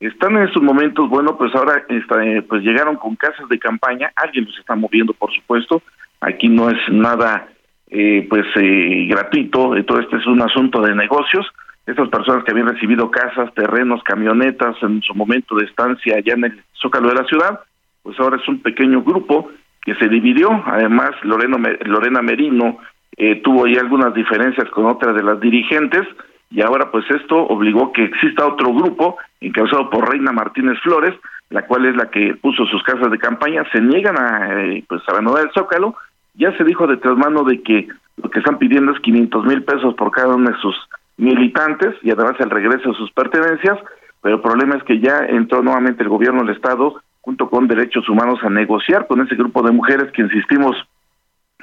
[0.00, 4.12] están en estos momentos, bueno, pues ahora está, eh, pues llegaron con casas de campaña,
[4.16, 5.82] alguien los está moviendo, por supuesto,
[6.20, 7.48] aquí no es nada
[7.88, 11.46] eh, pues eh, gratuito, eh, todo este es un asunto de negocios,
[11.86, 16.44] estas personas que habían recibido casas, terrenos, camionetas en su momento de estancia allá en
[16.44, 17.60] el zócalo de la ciudad,
[18.04, 19.50] pues ahora es un pequeño grupo
[19.82, 22.78] que se dividió, además Loreno, Lorena Merino
[23.16, 26.06] eh, tuvo ahí algunas diferencias con otras de las dirigentes,
[26.50, 31.14] y ahora pues esto obligó que exista otro grupo encabezado por Reina Martínez Flores,
[31.50, 35.02] la cual es la que puso sus casas de campaña, se niegan a eh, pues
[35.08, 35.96] a renovar el Zócalo,
[36.34, 37.88] ya se dijo de tras mano de que
[38.22, 40.76] lo que están pidiendo es 500 mil pesos por cada uno de sus
[41.16, 43.78] militantes y además el regreso de sus pertenencias,
[44.20, 48.08] pero el problema es que ya entró nuevamente el gobierno del Estado junto con Derechos
[48.08, 50.76] Humanos a negociar con ese grupo de mujeres que insistimos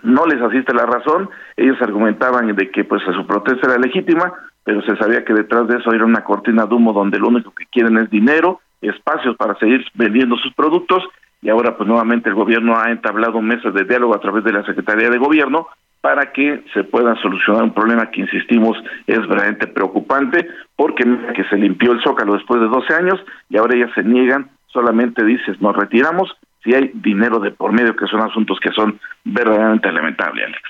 [0.04, 4.34] no les asiste la razón, ellos argumentaban de que pues su protesta era legítima,
[4.64, 7.52] pero se sabía que detrás de eso era una cortina de humo donde lo único
[7.52, 11.04] que quieren es dinero, espacios para seguir vendiendo sus productos.
[11.44, 14.66] Y ahora pues nuevamente el gobierno ha entablado mesas de diálogo a través de la
[14.66, 15.68] Secretaría de Gobierno
[16.02, 18.76] para que se pueda solucionar un problema que insistimos
[19.06, 21.04] es verdaderamente preocupante porque
[21.36, 23.20] que se limpió el zócalo después de 12 años
[23.50, 26.30] y ahora ellas se niegan, solamente dices nos retiramos
[26.64, 30.62] si hay dinero de por medio que son asuntos que son verdaderamente lamentables, Alex.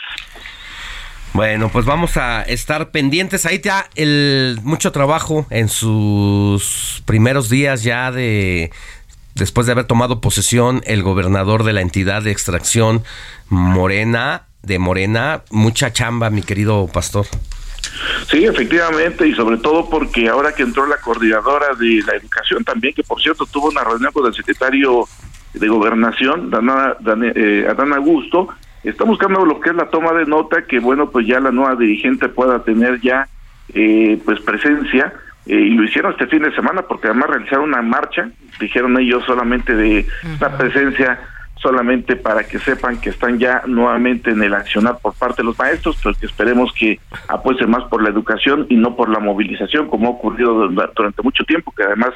[1.33, 3.45] Bueno, pues vamos a estar pendientes.
[3.45, 8.71] Ahí ya el mucho trabajo en sus primeros días ya de
[9.35, 13.03] después de haber tomado posesión el gobernador de la entidad de extracción
[13.47, 17.25] Morena de Morena, mucha chamba, mi querido pastor.
[18.29, 22.93] Sí, efectivamente, y sobre todo porque ahora que entró la coordinadora de la educación también,
[22.93, 25.07] que por cierto tuvo una reunión con el secretario
[25.53, 28.47] de Gobernación, Dana, Dana- eh, Adán Augusto,
[28.83, 31.75] está buscando lo que es la toma de nota, que bueno, pues ya la nueva
[31.75, 33.27] dirigente pueda tener ya
[33.73, 35.13] eh, pues presencia,
[35.45, 38.29] eh, y lo hicieron este fin de semana porque además realizaron una marcha,
[38.59, 40.05] dijeron ellos solamente de
[40.39, 41.19] la presencia
[41.61, 45.57] solamente para que sepan que están ya nuevamente en el accionar por parte de los
[45.57, 49.87] maestros, pero que esperemos que apuesten más por la educación y no por la movilización,
[49.87, 52.11] como ha ocurrido durante mucho tiempo, que además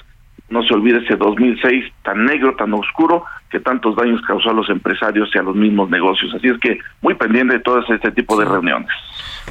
[0.49, 4.69] no se olvide ese 2006 tan negro, tan oscuro, que tantos daños causó a los
[4.69, 6.33] empresarios y a los mismos negocios.
[6.35, 8.89] Así es que muy pendiente de todo este tipo de reuniones.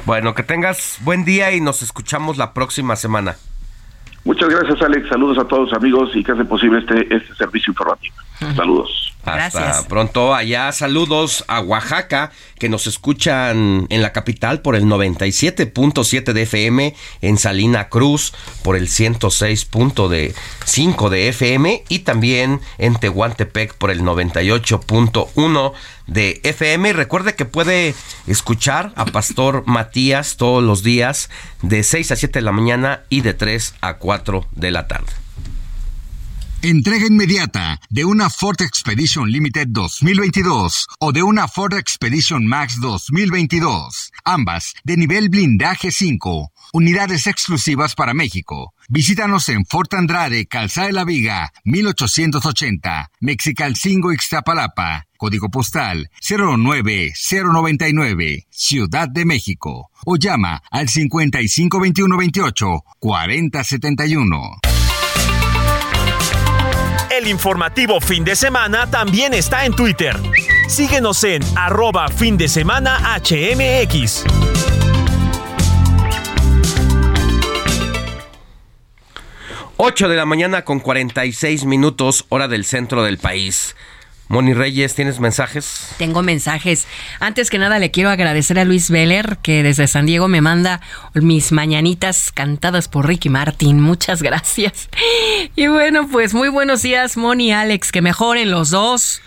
[0.05, 3.35] Bueno, que tengas buen día y nos escuchamos la próxima semana.
[4.23, 5.07] Muchas gracias, Alex.
[5.07, 8.15] Saludos a todos amigos y que hacen posible este, este servicio informativo.
[8.55, 9.14] Saludos.
[9.25, 10.35] Hasta pronto.
[10.35, 16.95] Allá saludos a Oaxaca, que nos escuchan en la capital por el 97.7 de FM,
[17.21, 18.33] en Salina Cruz
[18.63, 25.73] por el 106.5 de FM y también en Tehuantepec por el 98.1
[26.07, 26.89] de FM.
[26.89, 27.93] Y recuerde que puede
[28.27, 31.29] escuchar a Pastor Matías todos los días
[31.61, 35.24] de 6 a 7 de la mañana y de 3 a 4 de la tarde.
[36.67, 44.11] Entrega inmediata de una Ford Expedition Limited 2022 o de una Ford Expedition Max 2022,
[44.23, 48.73] ambas de nivel blindaje 5, unidades exclusivas para México.
[48.89, 59.07] Visítanos en Fort Andrade, Calzada de la Viga, 1880, Mexicalcingo, Ixtapalapa, código postal 09099, Ciudad
[59.07, 64.74] de México, o llama al 552128 4071.
[67.17, 70.17] El informativo fin de semana también está en Twitter.
[70.67, 74.25] Síguenos en arroba fin de semana HMX.
[79.77, 83.77] Ocho de la mañana con 46 minutos, hora del centro del país.
[84.27, 85.89] Moni Reyes, ¿tienes mensajes?
[85.97, 86.87] Tengo mensajes.
[87.19, 90.81] Antes que nada le quiero agradecer a Luis Veller que desde San Diego me manda
[91.13, 93.79] mis mañanitas cantadas por Ricky Martin.
[93.79, 94.89] Muchas gracias.
[95.57, 97.91] Y bueno, pues muy buenos días, Moni y Alex.
[97.91, 99.21] Que mejoren los dos.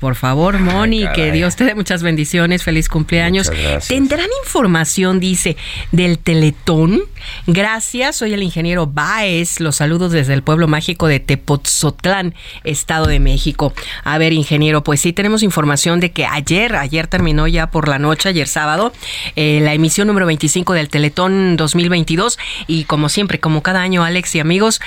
[0.00, 3.52] Por favor, Moni, que Dios te dé muchas bendiciones, feliz cumpleaños.
[3.86, 5.58] Tendrán información, dice,
[5.92, 7.02] del Teletón.
[7.46, 9.60] Gracias, soy el ingeniero Baez.
[9.60, 13.74] Los saludos desde el pueblo mágico de Tepotzotlán, Estado de México.
[14.02, 17.98] A ver, ingeniero, pues sí tenemos información de que ayer, ayer terminó ya por la
[17.98, 18.94] noche, ayer sábado,
[19.36, 22.38] eh, la emisión número 25 del Teletón 2022.
[22.66, 24.80] Y como siempre, como cada año, Alex y amigos,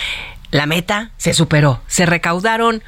[0.50, 1.82] la meta se superó.
[1.86, 2.82] Se recaudaron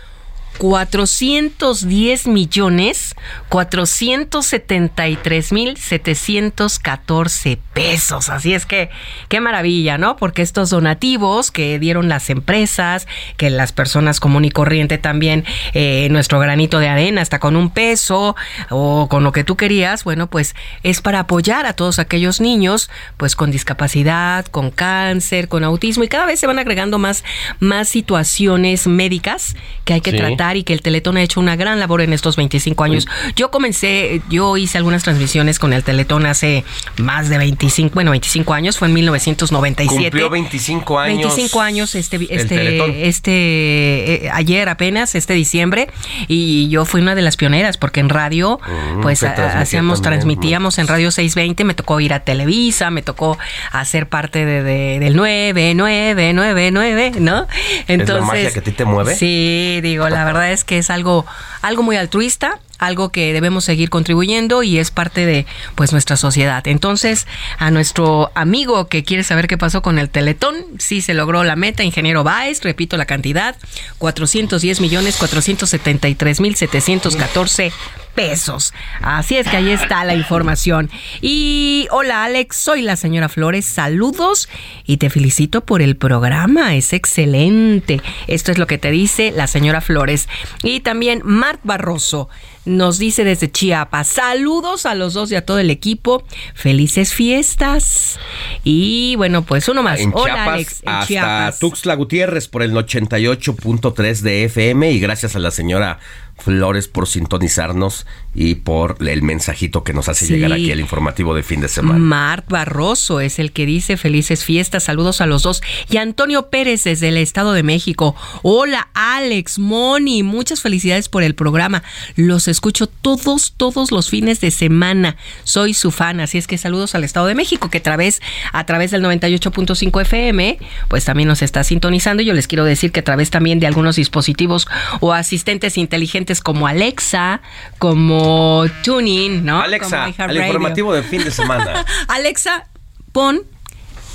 [0.57, 3.15] 410 millones
[3.49, 8.29] 473 mil 714 pesos.
[8.29, 8.89] Así es que
[9.29, 10.15] qué maravilla, ¿no?
[10.17, 13.07] Porque estos donativos que dieron las empresas,
[13.37, 17.69] que las personas común y corriente también, eh, nuestro granito de arena, hasta con un
[17.69, 18.35] peso
[18.69, 22.89] o con lo que tú querías, bueno, pues es para apoyar a todos aquellos niños,
[23.17, 27.23] pues con discapacidad, con cáncer, con autismo y cada vez se van agregando más,
[27.59, 30.17] más situaciones médicas que hay que Sí.
[30.17, 33.07] tratar y que el Teletón ha hecho una gran labor en estos 25 años.
[33.35, 36.63] Yo comencé, yo hice algunas transmisiones con el Teletón hace
[36.97, 40.03] más de 25, bueno, 25 años, fue en 1997.
[40.03, 41.17] Cumplió 25 años.
[41.35, 45.87] 25 años este este este eh, ayer apenas este diciembre
[46.27, 50.77] y yo fui una de las pioneras porque en radio Mm, pues hacíamos también, transmitíamos
[50.79, 53.37] en radio 620 me tocó ir a Televisa me tocó
[53.71, 57.47] hacer parte de, de- del 9999 ¿no?
[57.87, 59.15] ¿Es la magia que a ti te mueve?
[59.15, 61.25] Sí, digo, la verdad es que es algo,
[61.61, 65.45] algo muy altruista, algo que debemos seguir contribuyendo y es parte de
[65.75, 66.67] pues nuestra sociedad.
[66.67, 71.43] Entonces, a nuestro amigo que quiere saber qué pasó con el Teletón, sí se logró
[71.43, 73.55] la meta, ingeniero Baez, repito la cantidad,
[73.97, 77.71] 410 millones 473 mil 714
[78.15, 78.73] pesos.
[79.01, 80.89] Así es que ahí está la información.
[81.21, 84.49] Y hola Alex, soy la señora Flores, saludos
[84.85, 88.01] y te felicito por el programa, es excelente.
[88.27, 90.27] Esto es lo que te dice la señora Flores.
[90.63, 92.29] Y también Mart Barroso
[92.65, 96.23] nos dice desde Chiapas, saludos a los dos y a todo el equipo,
[96.53, 98.19] felices fiestas.
[98.63, 99.99] Y bueno, pues uno más.
[99.99, 101.59] En hola Chiapas, Alex, en hasta Chiapas.
[101.59, 105.99] Tuxtla Gutiérrez por el 88.3 de FM y gracias a la señora
[106.37, 108.05] Flores por sintonizarnos
[108.35, 110.33] y por el mensajito que nos hace Sí.
[110.33, 111.97] llegar aquí el informativo de fin de semana.
[111.97, 115.61] Mart Barroso es el que dice felices fiestas, saludos a los dos.
[115.89, 118.15] Y Antonio Pérez desde el Estado de México.
[118.43, 121.83] Hola Alex, Moni, muchas felicidades por el programa.
[122.17, 125.15] Los escucho todos, todos los fines de semana.
[125.45, 128.21] Soy su fan, así es que saludos al Estado de México que a través,
[128.51, 130.59] a través del 98.5 FM,
[130.89, 132.21] pues también nos está sintonizando.
[132.21, 134.67] Yo les quiero decir que a través también de algunos dispositivos
[134.99, 137.41] o asistentes inteligentes como Alexa,
[137.77, 139.61] como Tuning, ¿no?
[139.61, 141.85] Alexa, Como el informativo de fin de semana.
[142.07, 142.67] Alexa,
[143.11, 143.41] pon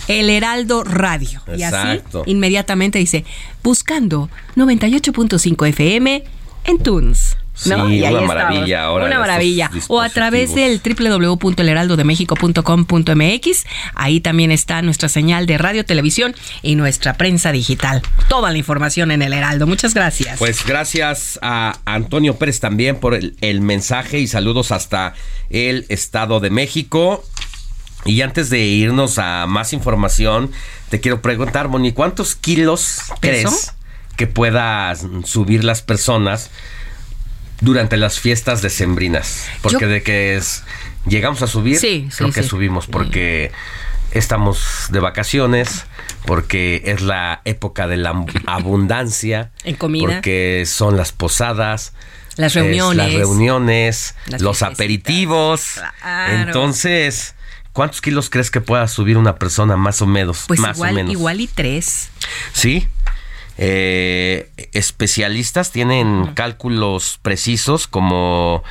[0.09, 1.43] el Heraldo Radio.
[1.57, 2.23] Y Exacto.
[2.23, 3.25] así inmediatamente dice,
[3.63, 6.25] buscando 98.5 FM
[6.65, 7.37] en Tunes.
[7.67, 7.89] ¿No?
[7.89, 9.71] Sí, Y ahí una maravilla ahora Una maravilla.
[9.89, 13.67] O a través del www.elheraldodemexico.com.mx.
[13.95, 18.03] Ahí también está nuestra señal de radio, televisión y nuestra prensa digital.
[18.29, 19.67] Toda la información en el Heraldo.
[19.67, 20.39] Muchas gracias.
[20.39, 25.15] Pues gracias a Antonio Pérez también por el, el mensaje y saludos hasta
[25.51, 27.25] el Estado de México.
[28.05, 30.51] Y antes de irnos a más información,
[30.89, 33.23] te quiero preguntar, Moni, ¿cuántos kilos ¿Peso?
[33.49, 33.75] crees
[34.17, 36.51] que puedas subir las personas
[37.61, 39.47] durante las fiestas decembrinas?
[39.63, 40.65] Porque Yo- de que es,
[41.07, 42.49] llegamos a subir, Sí, sí, creo que sí.
[42.49, 43.53] subimos, porque
[44.13, 45.85] estamos de vacaciones,
[46.27, 50.07] porque es la época de la ab- abundancia, En comida.
[50.07, 51.93] porque son las posadas,
[52.37, 52.97] Las es reuniones.
[52.97, 55.75] las reuniones, Las los aperitivos.
[56.01, 56.43] Claro.
[56.43, 57.35] Entonces,
[57.73, 60.45] ¿cuántos kilos crees que pueda subir una persona más o menos?
[60.49, 61.13] Pues más o menos.
[61.13, 62.09] igual y tres.
[62.53, 62.89] Sí.
[63.63, 68.65] Eh, especialistas tienen cálculos precisos como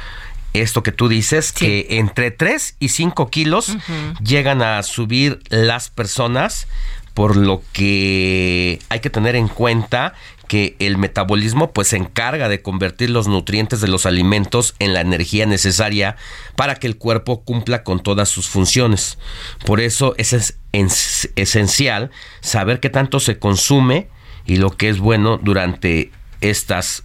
[0.53, 3.77] esto que tú dices, que entre 3 y 5 kilos
[4.23, 6.67] llegan a subir las personas,
[7.13, 10.15] por lo que hay que tener en cuenta
[10.47, 15.01] que el metabolismo pues se encarga de convertir los nutrientes de los alimentos en la
[15.01, 16.15] energía necesaria
[16.55, 19.19] para que el cuerpo cumpla con todas sus funciones.
[19.67, 22.09] Por eso es es- es- esencial
[22.41, 24.07] saber qué tanto se consume
[24.45, 26.11] y lo que es bueno durante
[26.41, 27.03] estas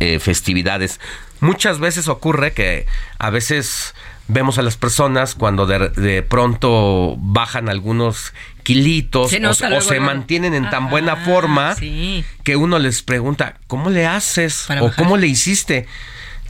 [0.00, 1.00] eh, festividades.
[1.40, 2.86] Muchas veces ocurre que
[3.18, 3.94] a veces
[4.28, 8.32] vemos a las personas cuando de, de pronto bajan algunos
[8.62, 9.66] kilitos Se o, se-
[9.98, 12.24] o mantienen en tan buena forma sí.
[12.44, 14.66] que uno les pregunta, ¿cómo le haces?
[14.68, 15.02] Para ¿O bajar.
[15.04, 15.86] cómo le hiciste?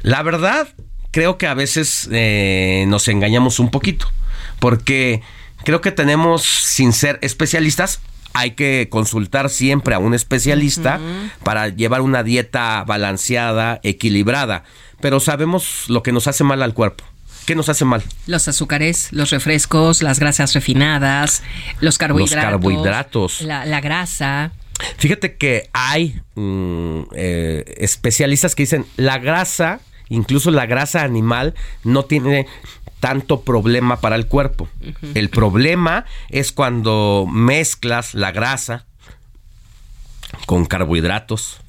[0.03, 0.69] La verdad,
[1.13, 4.11] creo que a veces eh, nos engañamos un poquito,
[4.59, 5.23] porque
[5.65, 8.01] creo que tenemos, sin ser especialistas,
[8.32, 11.01] hay que consultar siempre a un especialista
[11.43, 14.65] para llevar una dieta balanceada, equilibrada,
[15.01, 17.05] pero sabemos lo que nos hace mal al cuerpo.
[17.47, 18.02] ¿Qué nos hace mal?
[18.27, 21.43] Los azúcares, los refrescos, las grasas refinadas,
[21.81, 22.51] los carbohidratos.
[22.51, 23.40] carbohidratos.
[23.43, 24.52] La, la grasa.
[24.98, 32.05] Fíjate que hay mm, eh, especialistas que dicen la grasa, incluso la grasa animal, no
[32.05, 32.47] tiene
[33.01, 34.69] tanto problema para el cuerpo.
[35.15, 38.85] El problema es cuando mezclas la grasa
[40.47, 41.61] con carbohidratos,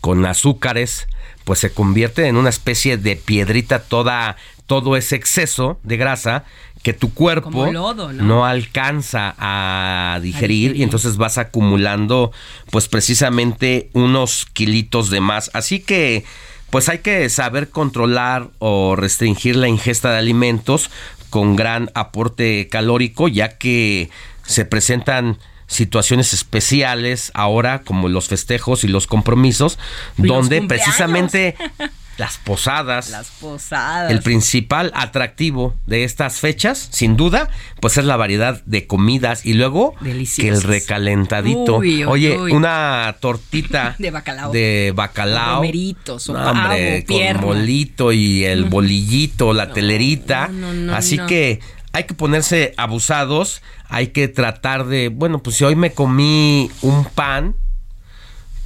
[0.00, 1.08] con azúcares,
[1.44, 4.36] pues se convierte en una especie de piedrita toda,
[4.66, 6.44] todo ese exceso de grasa
[6.82, 8.46] que tu cuerpo lodo, ¿no?
[8.46, 12.30] alcanza a digerir, y entonces vas acumulando
[12.70, 15.50] pues precisamente unos kilitos de más.
[15.52, 16.24] Así que
[16.70, 20.90] pues hay que saber controlar o restringir la ingesta de alimentos
[21.30, 24.10] con gran aporte calórico, ya que
[24.44, 29.78] se presentan situaciones especiales ahora como los festejos y los compromisos,
[30.16, 30.86] los donde cumpleaños.
[30.86, 31.56] precisamente
[32.18, 34.10] las posadas, Las posadas.
[34.10, 39.52] el principal atractivo de estas fechas, sin duda, pues es la variedad de comidas y
[39.54, 39.94] luego
[40.36, 41.76] que el recalentadito.
[41.78, 42.52] Uy, uy, Oye, uy.
[42.52, 44.52] una tortita De bacalao.
[44.52, 45.46] de bacalao.
[45.46, 47.40] Con romeritos, No, pavo, hombre, pierna.
[47.42, 50.48] con molito y el bolillito, la telerita.
[50.48, 51.26] no, no, Así no.
[51.26, 51.60] que
[51.92, 57.04] hay que ponerse abusados, hay que tratar de, bueno, pues si hoy me comí un
[57.04, 57.56] pan,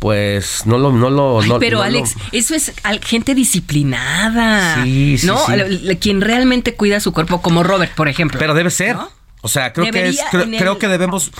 [0.00, 2.72] pues no lo, no lo, Ay, no- pero no lo- Alex, eso es
[3.04, 4.82] gente disciplinada.
[4.82, 5.38] Sí, sí, ¿No?
[5.46, 5.96] sí.
[6.00, 8.38] Quien realmente cuida su cuerpo, como Robert, por ejemplo.
[8.40, 8.96] Pero debe ser.
[9.42, 11.30] O sea, creo que es, creo, en el- creo que debemos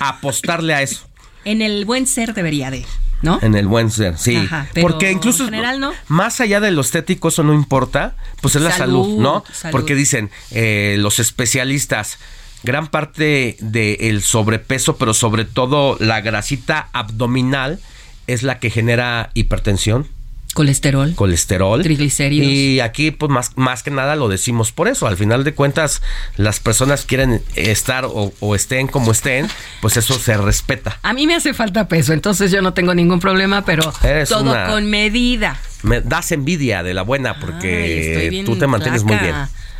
[0.00, 1.06] apostarle a eso.
[1.44, 2.84] En el buen ser debería de,
[3.22, 3.38] ¿no?
[3.42, 4.36] En el buen ser, sí.
[4.36, 5.92] Ajá, pero Porque incluso en general, ¿no?
[6.08, 9.44] más allá de lo estético, eso no importa, pues es la salud, ¿no?
[9.52, 9.72] salud.
[9.72, 12.18] Porque dicen eh, los especialistas,
[12.64, 17.78] gran parte del sobrepeso, pero sobre todo la grasita abdominal,
[18.26, 20.06] es la que genera hipertensión.
[20.54, 21.14] Colesterol.
[21.14, 21.82] Colesterol.
[21.82, 22.48] Triglicéridos.
[22.50, 25.06] Y aquí, pues más, más que nada lo decimos por eso.
[25.06, 26.00] Al final de cuentas,
[26.38, 29.48] las personas quieren estar o, o estén como estén,
[29.82, 30.98] pues eso se respeta.
[31.02, 34.44] A mí me hace falta peso, entonces yo no tengo ningún problema, pero Eres todo
[34.50, 35.60] una- con medida.
[35.82, 39.34] Me das envidia de la buena porque tú te mantienes muy bien.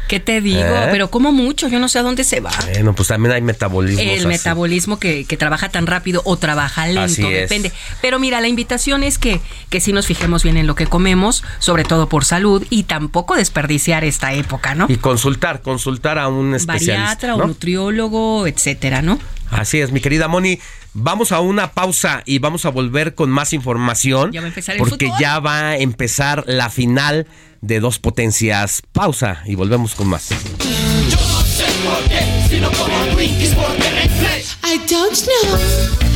[0.08, 0.60] ¿Qué te digo?
[0.60, 0.88] ¿Eh?
[0.90, 2.52] Pero como mucho, yo no sé a dónde se va.
[2.72, 4.04] Bueno, pues también hay metabolismos.
[4.04, 4.26] El así.
[4.26, 7.72] metabolismo que, que trabaja tan rápido o trabaja lento, depende.
[8.00, 11.42] Pero mira, la invitación es que, que sí nos fijemos bien en lo que comemos,
[11.58, 14.86] sobre todo por salud, y tampoco desperdiciar esta época, ¿no?
[14.88, 17.02] Y consultar, consultar a un especialista.
[17.02, 17.46] Bariatra o ¿no?
[17.48, 19.18] nutriólogo, etcétera, ¿no?
[19.50, 20.58] Así es, mi querida Moni.
[20.94, 24.32] Vamos a una pausa y vamos a volver con más información.
[24.32, 25.20] Ya va a empezar el Porque fútbol.
[25.20, 27.26] ya va a empezar la final
[27.60, 28.82] de dos potencias.
[28.92, 30.28] Pausa y volvemos con más.
[30.30, 34.56] Yo no sé por qué, sino como Twinkies porque refresh.
[34.64, 36.15] I don't know.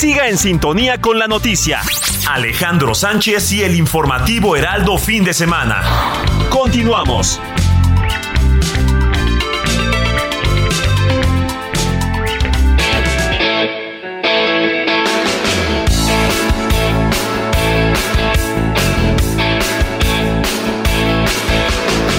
[0.00, 1.82] Siga en sintonía con la noticia.
[2.26, 5.82] Alejandro Sánchez y el informativo Heraldo fin de semana.
[6.48, 7.38] Continuamos.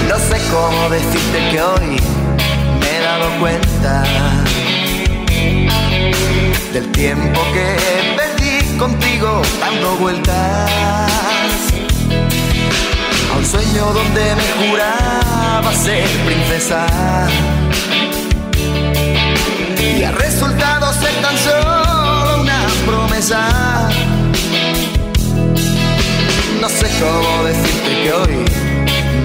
[0.07, 1.99] No sé cómo decirte que hoy
[2.79, 4.40] me he dado cuenta
[6.73, 7.75] del tiempo que
[8.15, 10.69] perdí contigo dando vueltas
[13.29, 16.85] a un sueño donde me juraba ser princesa
[19.79, 23.89] y ha resultado ser tan solo una promesa.
[26.61, 28.45] No sé cómo decirte que hoy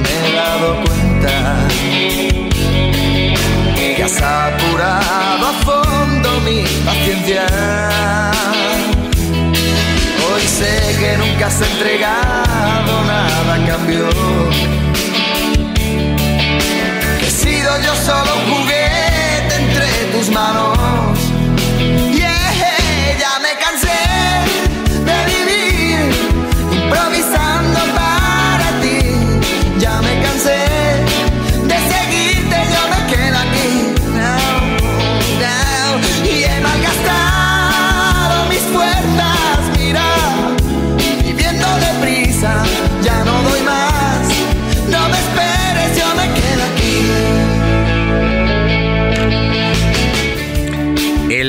[0.02, 1.68] me he dado cuenta
[3.96, 5.85] que has apurado a
[6.44, 7.46] mi paciencia.
[10.28, 14.08] Hoy sé que nunca has entregado nada a cambio.
[17.20, 20.75] He sido yo solo un juguete entre tus manos.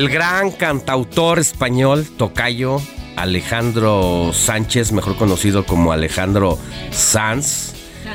[0.08, 2.82] El gran cantautor español, tocayo
[3.18, 6.58] Alejandro Sánchez, mejor conocido como Alejandro
[6.92, 7.74] Sanz,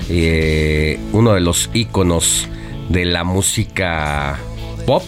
[0.09, 2.49] eh, uno de los íconos
[2.89, 4.39] de la música
[4.87, 5.03] pop,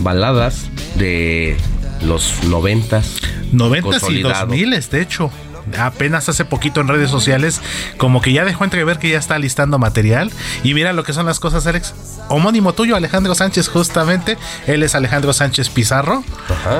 [0.00, 1.56] baladas de
[2.02, 3.16] los noventas.
[3.52, 4.48] 90 y consolidado.
[4.48, 5.30] 2000, de hecho.
[5.78, 7.60] Apenas hace poquito en redes sociales,
[7.96, 10.30] como que ya dejó entrever que ya está listando material.
[10.62, 11.94] Y mira lo que son las cosas, Alex.
[12.28, 14.38] Homónimo tuyo, Alejandro Sánchez, justamente.
[14.66, 16.24] Él es Alejandro Sánchez Pizarro.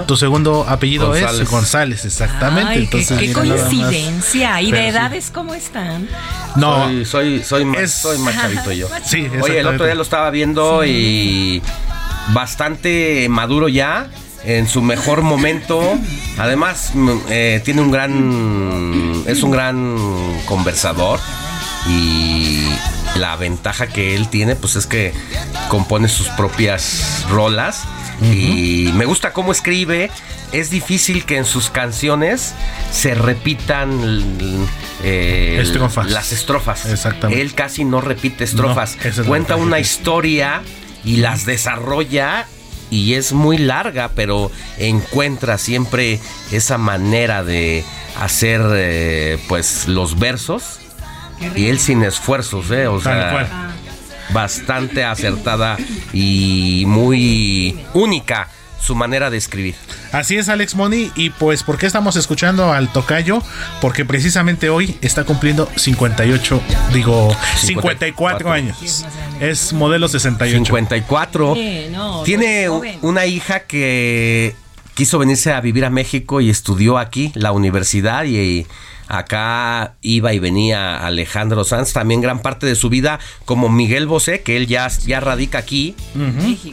[0.06, 2.04] Tu segundo apellido es González.
[2.04, 2.70] Exactamente.
[2.70, 3.64] Ay, qué- Entonces, qué, mira nada más.
[3.74, 4.62] coincidencia.
[4.62, 4.84] ¿Y de sí.
[4.86, 6.08] edades cómo están?
[6.56, 6.84] No.
[6.86, 8.88] Soy, soy, soy más, soy más chavito yo.
[9.04, 11.62] Sí, Oye, el otro día lo estaba viendo y
[12.32, 14.08] bastante maduro ya,
[14.46, 15.98] en su mejor momento.
[16.38, 19.24] Además, mm, eh, tiene un gran.
[19.26, 19.96] Es un gran
[20.46, 21.20] conversador.
[21.88, 22.66] Y
[23.16, 25.12] la ventaja que él tiene, pues es que
[25.68, 27.82] compone sus propias rolas.
[28.22, 30.10] Y me gusta cómo escribe.
[30.52, 32.54] Es difícil que en sus canciones
[32.92, 33.90] se repitan
[35.02, 36.08] eh, Estrofas.
[36.10, 36.86] las estrofas.
[36.86, 37.42] Exactamente.
[37.42, 38.96] Él casi no repite estrofas.
[39.18, 40.62] No, Cuenta una historia
[41.04, 42.46] y las desarrolla
[42.94, 46.20] y es muy larga, pero encuentra siempre
[46.52, 47.84] esa manera de
[48.20, 50.78] hacer eh, pues los versos
[51.56, 52.86] y él sin esfuerzos, ¿eh?
[52.86, 53.48] O Tal sea, cual.
[54.30, 55.76] bastante acertada
[56.12, 58.48] y muy única
[58.84, 59.74] su manera de escribir.
[60.12, 61.10] Así es, Alex Money.
[61.14, 63.42] Y pues, ¿por qué estamos escuchando al Tocayo?
[63.80, 66.60] Porque precisamente hoy está cumpliendo 58,
[66.92, 69.04] digo, 54 años.
[69.40, 70.64] Es modelo 68.
[70.64, 71.54] 54.
[71.54, 72.68] Sí, no, Tiene
[73.00, 74.54] una hija que
[74.94, 78.66] quiso venirse a vivir a México y estudió aquí, la universidad, y
[79.18, 84.42] acá iba y venía Alejandro Sanz, también gran parte de su vida, como Miguel Bosé,
[84.42, 85.94] que él ya, ya radica aquí,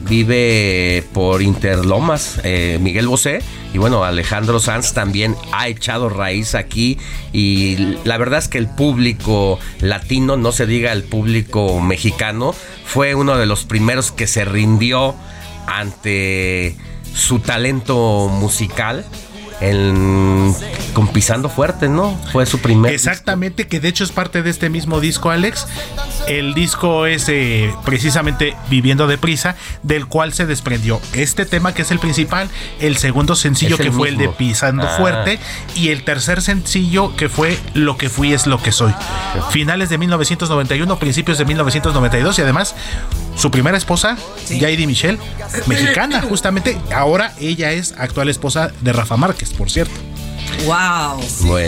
[0.02, 3.42] vive por Interlomas, eh, Miguel Bosé,
[3.74, 6.98] y bueno, Alejandro Sanz también ha echado raíz aquí,
[7.34, 12.54] y la verdad es que el público latino, no se diga el público mexicano,
[12.86, 15.16] fue uno de los primeros que se rindió
[15.68, 16.76] ante
[17.14, 19.06] su talento musical.
[19.62, 20.54] En
[20.94, 22.18] con Pisando Fuerte, ¿no?
[22.32, 22.94] Fue su primer.
[22.94, 25.68] Exactamente, que de hecho es parte de este mismo disco, Alex.
[26.28, 31.92] El disco es eh, precisamente Viviendo deprisa, del cual se desprendió este tema que es
[31.92, 34.30] el principal, el segundo sencillo el que fue el de.
[34.30, 34.96] Pisando Ah.
[34.98, 35.40] Fuerte
[35.76, 38.94] y el tercer sencillo que fue Lo que fui es lo que soy.
[39.52, 42.76] Finales de 1991, principios de 1992 y además
[43.36, 44.18] su primera esposa,
[44.48, 45.18] Jaidi Michelle,
[45.68, 50.11] mexicana justamente, ahora ella es actual esposa de Rafa Márquez, por cierto.
[50.66, 51.22] Wow.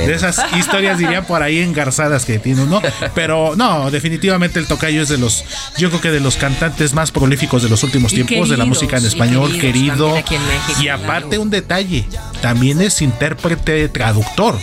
[0.08, 2.82] De esas historias dirían por ahí engarzadas que tiene uno.
[3.16, 5.44] Pero no, definitivamente el tocayo es de los,
[5.78, 8.66] yo creo que de los cantantes más prolíficos de los últimos Y tiempos de la
[8.66, 10.06] música en y español, queridos querido.
[10.06, 12.06] también aquí en México, y aparte un detalle,
[12.42, 14.58] también es intérprete traductor,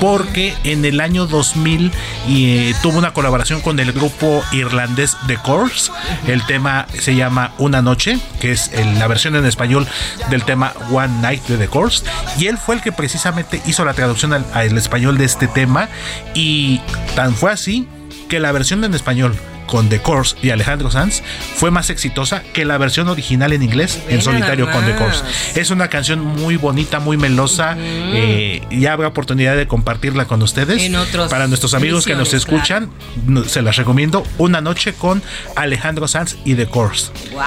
[0.00, 1.92] porque en el año 2000
[2.28, 5.90] y, eh, tuvo una colaboración con el grupo irlandés The Course.
[6.26, 9.86] El tema se llama Una Noche, que es el- la versión en español
[10.30, 12.04] del tema One Night de The Course.
[12.38, 15.88] Y él fue el que precisamente hizo la traducción al, al español de este tema.
[16.34, 16.80] Y
[17.14, 17.88] tan fue así
[18.28, 21.22] que la versión en español con The Course y Alejandro Sanz
[21.56, 24.94] fue más exitosa que la versión original en inglés en solitario con The.
[24.96, 25.22] Course.
[25.60, 27.76] Es una canción muy bonita, muy melosa.
[27.78, 30.82] eh, ya habrá oportunidad de compartirla con ustedes.
[30.82, 32.90] En otros Para nuestros amigos que nos escuchan,
[33.26, 34.24] no- se las recomiendo.
[34.38, 35.22] Una noche con
[35.56, 37.10] Alejandro Sanz y The Course.
[37.32, 37.40] Wow.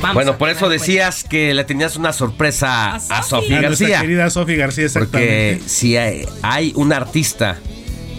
[0.00, 4.00] Vamos bueno, por eso decías que le tenías una sorpresa a Sofía A García.
[4.00, 5.62] querida Sofía García, Porque exactamente.
[5.68, 7.58] si hay, hay un artista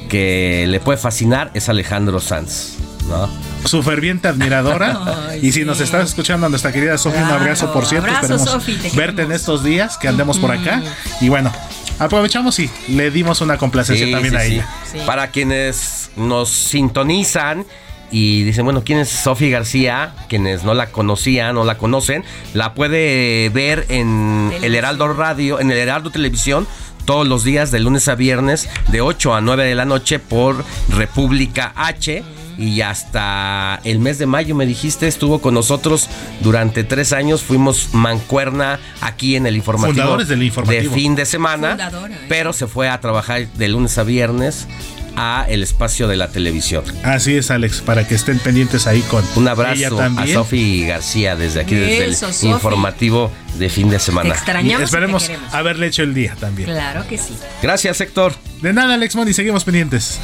[0.10, 2.76] que le puede fascinar es Alejandro Sanz,
[3.08, 3.30] ¿no?
[3.66, 5.32] Su ferviente admiradora.
[5.42, 8.08] y si nos estás escuchando a nuestra querida Sofía, un abrazo, por cierto.
[8.08, 10.82] Abrazo, Esperemos Sofi, te verte en estos días que andemos por acá.
[11.20, 11.52] Y bueno,
[12.00, 14.54] aprovechamos y le dimos una complacencia Sí, también sí, a sí.
[14.54, 15.06] ella.
[15.06, 17.66] Para quienes nos sintonizan
[18.12, 20.14] y dicen, bueno, ¿quién es Sofía García?
[20.28, 25.72] Quienes no la conocían o la conocen, la puede ver en el Heraldo Radio, en
[25.72, 26.68] el Heraldo Televisión.
[27.06, 30.64] Todos los días, de lunes a viernes, de 8 a 9 de la noche por
[30.90, 32.24] República H.
[32.58, 36.08] Y hasta el mes de mayo, me dijiste, estuvo con nosotros
[36.42, 37.42] durante tres años.
[37.42, 40.84] Fuimos mancuerna aquí en el informativo, Fundadores del informativo.
[40.84, 41.70] de fin de semana.
[41.72, 42.26] Fundadora, ¿eh?
[42.30, 44.68] Pero se fue a trabajar de lunes a viernes
[45.16, 46.84] a el espacio de la televisión.
[47.04, 50.28] Así es, Alex, para que estén pendientes ahí con Un ella abrazo a.
[50.28, 54.30] Sofi García desde aquí, desde Eso, el informativo de fin de semana.
[54.30, 56.70] Te extrañamos y te Esperemos haberle hecho el día también.
[56.70, 57.36] Claro que sí.
[57.62, 58.34] Gracias, Héctor.
[58.62, 60.20] De nada, Alex Money, seguimos pendientes.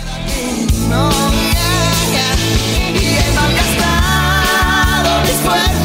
[3.35, 5.76] malgastado mis fuerzas,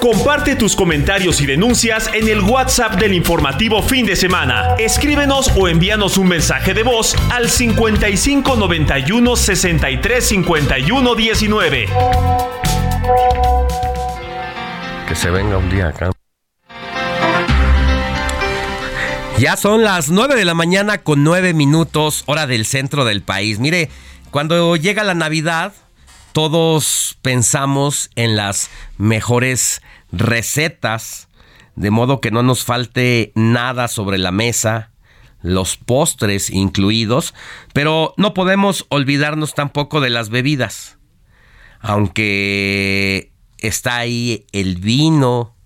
[0.00, 4.74] Comparte tus comentarios y denuncias en el WhatsApp del informativo fin de semana.
[4.78, 11.86] Escríbenos o envíanos un mensaje de voz al 55 91 63 51 19.
[15.06, 16.10] Que se venga un día acá.
[19.38, 23.58] Ya son las 9 de la mañana con 9 minutos, hora del centro del país.
[23.58, 23.88] Mire,
[24.30, 25.72] cuando llega la Navidad,
[26.38, 29.82] todos pensamos en las mejores
[30.12, 31.26] recetas,
[31.74, 34.92] de modo que no nos falte nada sobre la mesa,
[35.42, 37.34] los postres incluidos,
[37.72, 40.98] pero no podemos olvidarnos tampoco de las bebidas.
[41.80, 45.56] Aunque está ahí el vino,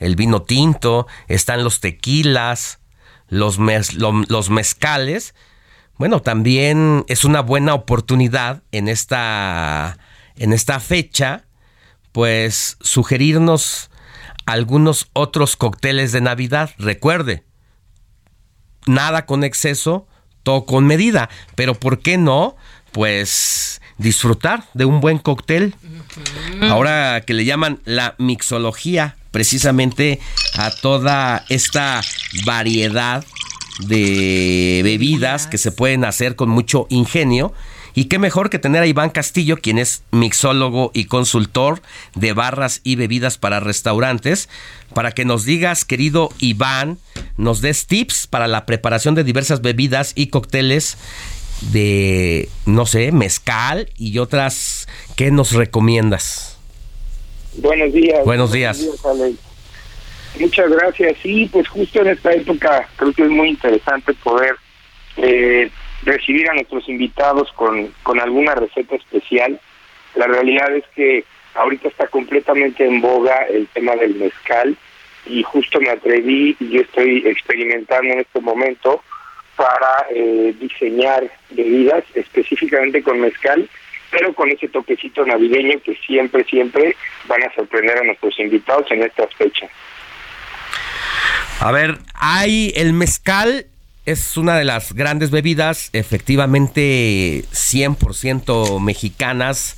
[0.00, 2.80] el vino tinto, están los tequilas,
[3.28, 5.36] los, los mezcales.
[5.96, 9.96] Bueno, también es una buena oportunidad en esta,
[10.38, 11.44] en esta fecha,
[12.12, 13.90] pues sugerirnos
[14.46, 16.70] algunos otros cócteles de Navidad.
[16.78, 17.44] Recuerde,
[18.86, 20.06] nada con exceso,
[20.42, 21.28] todo con medida.
[21.54, 22.56] Pero ¿por qué no?
[22.92, 25.74] Pues disfrutar de un buen cóctel.
[26.62, 30.20] Ahora que le llaman la mixología, precisamente
[30.54, 32.00] a toda esta
[32.44, 33.24] variedad
[33.80, 37.52] de bebidas que se pueden hacer con mucho ingenio.
[37.94, 41.82] Y qué mejor que tener a Iván Castillo, quien es mixólogo y consultor
[42.14, 44.48] de barras y bebidas para restaurantes,
[44.94, 46.98] para que nos digas, querido Iván,
[47.36, 50.98] nos des tips para la preparación de diversas bebidas y cócteles
[51.72, 54.88] de, no sé, mezcal y otras.
[55.16, 56.58] ¿Qué nos recomiendas?
[57.54, 58.24] Buenos días.
[58.24, 58.86] Buenos días.
[60.38, 61.16] Muchas gracias.
[61.22, 64.54] Sí, pues justo en esta época creo que es muy interesante poder
[65.16, 65.70] eh,
[66.04, 69.60] recibir a nuestros invitados con, con alguna receta especial.
[70.14, 74.76] La realidad es que ahorita está completamente en boga el tema del mezcal
[75.26, 79.02] y justo me atreví y yo estoy experimentando en este momento
[79.56, 83.68] para eh, diseñar bebidas específicamente con mezcal,
[84.10, 86.96] pero con ese toquecito navideño que siempre, siempre
[87.26, 89.68] van a sorprender a nuestros invitados en estas fechas.
[91.60, 93.66] A ver, hay el mezcal,
[94.10, 99.76] es una de las grandes bebidas, efectivamente 100% mexicanas,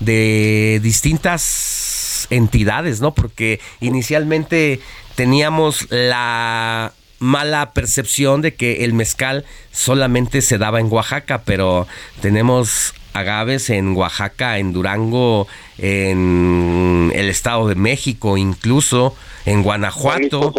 [0.00, 3.14] de distintas entidades, ¿no?
[3.14, 4.80] Porque inicialmente
[5.14, 11.86] teníamos la mala percepción de que el mezcal solamente se daba en Oaxaca, pero
[12.20, 15.48] tenemos agaves en Oaxaca, en Durango,
[15.78, 20.52] en el Estado de México, incluso en Guanajuato,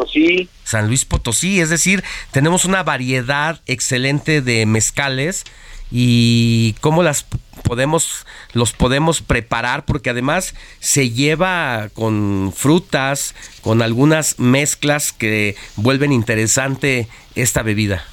[0.73, 5.45] es decir, tenemos una variedad excelente de mezcales
[5.91, 7.25] y cómo las
[7.63, 16.11] podemos los podemos preparar porque además se lleva con frutas, con algunas mezclas que vuelven
[16.11, 18.05] interesante esta bebida.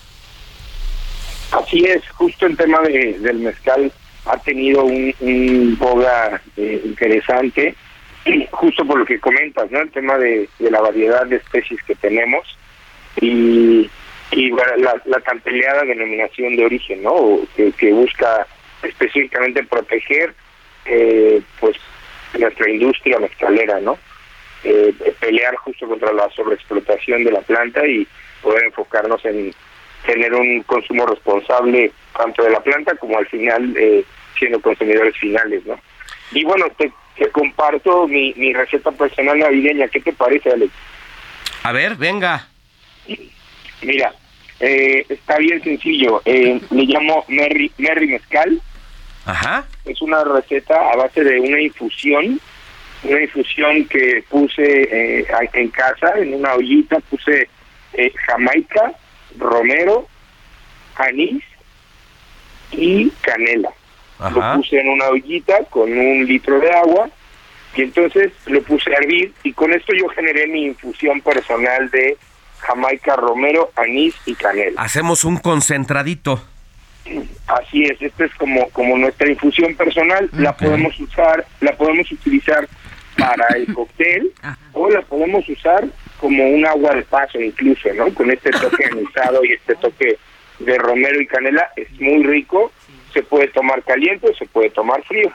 [1.53, 3.93] Así es, justo el tema de, del mezcal
[4.25, 7.77] ha tenido un, un boga eh, interesante,
[8.51, 9.81] justo por lo que comentas, ¿no?
[9.81, 12.45] El tema de, la variedad de especies que tenemos
[13.21, 13.91] y,
[14.33, 17.41] y la, tan peleada denominación de origen, ¿no?
[17.57, 18.47] Que, que busca
[18.83, 20.35] específicamente proteger,
[20.85, 21.77] eh, pues,
[22.39, 23.99] nuestra industria mezcalera, ¿no?
[24.65, 28.07] Eh, pelear justo contra la sobreexplotación de la planta y
[28.43, 29.55] poder enfocarnos en
[30.05, 34.05] tener un consumo responsable tanto de la planta como al final eh,
[34.39, 35.79] siendo consumidores finales, ¿no?
[36.33, 39.89] Y bueno, te, te comparto mi, mi receta personal navideña.
[39.89, 40.73] ¿Qué te parece, Alex?
[41.63, 42.47] A ver, venga.
[43.83, 44.15] Mira,
[44.61, 46.23] eh, está bien sencillo.
[46.25, 48.61] Eh, le llamo Merry, Merry Mezcal.
[49.25, 49.65] Ajá.
[49.85, 52.41] Es una receta a base de una infusión,
[53.03, 57.49] una infusión que puse eh, en casa, en una ollita, puse
[57.95, 58.93] eh, jamaica,
[59.37, 60.07] romero,
[60.97, 61.43] anís
[62.71, 63.73] y canela.
[64.19, 64.31] Ajá.
[64.31, 67.09] Lo puse en una ollita con un litro de agua
[67.75, 72.17] y entonces lo puse a hervir y con esto yo generé mi infusión personal de
[72.61, 74.81] jamaica, romero, anís y canela.
[74.81, 76.43] Hacemos un concentradito.
[77.47, 82.67] Así es, esta es como como nuestra infusión personal, la podemos usar, la podemos utilizar
[83.17, 84.33] para el cóctel
[84.73, 85.85] o la podemos usar
[86.19, 88.13] como un agua de paso incluso, ¿no?
[88.15, 90.19] Con este toque anisado y este toque
[90.59, 92.73] de romero y canela es muy rico,
[93.17, 95.31] se puede tomar caliente o se puede tomar frío.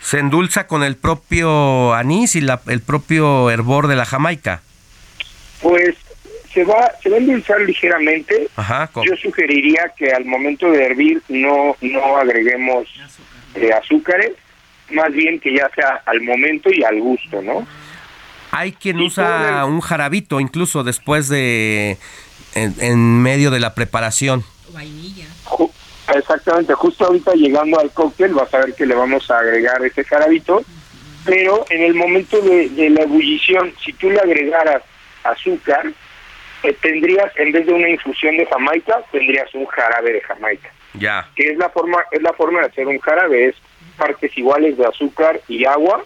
[0.00, 4.62] Se endulza con el propio anís y la- el propio hervor de la jamaica.
[5.60, 5.94] Pues
[6.52, 8.48] se va se va a endulzar ligeramente.
[8.56, 8.90] Ajá.
[8.96, 12.88] Yo sugeriría que al momento de hervir no no agreguemos
[13.54, 14.32] eh, azúcares,
[14.90, 17.66] más bien que ya sea al momento y al gusto, ¿no?
[18.50, 21.96] Hay quien usa un jarabito incluso después de
[22.54, 24.42] en, en medio de la preparación.
[24.42, 25.31] Ju-
[26.14, 30.04] Exactamente, justo ahorita llegando al cóctel vas a ver que le vamos a agregar ese
[30.04, 30.62] jarabito,
[31.24, 34.82] pero en el momento de, de la ebullición, si tú le agregaras
[35.22, 35.92] azúcar,
[36.64, 41.28] eh, tendrías, en vez de una infusión de jamaica, tendrías un jarabe de jamaica, Ya.
[41.36, 43.56] que es la forma, es la forma de hacer un jarabe, es
[43.96, 46.04] partes iguales de azúcar y agua,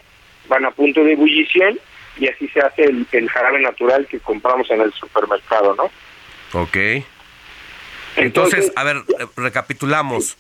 [0.48, 1.78] van a punto de ebullición
[2.18, 5.90] y así se hace el, el jarabe natural que compramos en el supermercado, ¿no?
[6.60, 6.76] Ok.
[8.16, 9.02] Entonces, a ver,
[9.36, 10.36] recapitulamos.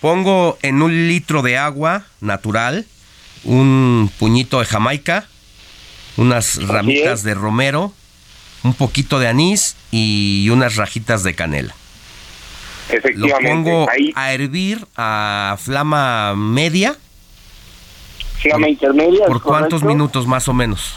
[0.00, 2.86] Pongo en un litro de agua natural
[3.44, 5.26] un puñito de jamaica,
[6.16, 7.92] unas ramitas de romero,
[8.62, 11.74] un poquito de anís y unas rajitas de canela.
[12.88, 16.96] Lo Efectivamente, pongo ahí a hervir a flama media.
[18.40, 19.26] flama intermedia.
[19.26, 19.86] ¿Por ¿es cuántos correcto?
[19.88, 20.94] minutos más o menos?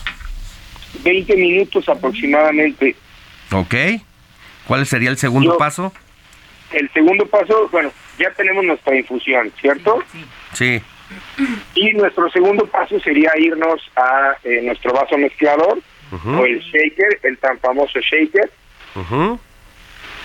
[1.04, 2.96] 20 minutos aproximadamente.
[3.52, 3.76] Ok.
[4.68, 5.94] ¿Cuál sería el segundo Yo- paso?
[6.72, 10.04] El segundo paso, bueno, ya tenemos nuestra infusión, ¿cierto?
[10.54, 10.82] Sí.
[11.76, 15.80] Y nuestro segundo paso sería irnos a eh, nuestro vaso mezclador
[16.12, 18.50] o el shaker, el tan famoso shaker.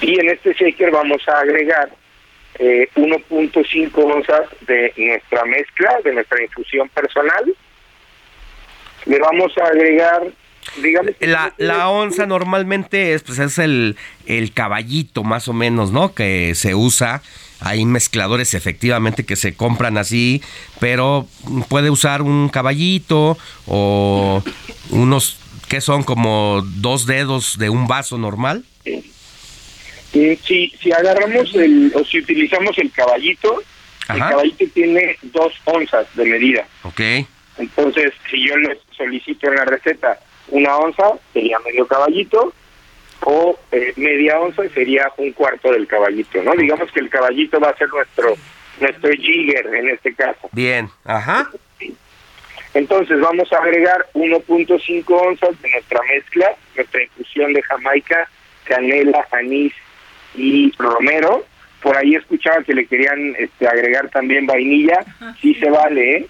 [0.00, 1.90] Y en este shaker vamos a agregar
[2.58, 7.54] eh, 1.5 onzas de nuestra mezcla, de nuestra infusión personal.
[9.06, 10.22] Le vamos a agregar,
[11.20, 16.14] La, la onza normalmente es, pues, es el, el caballito más o menos, ¿no?
[16.14, 17.22] Que se usa.
[17.60, 20.42] Hay mezcladores efectivamente que se compran así,
[20.80, 21.28] pero
[21.68, 24.42] puede usar un caballito o
[24.90, 28.64] unos que son como dos dedos de un vaso normal.
[28.84, 28.98] Mm,
[30.44, 33.62] Si, si agarramos el, o si utilizamos el caballito,
[34.12, 36.66] el caballito tiene dos onzas de medida.
[36.82, 37.00] Ok.
[37.58, 40.18] Entonces, si yo le solicito en la receta
[40.52, 42.52] una onza, sería medio caballito.
[43.24, 46.54] o eh, media onza sería un cuarto del caballito, ¿no?
[46.54, 48.34] Digamos que el caballito va a ser nuestro
[48.80, 50.48] nuestro jigger en este caso.
[50.52, 51.50] Bien, ajá.
[52.74, 58.28] Entonces vamos a agregar 1.5 onzas de nuestra mezcla, nuestra infusión de Jamaica,
[58.64, 59.72] canela, anís
[60.34, 61.44] y romero.
[61.82, 65.04] Por ahí escuchaba que le querían este, agregar también vainilla.
[65.40, 66.26] Sí se vale, ¿eh?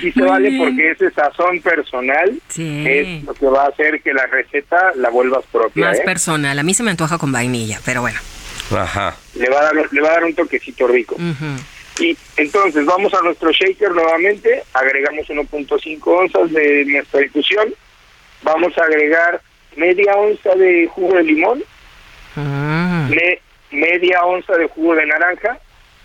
[0.00, 0.62] Sí se Muy vale bien.
[0.64, 2.84] porque ese sazón personal Sí.
[2.88, 5.86] es lo que va a hacer que la receta la vuelvas propia.
[5.88, 6.02] Más ¿eh?
[6.04, 6.58] personal.
[6.58, 8.18] A mí se me antoja con vainilla, pero bueno.
[8.76, 9.16] Ajá.
[9.34, 11.16] le va a dar le va a dar un toquecito rico.
[12.00, 17.74] Y entonces vamos a nuestro shaker nuevamente, agregamos 1.5 onzas de nuestra infusión,
[18.42, 19.42] vamos a agregar
[19.76, 21.62] media onza de jugo de limón,
[22.36, 23.40] me-
[23.70, 25.58] media onza de jugo de naranja.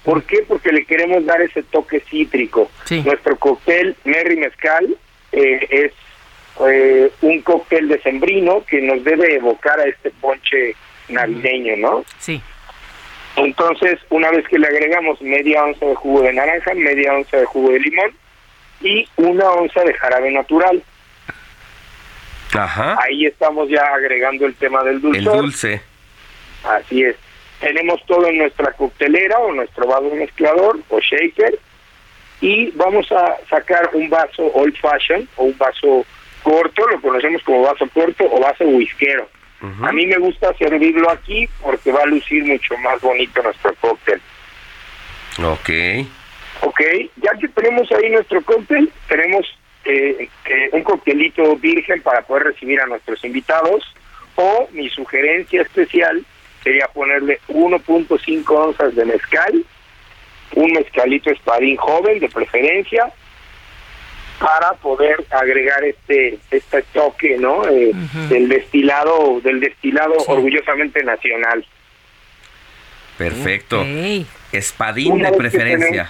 [0.08, 0.38] ¿Por qué?
[0.48, 2.72] Porque le queremos dar ese toque cítrico.
[3.04, 4.96] Nuestro cóctel Merry Mezcal
[5.34, 5.92] eh, es
[6.66, 10.78] eh, un cóctel de sembrino que nos debe evocar a este ponche
[11.10, 12.06] navideño, ¿no?
[12.20, 12.42] Sí.
[13.36, 17.46] Entonces, una vez que le agregamos media onza de jugo de naranja, media onza de
[17.46, 18.12] jugo de limón
[18.80, 20.82] y una onza de jarabe natural.
[22.54, 22.98] Ajá.
[23.04, 25.42] Ahí estamos ya agregando el tema del El dulzor.
[25.42, 25.82] dulce.
[26.64, 27.18] Así es.
[27.60, 31.58] Tenemos todo en nuestra coctelera o nuestro vaso mezclador o shaker
[32.40, 36.06] y vamos a sacar un vaso old fashion o un vaso
[36.44, 39.28] corto, lo conocemos como vaso corto o vaso whiskero.
[39.82, 44.22] A mí me gusta servirlo aquí porque va a lucir mucho más bonito nuestro cóctel.
[45.44, 45.70] Ok.
[46.62, 46.82] Ok,
[47.16, 49.48] ya que tenemos ahí nuestro cóctel, tenemos
[49.86, 53.84] eh, eh, un coctelito virgen para poder recibir a nuestros invitados.
[54.36, 56.24] O mi sugerencia especial
[56.68, 59.64] sería ponerle 1.5 onzas de mezcal,
[60.56, 63.10] un mezcalito espadín joven de preferencia,
[64.38, 67.66] para poder agregar este este toque, ¿no?
[67.70, 67.92] Eh,
[68.30, 71.66] Del destilado, del destilado orgullosamente nacional.
[73.18, 73.86] Perfecto.
[74.52, 76.10] Espadín Una de preferencia.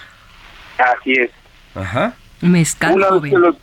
[0.77, 1.29] Así es.
[1.75, 2.15] Ajá.
[2.41, 3.41] Mezcal Una joven.
[3.41, 3.55] lo,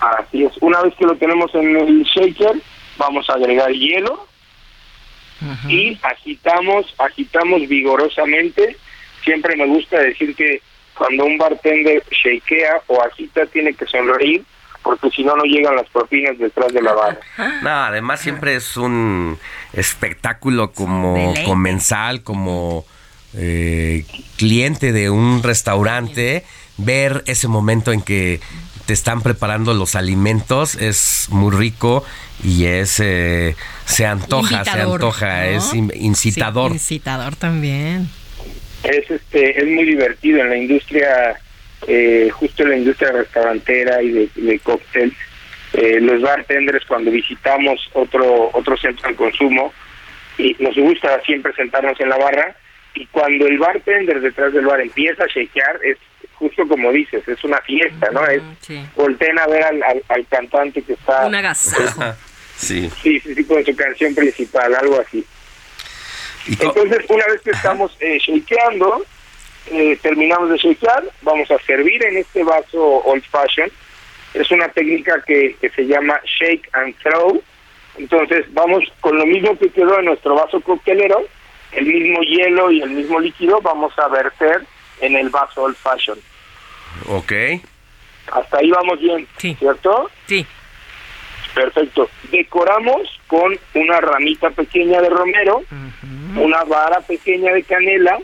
[0.00, 0.52] así es.
[0.60, 2.56] Una vez que lo tenemos en el shaker,
[2.98, 4.26] vamos a agregar hielo
[5.68, 8.76] y agitamos, agitamos vigorosamente.
[9.24, 10.62] Siempre me gusta decir que
[10.96, 14.44] cuando un bartender shakea o agita tiene que sonreír
[14.86, 17.18] porque si no no llegan las propinas detrás de la barra.
[17.60, 19.36] No, además siempre es un
[19.72, 21.42] espectáculo como Deleite.
[21.42, 22.84] comensal, como
[23.34, 24.04] eh,
[24.36, 26.44] cliente de un restaurante,
[26.76, 28.40] ver ese momento en que
[28.86, 32.04] te están preparando los alimentos es muy rico
[32.44, 35.50] y es se antoja, se antoja, ¿no?
[35.58, 36.70] es in- incitador.
[36.70, 38.08] Sí, incitador también.
[38.84, 41.36] es este es muy divertido en la industria
[41.88, 45.12] eh, justo en la industria restaurantera y de, de cóctel
[45.72, 49.72] eh, los bartenders cuando visitamos otro otro centro de consumo
[50.38, 52.56] y nos gusta siempre sentarnos en la barra
[52.94, 55.98] y cuando el bartender detrás del bar empieza a shakear es
[56.38, 58.42] justo como dices es una fiesta no es
[58.94, 62.02] volteen a ver al, al, al cantante que está Un agasajo.
[62.56, 65.24] sí sí sí sí con su canción principal algo así
[66.48, 69.04] entonces, una vez que estamos eh, shakeando,
[69.70, 73.70] eh, terminamos de shakear, vamos a servir en este vaso old fashion.
[74.34, 77.42] Es una técnica que, que se llama shake and throw.
[77.98, 81.24] Entonces, vamos con lo mismo que quedó en nuestro vaso coctelero,
[81.72, 84.62] el mismo hielo y el mismo líquido, vamos a verter
[85.00, 86.18] en el vaso old fashion.
[87.08, 87.32] Ok.
[88.32, 90.10] Hasta ahí vamos bien, ¿cierto?
[90.26, 90.46] Sí.
[91.54, 92.10] Perfecto.
[92.30, 95.62] Decoramos con una ramita pequeña de romero,
[96.36, 98.18] una vara pequeña de canela,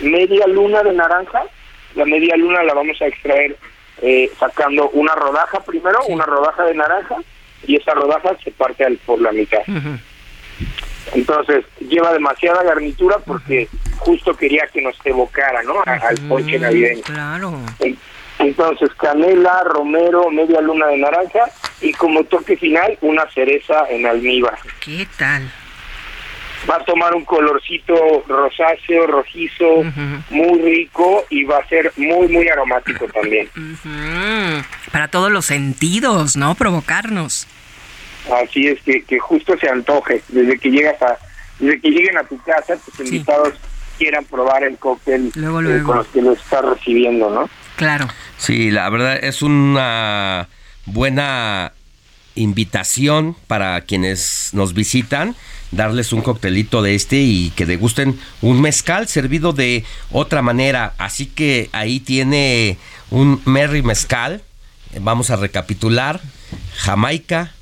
[0.00, 1.44] media luna de naranja.
[1.94, 3.56] La media luna la vamos a extraer
[4.02, 7.16] eh, sacando una rodaja primero, una rodaja de naranja,
[7.66, 9.62] y esa rodaja se parte al, por la mitad.
[11.14, 13.68] Entonces, lleva demasiada garnitura porque
[13.98, 15.80] justo quería que nos evocara, ¿no?
[15.86, 17.02] A- al ponche navideño.
[17.02, 17.54] Claro.
[17.80, 17.96] En-
[18.38, 21.44] Entonces, canela, romero, media luna de naranja
[21.80, 24.58] y como toque final, una cereza en almíbar.
[24.80, 25.50] ¿Qué tal?
[26.68, 27.94] Va a tomar un colorcito
[28.28, 29.84] rosáceo, rojizo,
[30.30, 33.48] muy rico y va a ser muy, muy aromático también.
[33.54, 34.60] Mm,
[34.92, 36.54] para todos los sentidos, ¿no?
[36.56, 37.46] Provocarnos.
[38.32, 41.18] Así es que, que justo se antoje desde que llegas a,
[41.58, 43.54] desde que lleguen a tu casa, tus invitados
[43.98, 47.48] quieran probar el cóctel Luego, eh, con los que lo estás recibiendo, ¿no?
[47.76, 48.08] Claro.
[48.38, 50.48] Sí, la verdad es una
[50.84, 51.72] buena
[52.34, 55.34] invitación para quienes nos visitan,
[55.70, 60.94] darles un coctelito de este y que degusten un mezcal servido de otra manera.
[60.98, 62.78] Así que ahí tiene
[63.10, 64.42] un Merry Mezcal.
[65.00, 66.20] Vamos a recapitular.
[66.76, 67.52] Jamaica,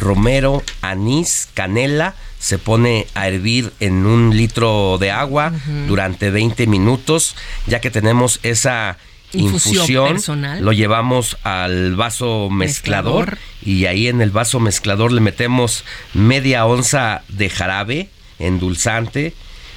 [0.00, 2.14] romero, anís, canela.
[2.38, 5.52] Se pone a hervir en un litro de agua
[5.88, 7.36] durante 20 minutos.
[7.66, 8.98] Ya que tenemos esa
[9.32, 10.64] Infusión infusión, personal.
[10.64, 13.38] lo llevamos al vaso mezclador, Mezclador.
[13.64, 19.34] y ahí en el vaso mezclador le metemos media onza de jarabe endulzante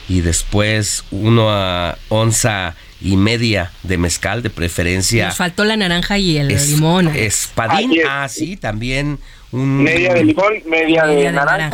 [0.10, 6.38] y después una onza y media de mezcal de preferencia Nos faltó la naranja y
[6.38, 7.08] el es- limón.
[7.16, 9.18] espadín ah sí también
[9.52, 11.70] un Media de limón, media, de, Media de naranja.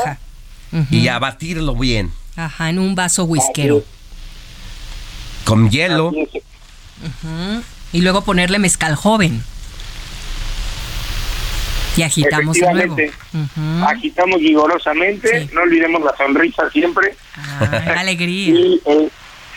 [0.72, 0.88] naranja.
[0.92, 3.84] y a batirlo bien Ajá, en un vaso whiskero.
[5.46, 6.12] con hielo.
[7.92, 9.44] Y luego ponerle mezcal joven.
[11.96, 12.98] Y agitamos de nuevo.
[13.88, 17.16] Agitamos vigorosamente, no olvidemos la sonrisa siempre.
[17.60, 18.54] Ay, alegría.
[18.56, 19.10] Y, eh,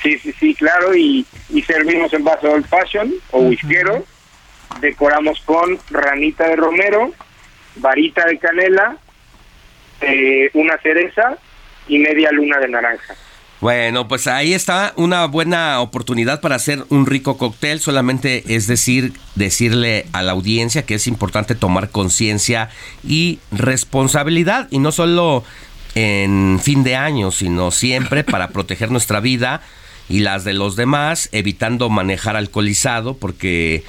[0.02, 4.04] sí, sí, sí, claro, y, y servimos en vaso old fashion o whiskero.
[4.80, 7.12] Decoramos con ranita de romero,
[7.76, 8.96] varita de canela,
[10.00, 11.38] eh, una cereza
[11.88, 13.14] y media luna de naranja.
[13.60, 17.80] Bueno, pues ahí está una buena oportunidad para hacer un rico cóctel.
[17.80, 22.68] Solamente es decir, decirle a la audiencia que es importante tomar conciencia
[23.02, 24.68] y responsabilidad.
[24.70, 25.42] Y no solo
[25.94, 29.62] en fin de año, sino siempre para proteger nuestra vida
[30.08, 33.82] y las de los demás, evitando manejar alcoholizado, porque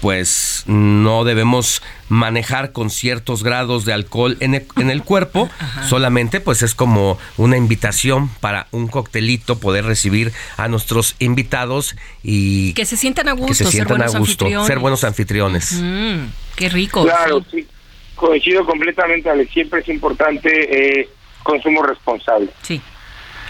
[0.00, 5.50] pues no debemos manejar con ciertos grados de alcohol en el, en el cuerpo,
[5.88, 12.72] solamente pues es como una invitación para un coctelito poder recibir a nuestros invitados y
[12.74, 14.66] Que se sientan a gusto, que se ser sientan a buenos gusto, anfitriones.
[14.66, 15.72] ser buenos anfitriones.
[15.82, 16.18] Mm,
[16.56, 17.04] qué rico.
[17.04, 17.66] Claro, sí.
[18.14, 19.52] Coincido completamente, Alex.
[19.52, 21.08] Siempre es importante eh,
[21.42, 22.50] consumo responsable.
[22.62, 22.80] Sí,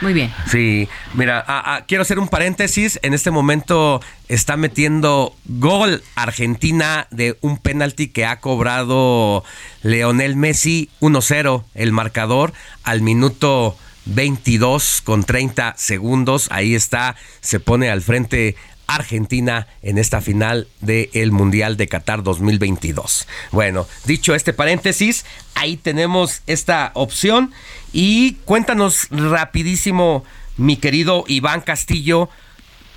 [0.00, 0.32] muy bien.
[0.46, 2.98] Sí, mira, ah, quiero hacer un paréntesis.
[3.02, 9.44] En este momento está metiendo gol Argentina de un penalti que ha cobrado
[9.82, 12.52] Leonel Messi 1-0 el marcador
[12.84, 13.76] al minuto
[14.06, 16.48] 22 con 30 segundos.
[16.50, 18.56] Ahí está, se pone al frente
[18.88, 23.28] Argentina en esta final del Mundial de Qatar 2022.
[23.52, 25.24] Bueno, dicho este paréntesis,
[25.54, 27.52] ahí tenemos esta opción
[27.92, 30.24] y cuéntanos rapidísimo,
[30.56, 32.30] mi querido Iván Castillo,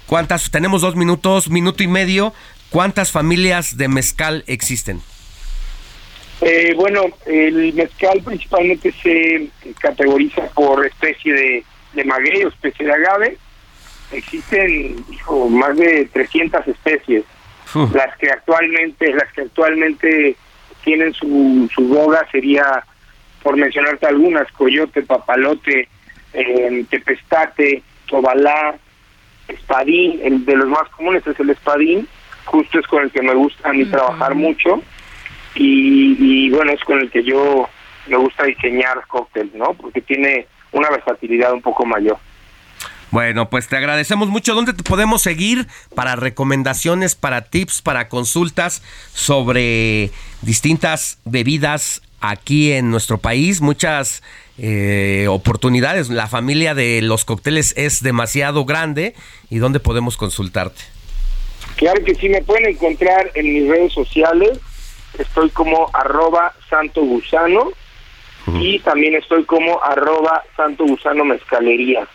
[0.07, 2.33] cuántas, tenemos dos minutos, minuto y medio,
[2.71, 5.01] cuántas familias de mezcal existen.
[6.41, 9.49] Eh, bueno, el mezcal principalmente se
[9.79, 11.63] categoriza por especie de,
[11.93, 13.37] de maguey o especie de agave.
[14.11, 17.23] Existen hijo, más de 300 especies.
[17.93, 20.35] Las que actualmente, las que actualmente
[20.83, 22.83] tienen su, su boga sería,
[23.41, 25.87] por mencionarte algunas, coyote, papalote,
[26.33, 28.75] eh, tepestate, tobalá,
[29.47, 32.07] espadín, el de los más comunes es el espadín,
[32.45, 34.81] justo es con el que me gusta a mí trabajar mucho
[35.55, 37.69] y, y bueno, es con el que yo
[38.07, 39.73] me gusta diseñar cócteles, ¿no?
[39.73, 42.17] Porque tiene una versatilidad un poco mayor.
[43.11, 44.55] Bueno, pues te agradecemos mucho.
[44.55, 48.81] ¿Dónde te podemos seguir para recomendaciones, para tips, para consultas
[49.13, 50.11] sobre
[50.41, 53.59] distintas bebidas aquí en nuestro país?
[53.59, 54.23] Muchas
[54.57, 56.09] eh, oportunidades.
[56.09, 59.13] La familia de los cócteles es demasiado grande.
[59.49, 60.81] ¿Y dónde podemos consultarte?
[61.75, 64.57] Claro que sí, me pueden encontrar en mis redes sociales.
[65.19, 67.71] Estoy como arroba santo gusano
[68.53, 72.07] y también estoy como arroba santo gusano mezcalería.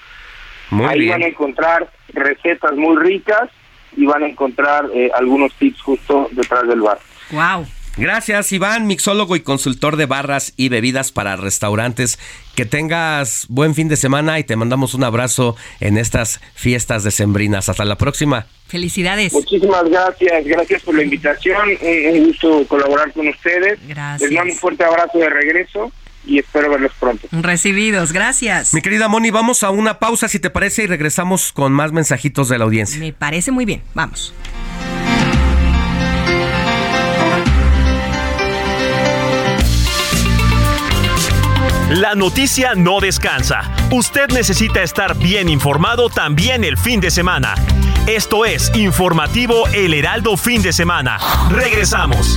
[0.70, 1.12] Muy Ahí bien.
[1.12, 3.50] van a encontrar recetas muy ricas
[3.96, 6.98] y van a encontrar eh, algunos tips justo detrás del bar.
[7.30, 7.66] Wow.
[7.98, 12.18] Gracias, Iván, mixólogo y consultor de barras y bebidas para restaurantes.
[12.54, 17.70] Que tengas buen fin de semana y te mandamos un abrazo en estas fiestas decembrinas.
[17.70, 18.46] Hasta la próxima.
[18.66, 19.32] Felicidades.
[19.32, 23.78] Muchísimas gracias, gracias por la invitación, un, un gusto colaborar con ustedes.
[23.88, 24.30] Gracias.
[24.30, 25.90] Les mando un fuerte abrazo de regreso
[26.26, 27.28] y espero verlos pronto.
[27.30, 28.74] Recibidos, gracias.
[28.74, 32.48] Mi querida Moni, vamos a una pausa si te parece y regresamos con más mensajitos
[32.48, 32.98] de la audiencia.
[32.98, 33.82] Me parece muy bien.
[33.94, 34.34] Vamos.
[41.90, 43.62] La noticia no descansa.
[43.92, 47.54] Usted necesita estar bien informado también el fin de semana.
[48.08, 51.18] Esto es Informativo El Heraldo Fin de Semana.
[51.48, 52.36] Regresamos.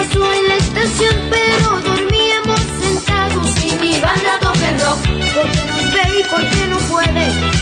[0.00, 3.64] Pasó en la estación, pero dormíamos sentados.
[3.64, 5.00] Y mi banda toca rock,
[5.34, 7.59] porque nos ve y porque no puede.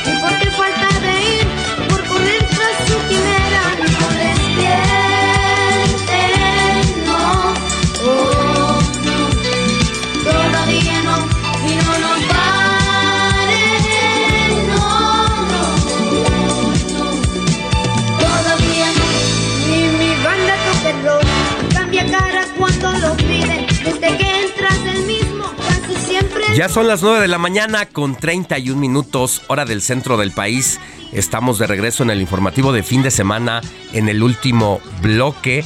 [26.59, 30.81] Ya son las 9 de la mañana con 31 minutos, hora del centro del país.
[31.13, 33.61] Estamos de regreso en el informativo de fin de semana,
[33.93, 35.65] en el último bloque.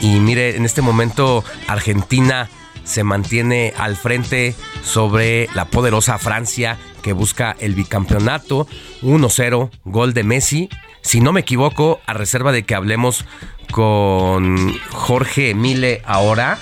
[0.00, 2.48] Y mire, en este momento Argentina
[2.82, 8.66] se mantiene al frente sobre la poderosa Francia que busca el bicampeonato.
[9.02, 10.68] 1-0, gol de Messi.
[11.02, 13.24] Si no me equivoco, a reserva de que hablemos
[13.70, 16.58] con Jorge Emile ahora,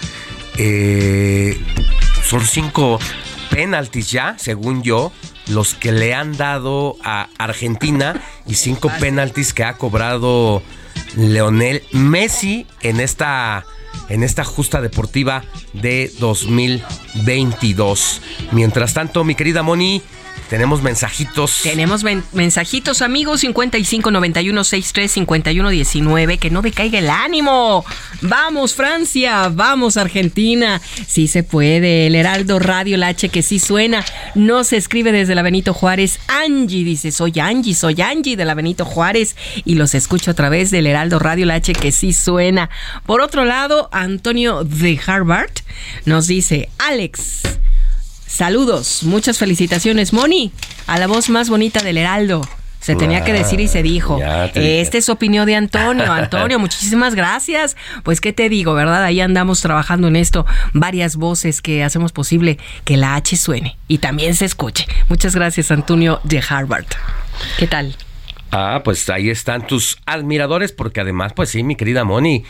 [0.59, 1.59] eh,
[2.25, 2.99] son cinco
[3.51, 5.13] penaltis ya, según yo,
[5.49, 10.63] los que le han dado a Argentina y cinco penaltis que ha cobrado
[11.17, 13.67] Leonel Messi en esta
[14.09, 18.23] en esta justa deportiva de 2022.
[18.53, 20.03] Mientras tanto, mi querida Moni,
[20.49, 21.61] tenemos mensajitos.
[21.63, 27.85] Tenemos men- mensajitos, amigos, 5591635119, que no decaiga el ánimo.
[28.21, 30.81] Vamos, Francia, vamos, Argentina.
[31.07, 32.07] Sí se puede.
[32.07, 34.05] El Heraldo Radio, la H que sí suena.
[34.35, 36.21] No se escribe desde la Benito Juárez.
[36.29, 39.37] Angie dice, soy Angie, soy Angie de la Benito Juárez.
[39.65, 42.69] Y los escucho a través del Heraldo Radio, la que sí suena.
[43.07, 45.53] Por otro lado, Antonio de Harvard
[46.05, 47.43] nos dice, Alex.
[48.27, 50.53] Saludos, muchas felicitaciones, Moni,
[50.87, 52.43] a la voz más bonita del Heraldo.
[52.85, 54.19] Se tenía que decir y se dijo.
[54.53, 54.81] Te dije.
[54.83, 56.05] Esta es opinión de Antonio.
[56.13, 57.79] Antonio, muchísimas gracias.
[58.03, 59.03] Pues qué te digo, ¿verdad?
[59.03, 60.45] Ahí andamos trabajando en esto.
[60.75, 64.87] Varias voces que hacemos posible que la H suene y también se escuche.
[65.09, 66.85] Muchas gracias, Antonio de Harvard.
[67.59, 67.97] ¿Qué tal?
[68.51, 72.45] Ah, pues ahí están tus admiradores, porque además, pues sí, mi querida Moni,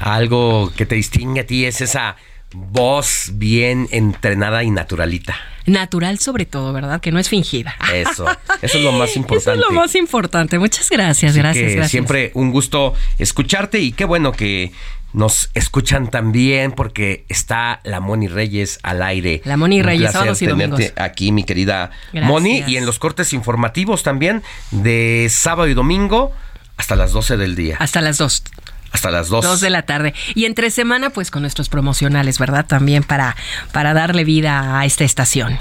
[0.00, 2.14] algo que te distingue a ti es esa
[2.52, 5.36] voz bien entrenada y naturalita.
[5.66, 7.00] Natural sobre todo, ¿verdad?
[7.00, 7.76] Que no es fingida.
[7.94, 8.26] Eso,
[8.62, 9.60] eso es lo más Eso importante.
[9.60, 10.58] es lo más importante.
[10.58, 11.90] Muchas gracias, Así gracias, que gracias.
[11.90, 14.72] Siempre un gusto escucharte y qué bueno que
[15.12, 19.42] nos escuchan también porque está la Moni Reyes al aire.
[19.44, 20.80] La Moni Reyes, sábados y domingos.
[20.96, 22.30] aquí, mi querida Gracias.
[22.30, 26.32] Moni, y en los cortes informativos también de sábado y domingo
[26.76, 27.76] hasta las 12 del día.
[27.78, 28.42] Hasta las 2.
[28.92, 29.44] Hasta las 2.
[29.44, 30.14] Dos de la tarde.
[30.34, 32.66] Y entre semana, pues con nuestros promocionales, ¿verdad?
[32.66, 33.36] También para,
[33.72, 35.58] para darle vida a esta estación.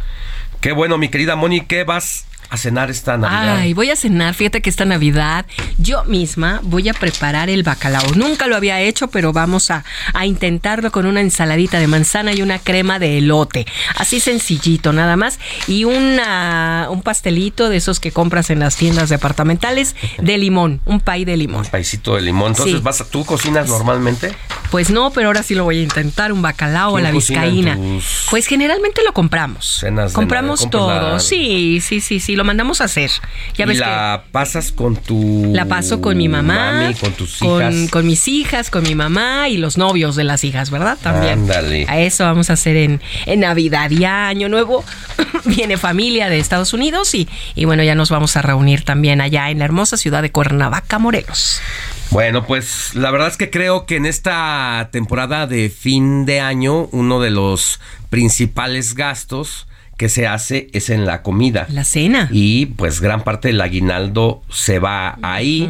[0.62, 3.58] Qué bueno, mi querida Moni, ¿qué vas a cenar esta Navidad?
[3.58, 4.34] Ay, voy a cenar.
[4.34, 5.46] Fíjate que esta Navidad
[5.78, 8.04] yo misma voy a preparar el bacalao.
[8.16, 12.42] Nunca lo había hecho, pero vamos a, a intentarlo con una ensaladita de manzana y
[12.42, 13.66] una crema de elote.
[13.96, 15.40] Así sencillito, nada más.
[15.68, 21.00] Y una, un pastelito de esos que compras en las tiendas departamentales de limón, un
[21.00, 21.66] pay de limón.
[21.66, 22.50] Paisito de limón.
[22.52, 22.82] Entonces, Sí.
[22.84, 24.36] vas a, ¿tú cocinas normalmente?
[24.72, 27.76] Pues no, pero ahora sí lo voy a intentar, un bacalao a ¿Quién la vizcaína.
[27.76, 29.78] tus Pues generalmente lo compramos.
[29.82, 30.62] cenas de compramos?
[30.62, 31.12] ¿Compras todo.
[31.14, 33.11] la- Sí, sí, sí, sí, lo mandamos a hacer.
[33.56, 35.52] Ya y ves la pasas con tu...
[35.53, 37.91] la paso con mi mamá, mami, con tus con, hijas.
[37.91, 40.98] con mis hijas, con mi mamá y los novios de las hijas, ¿verdad?
[41.03, 41.40] También.
[41.40, 41.86] Ándale.
[41.90, 44.86] A eso vamos a hacer en, en Navidad y Año Nuevo.
[45.44, 49.49] Viene familia de Estados Unidos y, y bueno, ya nos vamos a reunir también allá
[49.49, 51.61] en la hermosa ciudad de Cuernavaca, Morelos.
[52.10, 56.88] Bueno, pues la verdad es que creo que en esta temporada de fin de año
[56.94, 59.68] uno de los principales gastos
[60.00, 61.68] que se hace es en la comida.
[61.70, 62.30] La cena.
[62.32, 65.70] Y pues gran parte del aguinaldo se va ahí,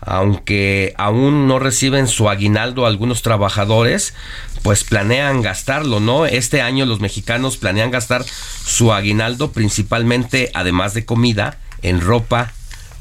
[0.00, 4.14] aunque aún no reciben su aguinaldo algunos trabajadores,
[4.62, 6.24] pues planean gastarlo, ¿no?
[6.24, 12.52] Este año los mexicanos planean gastar su aguinaldo principalmente, además de comida, en ropa,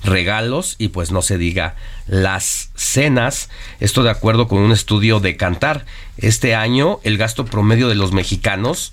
[0.03, 1.75] regalos y pues no se diga
[2.07, 3.49] las cenas.
[3.79, 5.85] Esto de acuerdo con un estudio de Cantar.
[6.17, 8.91] Este año el gasto promedio de los mexicanos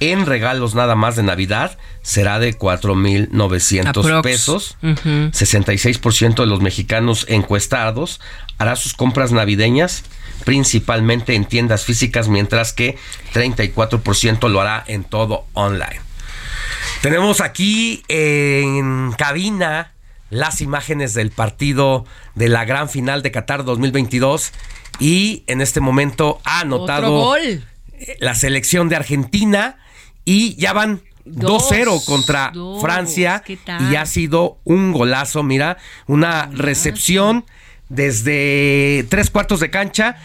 [0.00, 4.22] en regalos nada más de Navidad será de 4.900 Aprox.
[4.22, 4.76] pesos.
[4.82, 5.30] Ujú.
[5.30, 8.20] 66% de los mexicanos encuestados
[8.58, 10.04] hará sus compras navideñas
[10.44, 12.98] principalmente en tiendas físicas, mientras que
[13.32, 16.00] 34% lo hará en todo online.
[17.00, 19.92] Tenemos aquí en cabina
[20.30, 24.52] las imágenes del partido de la gran final de Qatar 2022
[24.98, 27.34] y en este momento ha anotado
[28.18, 29.78] la selección de Argentina
[30.24, 33.42] y ya van Dos, 2-0 contra dos, Francia
[33.90, 37.46] y ha sido un golazo, mira, una recepción
[37.88, 40.16] desde tres cuartos de cancha,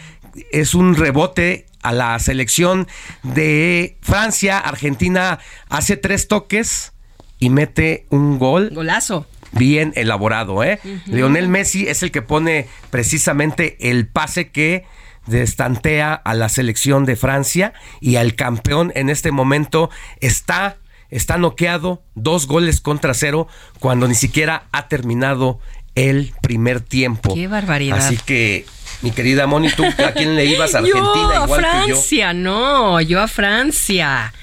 [0.51, 2.87] es un rebote a la selección
[3.23, 5.39] de Francia, Argentina
[5.69, 6.91] hace tres toques
[7.39, 9.25] y mete un gol Golazo.
[9.53, 10.79] bien elaborado, ¿eh?
[10.83, 11.15] Ujú.
[11.15, 14.83] Lionel Messi es el que pone precisamente el pase que
[15.29, 19.89] destantea a la selección de Francia y al campeón en este momento
[20.19, 20.77] está
[21.09, 23.47] está noqueado dos goles contra cero
[23.79, 25.59] cuando ni siquiera ha terminado
[25.95, 27.33] el primer tiempo.
[27.33, 27.97] Qué barbaridad.
[27.97, 28.65] Así que
[29.01, 30.75] mi querida Moni, ¿tú a quién le ibas?
[30.75, 31.95] ¿A Argentina yo a igual que yo?
[31.95, 34.33] Francia, no, yo a Francia.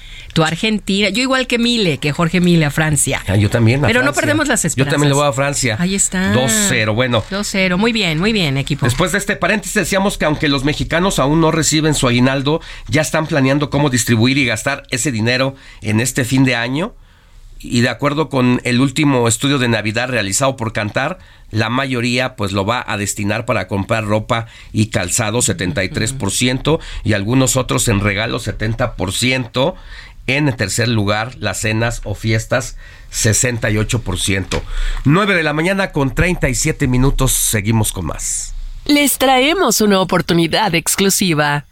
[0.43, 3.21] Argentina, yo igual que Mile, que Jorge Mile a Francia.
[3.27, 3.83] Ah, yo también.
[3.83, 4.93] a Pero no perdemos las Yo esperanzas.
[4.93, 5.75] también le voy a Francia.
[5.79, 6.33] Ahí está.
[6.33, 6.93] 2-0.
[6.93, 8.85] Bueno, 2-0, muy bien, muy bien, equipo.
[8.85, 13.01] Después de este paréntesis decíamos que aunque los mexicanos aún no reciben su aguinaldo, ya
[13.01, 16.93] están planeando cómo distribuir y gastar ese dinero en este fin de año.
[17.59, 21.17] Y de acuerdo con el último estudio de Navidad realizado por Cantar,
[21.49, 27.55] la mayoría pues lo va a destinar para comprar ropa y calzado 73% y algunos
[27.55, 29.73] otros en regalo 70%.
[30.27, 32.75] En tercer lugar, las cenas o fiestas
[33.13, 34.61] 68%.
[35.05, 38.53] 9 de la mañana con 37 minutos, seguimos con más.
[38.85, 41.65] Les traemos una oportunidad exclusiva.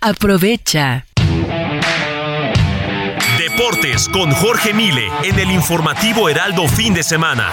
[0.00, 1.04] Aprovecha.
[3.38, 7.50] Deportes con Jorge Mile en el informativo Heraldo fin de semana.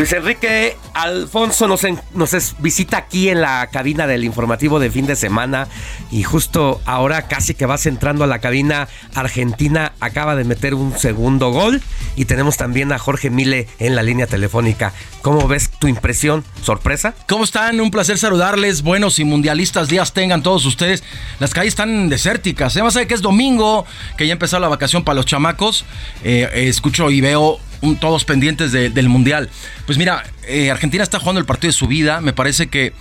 [0.00, 5.68] Luis Enrique Alfonso nos, visita aquí en la cabina del informativo de fin de semana
[6.10, 10.98] y justo ahora casi que vas entrando a la cabina Argentina acaba de meter un
[10.98, 11.82] segundo gol
[12.16, 14.94] y tenemos también a Jorge Mile en la línea telefónica.
[15.20, 16.44] ¿Cómo ves tu impresión?
[16.62, 17.14] ¿Sorpresa?
[17.26, 17.80] ¿Cómo están?
[17.80, 18.82] Un placer saludarles.
[18.82, 21.02] Buenos y mundialistas días tengan todos ustedes.
[21.40, 22.76] Las calles están desérticas.
[22.76, 23.86] Además de que es domingo,
[24.16, 25.84] que ya empezó la vacación para los chamacos.
[26.22, 27.58] Eh, eh, escucho y veo
[27.98, 29.48] todos pendientes de- del mundial.
[29.86, 32.20] Pues mira, eh, Argentina está jugando el partido de su vida.
[32.20, 32.92] Me parece que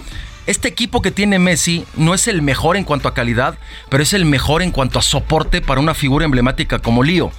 [0.50, 4.14] este equipo que tiene Messi no es el mejor en cuanto a calidad, pero es
[4.14, 7.32] el mejor en cuanto a soporte para una figura emblemática como Lío.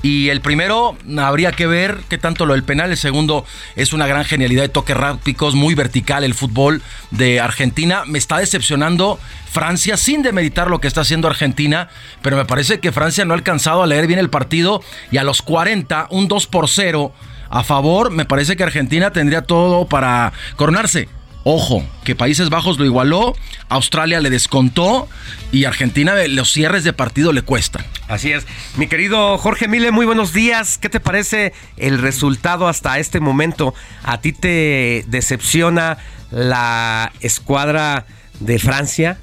[0.00, 3.44] Y el primero habría que ver qué tanto lo del penal, el segundo
[3.76, 6.80] es una gran genialidad de toques rápicos, muy vertical el fútbol
[7.10, 8.04] de Argentina.
[8.06, 9.18] Me está decepcionando
[9.50, 11.90] Francia sin demeritar lo que está haciendo Argentina,
[12.22, 15.22] pero me parece que Francia no ha alcanzado a leer bien el partido y a
[15.22, 17.12] los 40, un 2 por 0
[17.50, 21.08] a favor, me parece que Argentina tendría todo para coronarse.
[21.46, 23.34] Ojo, que Países Bajos lo igualó,
[23.68, 25.08] Australia le descontó
[25.52, 27.84] y Argentina los cierres de partido le cuestan.
[28.08, 28.46] Así es.
[28.78, 30.78] Mi querido Jorge Mile, muy buenos días.
[30.78, 33.74] ¿Qué te parece el resultado hasta este momento?
[34.02, 35.98] ¿A ti te decepciona
[36.30, 38.06] la escuadra
[38.40, 39.18] de Francia?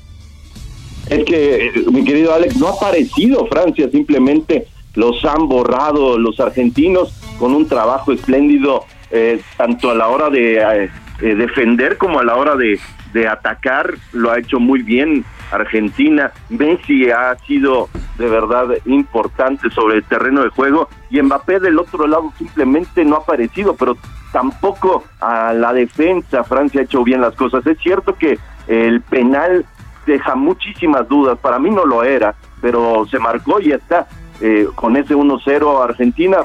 [1.09, 6.39] Es que, eh, mi querido Alex, no ha aparecido Francia, simplemente los han borrado los
[6.39, 10.89] argentinos con un trabajo espléndido, eh, tanto a la hora de eh,
[11.21, 12.79] eh, defender como a la hora de,
[13.13, 16.31] de atacar, lo ha hecho muy bien Argentina.
[16.49, 22.07] Messi ha sido de verdad importante sobre el terreno de juego y Mbappé del otro
[22.07, 23.97] lado simplemente no ha aparecido, pero
[24.31, 27.65] tampoco a la defensa Francia ha hecho bien las cosas.
[27.67, 29.65] Es cierto que el penal
[30.05, 34.07] deja muchísimas dudas, para mí no lo era, pero se marcó y está.
[34.39, 36.37] Eh, con ese 1-0 Argentina,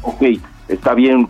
[0.00, 0.22] ok,
[0.68, 1.28] está bien,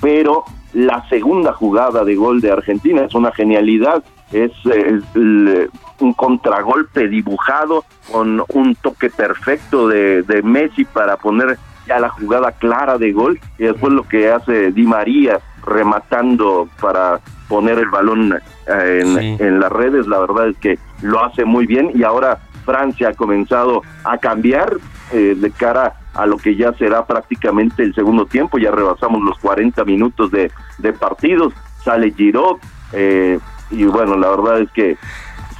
[0.00, 0.44] pero
[0.74, 5.70] la segunda jugada de gol de Argentina es una genialidad, es, eh, el-
[6.00, 12.52] un contragolpe dibujado con un toque perfecto de, de Messi para poner ya la jugada
[12.52, 18.34] clara de gol y después lo que hace Di María rematando para poner el balón
[18.66, 22.38] eh, en, en las redes, la verdad es que lo hace muy bien y ahora
[22.66, 24.76] Francia ha comenzado a cambiar
[25.12, 29.38] eh, de cara a lo que ya será prácticamente el segundo tiempo, ya rebasamos los
[29.38, 32.58] 40 minutos de, de partidos, sale Giroud
[32.92, 33.38] eh,
[33.70, 34.96] y bueno, la verdad es que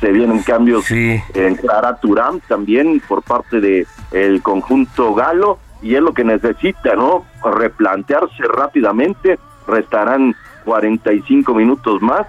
[0.01, 6.03] se vienen cambios en Clara Turán también por parte de el conjunto galo y es
[6.03, 7.25] lo que necesita, ¿no?
[7.45, 10.35] Replantearse rápidamente, restarán
[10.65, 12.27] 45 minutos más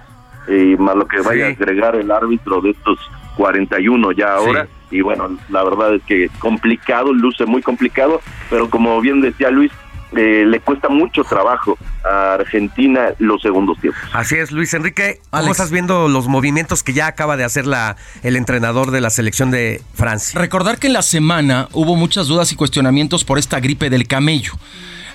[0.48, 2.98] y más lo que vaya a agregar el árbitro de estos
[3.36, 9.00] 41 ya ahora y bueno, la verdad es que complicado, luce muy complicado, pero como
[9.00, 9.70] bien decía Luis,
[10.16, 14.00] eh, le cuesta mucho trabajo a Argentina los segundos tiempos.
[14.12, 17.96] Así es, Luis Enrique, ¿cómo estás viendo los movimientos que ya acaba de hacer la,
[18.24, 20.40] el entrenador de la selección de Francia?
[20.40, 24.54] Recordar que en la semana hubo muchas dudas y cuestionamientos por esta gripe del camello.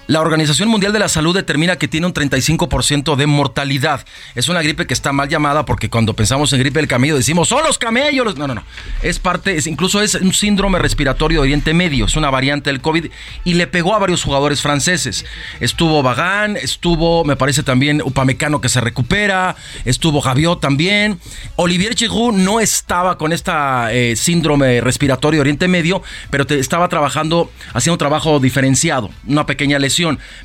[0.07, 4.05] La Organización Mundial de la Salud determina que tiene un 35% de mortalidad.
[4.35, 7.47] Es una gripe que está mal llamada porque cuando pensamos en gripe del camello decimos,
[7.47, 8.37] son los camellos.
[8.37, 8.63] No, no, no.
[9.01, 12.05] Es parte, incluso es un síndrome respiratorio de Oriente Medio.
[12.05, 13.07] Es una variante del COVID
[13.45, 15.25] y le pegó a varios jugadores franceses.
[15.59, 19.55] Estuvo Bagán, estuvo, me parece también Upamecano que se recupera,
[19.85, 21.19] estuvo Javiot también.
[21.55, 27.49] Olivier Giroud no estaba con esta eh, síndrome respiratorio de Oriente Medio, pero estaba trabajando,
[27.73, 29.94] haciendo un trabajo diferenciado, una pequeña lesión.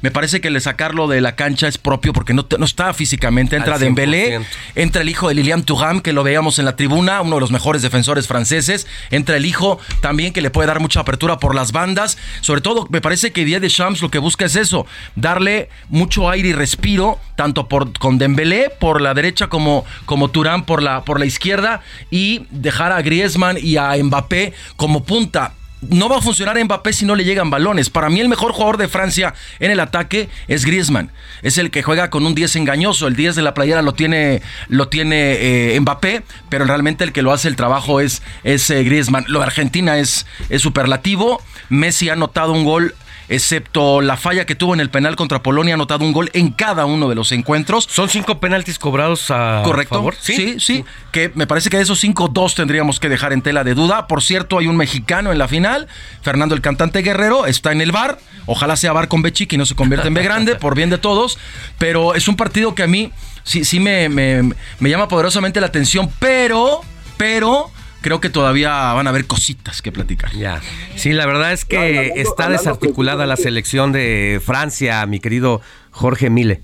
[0.00, 3.56] Me parece que el sacarlo de la cancha es propio porque no, no está físicamente.
[3.56, 4.46] Entra Dembélé, 100%.
[4.74, 7.50] entra el hijo de Lilian Thuram, que lo veíamos en la tribuna, uno de los
[7.50, 8.86] mejores defensores franceses.
[9.10, 12.18] Entra el hijo también que le puede dar mucha apertura por las bandas.
[12.40, 14.86] Sobre todo, me parece que Didier Deschamps lo que busca es eso,
[15.16, 20.64] darle mucho aire y respiro, tanto por, con Dembélé por la derecha como, como Thuram
[20.64, 26.08] por la, por la izquierda y dejar a Griezmann y a Mbappé como punta no
[26.08, 27.90] va a funcionar Mbappé si no le llegan balones.
[27.90, 31.10] Para mí el mejor jugador de Francia en el ataque es Griezmann.
[31.42, 33.06] Es el que juega con un 10 engañoso.
[33.06, 37.22] El 10 de la playera lo tiene, lo tiene eh, Mbappé, pero realmente el que
[37.22, 39.24] lo hace el trabajo es, es eh, Griezmann.
[39.28, 41.42] Lo de Argentina es, es superlativo.
[41.68, 42.94] Messi ha anotado un gol.
[43.30, 46.50] Excepto la falla que tuvo en el penal contra Polonia, ha anotado un gol en
[46.50, 47.86] cada uno de los encuentros.
[47.88, 49.94] Son cinco penaltis cobrados a Correcto.
[49.94, 50.16] favor.
[50.20, 53.62] Sí, sí, Que me parece que de esos cinco, dos tendríamos que dejar en tela
[53.62, 54.08] de duda.
[54.08, 55.86] Por cierto, hay un mexicano en la final.
[56.22, 58.18] Fernando el cantante Guerrero está en el bar.
[58.46, 60.90] Ojalá sea bar con B chica y no se convierta en B grande, por bien
[60.90, 61.38] de todos.
[61.78, 63.12] Pero es un partido que a mí
[63.44, 66.10] sí, sí me, me- me llama poderosamente la atención.
[66.18, 66.80] Pero,
[67.16, 67.70] pero.
[68.00, 70.32] Creo que todavía van a haber cositas que platicar.
[70.32, 70.60] Ya.
[70.96, 75.60] Sí, la verdad es que está desarticulada la selección de Francia, mi querido
[75.90, 76.62] Jorge Mile.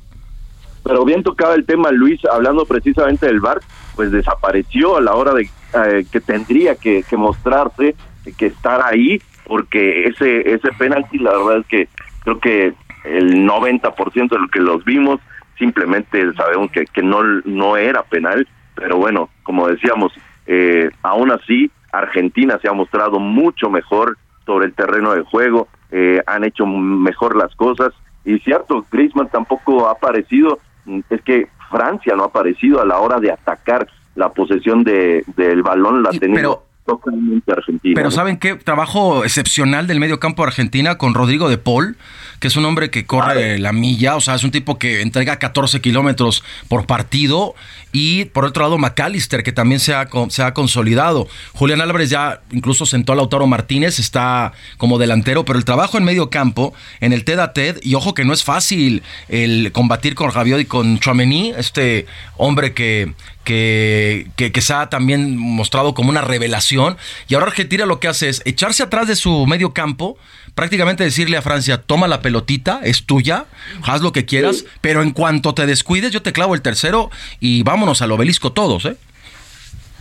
[0.83, 3.61] Pero bien tocaba el tema Luis, hablando precisamente del VAR,
[3.97, 7.97] pues desapareció a la hora de eh, que tendría que, que mostrarse,
[8.39, 11.89] que estar ahí, porque ese ese penalti, la verdad es que
[12.21, 15.21] creo que el 90% de lo que los vimos,
[15.59, 20.13] simplemente sabemos que, que no, no era penal, pero bueno, como decíamos,
[20.47, 26.23] eh, aún así Argentina se ha mostrado mucho mejor sobre el terreno de juego, eh,
[26.27, 27.93] han hecho mejor las cosas
[28.25, 32.99] y cierto, Griezmann tampoco ha aparecido, mm, es que Francia no ha aparecido a la
[32.99, 37.95] hora de atacar la posesión de, del balón, la ha tenido totalmente Argentina.
[37.95, 38.11] Pero ¿no?
[38.11, 38.55] ¿saben qué?
[38.55, 41.97] Trabajo excepcional del medio campo de Argentina con Rodrigo de Paul,
[42.41, 45.39] que es un hombre que corre la milla, o sea, es un tipo que entrega
[45.39, 47.55] 14 kilómetros por partido.
[47.93, 51.29] Y por otro lado, McAllister, que también se ha, se ha consolidado.
[51.55, 56.05] Julián Álvarez ya incluso sentó a Lautaro Martínez, está como delantero, pero el trabajo en
[56.05, 60.15] medio campo, en el TED a TED, y ojo que no es fácil el combatir
[60.15, 62.07] con Rabiot y con Chouameni, este
[62.37, 66.99] hombre que, que, que, que se ha también mostrado como una revelación.
[67.29, 70.19] Y ahora Argentina lo que hace es echarse atrás de su medio campo,
[70.57, 73.45] prácticamente decirle a Francia, toma la pelotita, es tuya,
[73.85, 77.63] haz lo que quieras, pero en cuanto te descuides, yo te clavo el tercero y
[77.63, 78.97] vámonos al obelisco todos, ¿eh?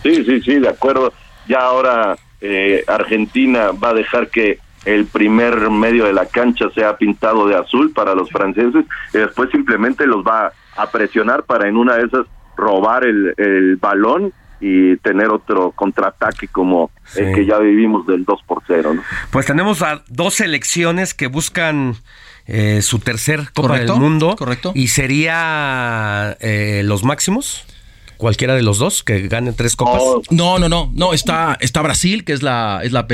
[0.02, 1.14] Sí, sí, sí, de acuerdo.
[1.48, 6.96] Ya ahora eh, Argentina va a dejar que el primer medio de la cancha sea
[6.96, 11.76] pintado de azul para los franceses y después simplemente los va a presionar para en
[11.76, 17.60] una de esas robar el, el balón y tener otro contraataque como el que ya
[17.60, 18.94] vivimos del 2 por 0.
[18.96, 19.04] ¿no?
[19.32, 21.96] Pues tenemos a dos selecciones que buscan
[22.48, 24.36] eh, su tercer Copa Correcto, del Mundo.
[24.38, 24.72] correcto.
[24.76, 27.66] Y sería eh, los máximos.
[28.18, 30.02] Cualquiera de los dos que ganen tres copas.
[30.32, 33.06] No, no, no, no, está, está Brasil, que es la, es la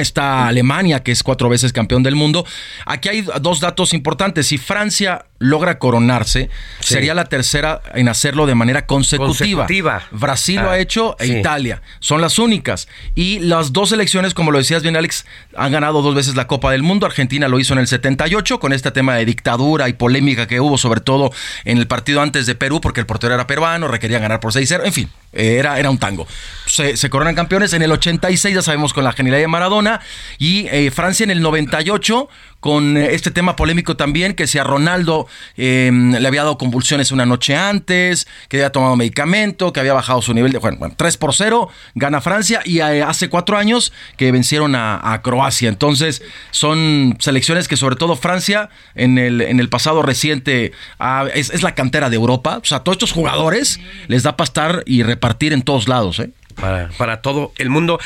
[0.00, 2.46] está Alemania, que es cuatro veces campeón del mundo.
[2.86, 4.46] Aquí hay dos datos importantes.
[4.46, 9.64] Si Francia logra coronarse, sería la tercera en hacerlo de manera consecutiva.
[9.66, 10.02] Consecutiva.
[10.12, 11.36] Brasil lo Ah, ha hecho e sí.
[11.38, 11.82] Italia.
[11.98, 12.86] Son las únicas.
[13.14, 15.24] Y las dos selecciones, como lo decías bien, Alex,
[15.56, 17.06] han ganado dos veces la Copa del Mundo.
[17.06, 20.76] Argentina lo hizo en el 78 con este tema de dictadura y polémica que hubo,
[20.78, 21.32] sobre todo
[21.64, 24.82] en el partido antes de Perú, porque el portero era peruano, requería ganar por 6-0.
[24.84, 26.26] En fin, era, era un tango.
[26.66, 30.00] Se, coronan campeones en el 86, ya sabemos, con la genialidad de Maradona.
[30.38, 32.28] Y eh, Francia en el 98
[32.60, 35.26] con eh, este tema polémico también, que si a Ronaldo
[35.56, 40.22] eh, le había dado convulsiones una noche antes, que había tomado medicamento, que había bajado
[40.22, 40.58] su nivel de...
[40.58, 45.20] Bueno, bueno, 3 por 0, gana Francia y eh, hace cuatro años que vencieron a,
[45.22, 45.68] Croacia.
[45.68, 51.62] Entonces son selecciones que sobre todo Francia en el, en el pasado reciente ah, es,
[51.62, 52.58] la cantera de Europa.
[52.62, 56.18] O sea, todos estos jugadores les da para y repartir en todos lados.
[56.18, 56.30] ¿eh?
[56.58, 57.98] para, para todo el mundo.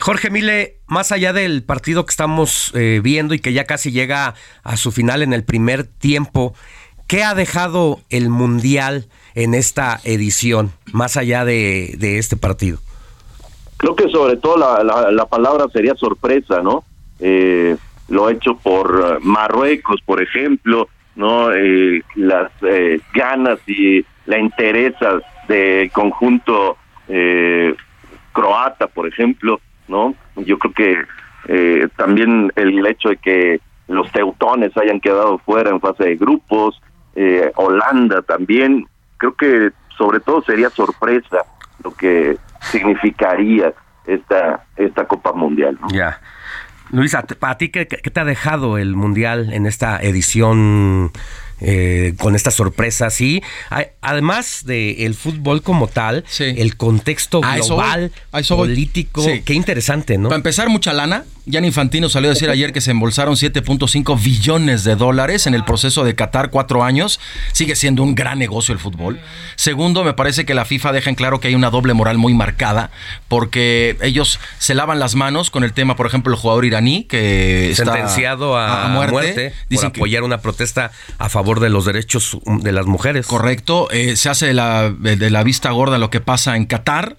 [0.00, 4.34] Jorge Mile, más allá del partido que estamos eh, viendo y que ya casi llega
[4.62, 6.54] a su final en el primer tiempo,
[7.06, 12.78] ¿qué ha dejado el Mundial en esta edición, más allá de, de este partido?
[13.76, 16.84] Creo que sobre todo la, la, la palabra sería sorpresa, ¿no?
[17.20, 17.76] Eh,
[18.08, 21.52] lo hecho por eh, Marruecos, por ejemplo, ¿no?
[21.52, 26.76] Eh, las eh, ganas y la interesa del conjunto
[27.08, 27.74] eh,
[28.32, 30.14] croata, por ejemplo, ¿no?
[30.36, 30.96] Yo creo que
[31.48, 36.80] eh, también el hecho de que los teutones hayan quedado fuera en fase de grupos,
[37.16, 38.86] eh, Holanda también,
[39.16, 41.38] creo que sobre todo sería sorpresa
[41.82, 43.72] lo que significaría
[44.06, 45.78] esta esta Copa Mundial.
[45.80, 45.88] ¿no?
[45.88, 46.20] Ya.
[46.90, 51.10] Luisa, ¿te- ¿para ti qué te ha dejado el Mundial en esta edición
[51.60, 53.10] eh, con esta sorpresa?
[53.10, 59.42] Sí, Hay- además del fútbol como tal, el contexto eso global, eso político, Sí.
[59.44, 60.28] qué interesante, ¿no?
[60.28, 61.24] Para empezar, mucha lana.
[61.50, 65.64] Jan Infantino salió a decir ayer que se embolsaron 7.5 billones de dólares en el
[65.64, 67.20] proceso de Qatar cuatro años.
[67.52, 69.20] Sigue siendo un gran negocio el fútbol.
[69.56, 72.34] Segundo, me parece que la FIFA deja en claro que hay una doble moral muy
[72.34, 72.90] marcada
[73.28, 77.70] porque ellos se lavan las manos con el tema, por ejemplo, el jugador iraní que
[77.70, 82.38] está sentenciado a, muerte, Dicen por que- apoyar una protesta a favor de los derechos
[82.44, 83.26] de las mujeres.
[83.26, 87.16] Correcto, eh, se hace de la, de la vista gorda lo que pasa en Qatar,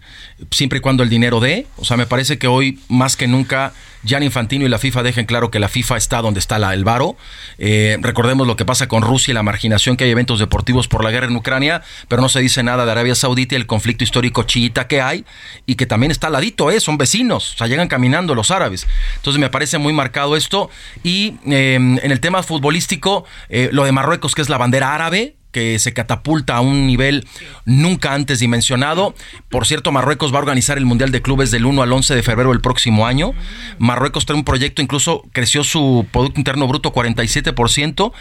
[0.51, 1.67] siempre y cuando el dinero dé.
[1.77, 5.25] O sea, me parece que hoy más que nunca Gian Infantino y la FIFA dejen
[5.25, 7.17] claro que la FIFA está donde está la, el varo.
[7.57, 11.03] Eh, recordemos lo que pasa con Rusia y la marginación que hay eventos deportivos por
[11.03, 14.03] la guerra en Ucrania, pero no se dice nada de Arabia Saudita y el conflicto
[14.03, 15.25] histórico chiita que hay
[15.65, 18.87] y que también está al ladito, eh, son vecinos, o sea, llegan caminando los árabes.
[19.17, 20.69] Entonces me parece muy marcado esto.
[21.03, 25.35] Y eh, en el tema futbolístico, eh, lo de Marruecos, que es la bandera árabe,
[25.51, 27.27] que se catapulta a un nivel
[27.65, 29.15] nunca antes dimensionado.
[29.49, 32.23] Por cierto, Marruecos va a organizar el Mundial de Clubes del 1 al 11 de
[32.23, 33.33] febrero del próximo año.
[33.77, 38.11] Marruecos trae un proyecto, incluso creció su Producto Interno Bruto 47%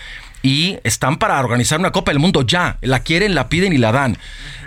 [0.43, 2.79] y están para organizar una Copa del Mundo ya.
[2.81, 4.19] La quieren, la piden y la dan.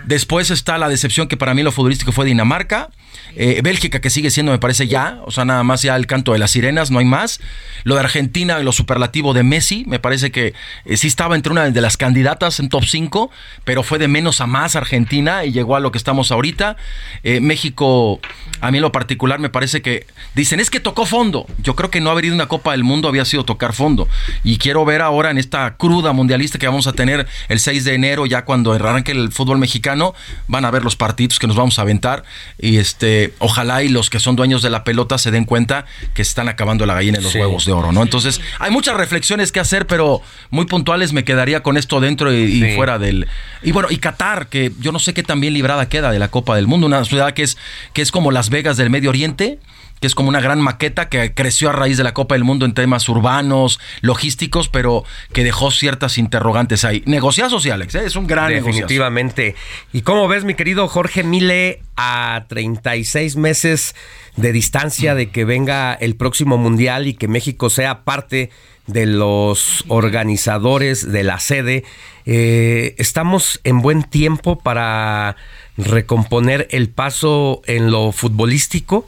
[0.05, 2.89] Después está la decepción que para mí lo futbolístico fue Dinamarca.
[3.35, 6.33] Eh, Bélgica, que sigue siendo, me parece ya, o sea, nada más ya el canto
[6.33, 7.39] de las sirenas, no hay más.
[7.83, 10.53] Lo de Argentina, lo superlativo de Messi, me parece que
[10.85, 13.31] eh, sí estaba entre una de las candidatas en top 5,
[13.63, 16.75] pero fue de menos a más Argentina y llegó a lo que estamos ahorita.
[17.23, 18.19] Eh, México,
[18.59, 21.45] a mí lo particular, me parece que dicen, es que tocó fondo.
[21.59, 24.07] Yo creo que no haber ido una Copa del Mundo había sido tocar fondo.
[24.43, 27.95] Y quiero ver ahora en esta cruda mundialista que vamos a tener el 6 de
[27.95, 30.13] enero, ya cuando arranque el fútbol mexicano,
[30.47, 32.23] van a ver los partidos que nos vamos a aventar.
[32.59, 33.00] Y este,
[33.39, 36.85] ojalá y los que son dueños de la pelota se den cuenta que están acabando
[36.85, 37.39] la gallina de los Sí.
[37.39, 38.03] huevos de oro, ¿no?
[38.03, 42.75] Entonces, hay muchas reflexiones que hacer, pero muy puntuales me quedaría con esto dentro y,
[42.75, 43.27] fuera del.
[43.63, 46.27] Y bueno, y Qatar, que yo no sé qué tan bien librada queda de la
[46.29, 47.57] Copa del Mundo, una ciudad que es,
[47.93, 49.59] que es como Las Vegas del Medio Oriente
[50.01, 52.65] que es como una gran maqueta que creció a raíz de la Copa del Mundo
[52.65, 57.03] en temas urbanos, logísticos, pero que dejó ciertas interrogantes ahí.
[57.05, 58.05] Negociazos, sí, Alex, ¿eh?
[58.05, 58.49] es un gran.
[58.49, 59.55] Definitivamente.
[59.93, 63.95] ¿Y cómo ves, mi querido Jorge Mile, a 36 meses
[64.35, 68.49] de distancia de que venga el próximo Mundial y que México sea parte
[68.87, 71.83] de los organizadores de la sede?
[72.25, 75.35] eh, ¿Estamos en buen tiempo para
[75.77, 79.05] recomponer el paso en lo futbolístico?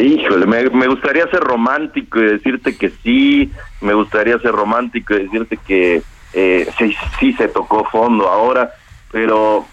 [0.00, 5.56] Híjole, me, gustaría ser romántico y decirte que sí, me gustaría ser romántico y decirte
[5.56, 8.72] que eh, sí, sí se tocó fondo ahora,
[9.12, 9.66] pero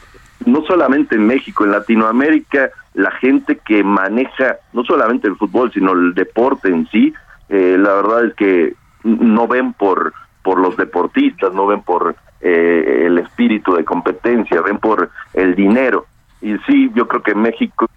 [0.45, 5.93] no solamente en México, en Latinoamérica, la gente que maneja no solamente el fútbol, sino
[5.93, 7.13] el deporte en sí,
[7.49, 13.03] eh, la verdad es que no ven por, por los deportistas, no ven por eh,
[13.07, 16.05] el espíritu de competencia, ven por el dinero.
[16.41, 17.87] Y sí, yo creo que México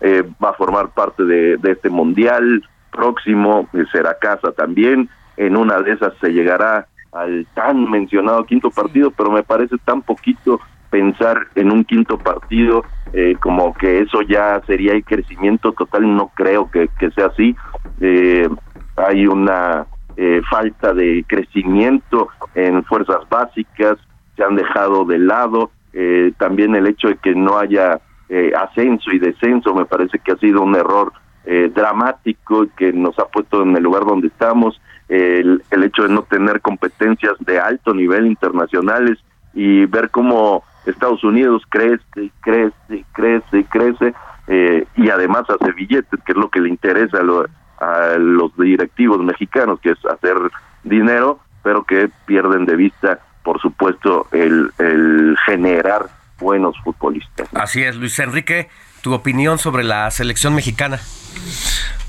[0.00, 5.56] eh, va a formar parte de, de este mundial próximo, eh, será casa también, en
[5.56, 10.60] una de esas se llegará al tan mencionado quinto partido, pero me parece tan poquito
[10.90, 16.30] pensar en un quinto partido eh, como que eso ya sería el crecimiento total, no
[16.34, 17.56] creo que, que sea así.
[18.00, 18.48] Eh,
[18.96, 23.96] hay una eh, falta de crecimiento en fuerzas básicas,
[24.36, 29.10] se han dejado de lado, eh, también el hecho de que no haya eh, ascenso
[29.12, 31.12] y descenso me parece que ha sido un error
[31.44, 36.10] eh, dramático que nos ha puesto en el lugar donde estamos, el, el hecho de
[36.14, 39.18] no tener competencias de alto nivel internacionales
[39.52, 44.14] y ver cómo Estados Unidos crece y crece y crece y crece
[44.46, 47.46] eh, y además hace billetes, que es lo que le interesa a, lo-
[47.80, 50.36] a los directivos mexicanos, que es hacer
[50.84, 56.06] dinero, pero que pierden de vista, por supuesto, el, el generar
[56.40, 57.48] buenos futbolistas.
[57.54, 58.68] Así es, Luis Enrique,
[59.02, 61.00] tu opinión sobre la selección mexicana.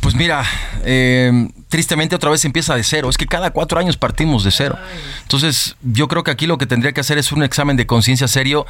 [0.01, 0.43] Pues mira,
[0.83, 3.09] eh, tristemente otra vez empieza de cero.
[3.09, 4.77] Es que cada cuatro años partimos de cero.
[5.21, 8.27] Entonces, yo creo que aquí lo que tendría que hacer es un examen de conciencia
[8.27, 8.65] serio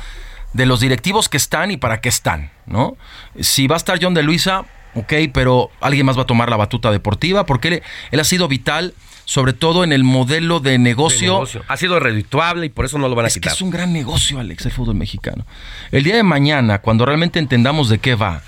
[0.51, 2.97] de los directivos que están y para qué están, ¿no?
[3.39, 6.57] Si va a estar John de Luisa, ok, pero alguien más va a tomar la
[6.57, 8.93] batuta deportiva porque él, él ha sido vital,
[9.25, 11.19] sobre todo en el modelo de negocio.
[11.19, 11.63] De negocio.
[11.67, 13.93] Ha sido redituable y por eso no lo van a Es que es un gran
[13.93, 15.45] negocio, Alex, el fútbol mexicano.
[15.91, 18.41] El día de mañana, cuando realmente entendamos de qué va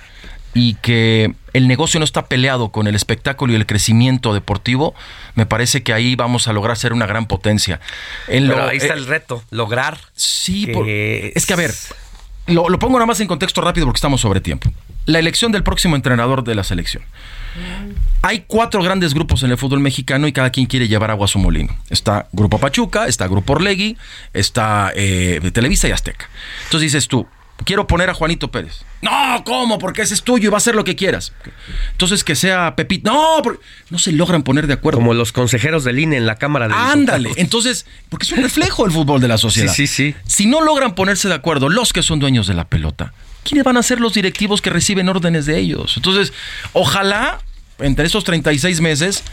[0.56, 4.94] y que el negocio no está peleado con el espectáculo y el crecimiento deportivo,
[5.36, 7.80] me parece que ahí vamos a lograr ser una gran potencia.
[8.28, 9.98] En Pero lo- ahí está eh, el reto, lograr.
[10.16, 11.74] Sí, por- es que a ver,
[12.48, 14.70] lo, lo pongo nada más en contexto rápido porque estamos sobre tiempo.
[15.06, 17.04] La elección del próximo entrenador de la selección.
[18.22, 21.28] Hay cuatro grandes grupos en el fútbol mexicano y cada quien quiere llevar agua a
[21.28, 21.76] su molino.
[21.90, 23.98] Está Grupo Pachuca, está Grupo Orlegui,
[24.34, 26.30] está eh, Televisa y Azteca.
[26.66, 27.28] Entonces dices tú,
[27.66, 28.86] quiero poner a Juanito Pérez.
[29.02, 29.78] No, ¿cómo?
[29.78, 31.34] Porque ese es tuyo y va a hacer lo que quieras.
[31.92, 33.12] Entonces que sea Pepito.
[33.12, 35.00] No, porque no se logran poner de acuerdo.
[35.00, 37.38] Como los consejeros del INE en la Cámara de Ándale, Diputados.
[37.38, 39.74] entonces, porque es un reflejo del fútbol de la sociedad.
[39.84, 40.16] Sí, sí, sí.
[40.26, 43.78] Si no logran ponerse de acuerdo los que son dueños de la pelota, ¿quiénes van
[43.78, 45.94] a ser los directivos que reciben órdenes de ellos?
[45.98, 46.34] Entonces,
[46.74, 47.40] ojalá
[47.80, 49.24] entre estos 36 meses,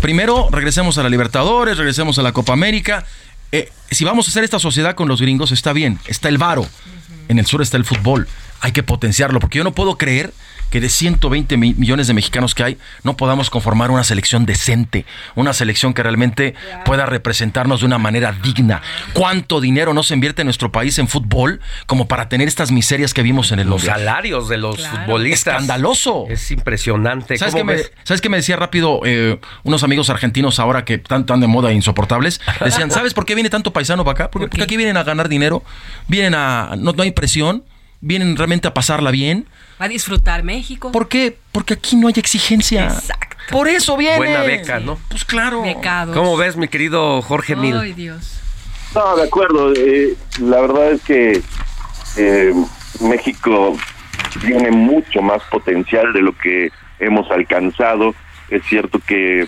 [0.00, 3.06] primero regresemos a la Libertadores, regresemos a la Copa América.
[3.52, 6.66] Eh, si vamos a hacer esta sociedad con los gringos, está bien, está el varo.
[7.28, 8.28] En el sur está el fútbol.
[8.60, 10.32] Hay que potenciarlo, porque yo no puedo creer
[10.74, 15.06] que de 120 mi- millones de mexicanos que hay, no podamos conformar una selección decente,
[15.36, 18.82] una selección que realmente pueda representarnos de una manera digna.
[19.12, 23.14] ¿Cuánto dinero no se invierte en nuestro país en fútbol como para tener estas miserias
[23.14, 24.00] que vimos en el Los Mundial?
[24.00, 25.54] salarios de los futbolistas.
[25.62, 26.24] Escandaloso.
[26.28, 27.38] Es impresionante.
[27.38, 27.92] ¿Sabes ¿Cómo qué, me, ves?
[28.02, 31.70] ¿Sabes qué me decía rápido eh, unos amigos argentinos ahora que están tan de moda
[31.70, 32.40] e insoportables?
[32.64, 34.30] Decían, ¿sabes por qué viene tanto paisano para acá?
[34.32, 35.62] Porque, porque aquí vienen a ganar dinero,
[36.08, 36.74] vienen a...
[36.76, 37.62] No, no hay presión,
[38.00, 39.46] vienen realmente a pasarla bien.
[39.80, 40.92] Va a disfrutar México.
[40.92, 41.36] ¿Por qué?
[41.52, 42.84] Porque aquí no hay exigencia.
[42.84, 43.36] Exacto.
[43.50, 44.16] Por eso viene.
[44.16, 44.98] Buena beca, ¿no?
[45.08, 45.62] Pues claro.
[45.62, 46.16] Becados.
[46.16, 47.76] ¿Cómo ves, mi querido Jorge Mil?
[47.76, 48.40] Ay, Dios.
[48.94, 49.72] No, de acuerdo.
[49.74, 51.42] eh, la verdad es que
[52.16, 52.54] eh,
[53.00, 53.76] México
[54.40, 56.70] tiene mucho más potencial de lo que
[57.00, 58.14] hemos alcanzado.
[58.50, 59.46] Es cierto que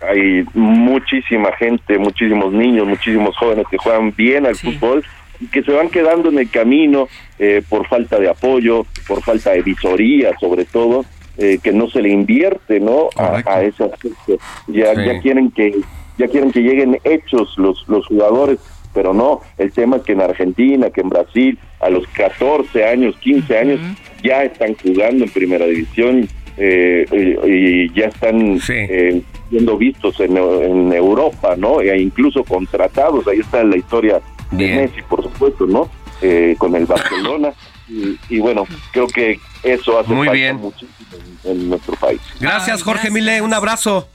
[0.00, 5.04] hay muchísima gente, muchísimos niños, muchísimos jóvenes que juegan bien al fútbol
[5.52, 9.62] que se van quedando en el camino eh, por falta de apoyo, por falta de
[9.62, 11.04] visoría sobre todo,
[11.38, 14.38] eh, que no se le invierte no a, a ese aspecto.
[14.68, 15.00] Ya, Sí.
[15.06, 15.74] ya quieren que
[16.18, 18.58] ya quieren que lleguen hechos los, los jugadores,
[18.92, 23.16] pero no, el tema es que en Argentina, que en Brasil, a los 14 años,
[23.20, 23.80] 15 años,
[24.22, 26.28] ya están jugando en primera división
[26.58, 27.50] eh, y,
[27.86, 31.80] y ya están eh, siendo vistos en, en Europa, ¿no?
[31.80, 35.88] E incluso contratados, ahí está la historia de Messi, por supuesto, ¿no?
[36.22, 37.50] Eh, con el Barcelona.
[37.92, 40.56] Y, y bueno, creo que eso hace Muy falta bien.
[40.58, 40.94] muchísimo
[41.42, 42.20] en, en nuestro país.
[42.38, 43.42] Gracias, Jorge Mile.
[43.42, 44.08] Un abrazo.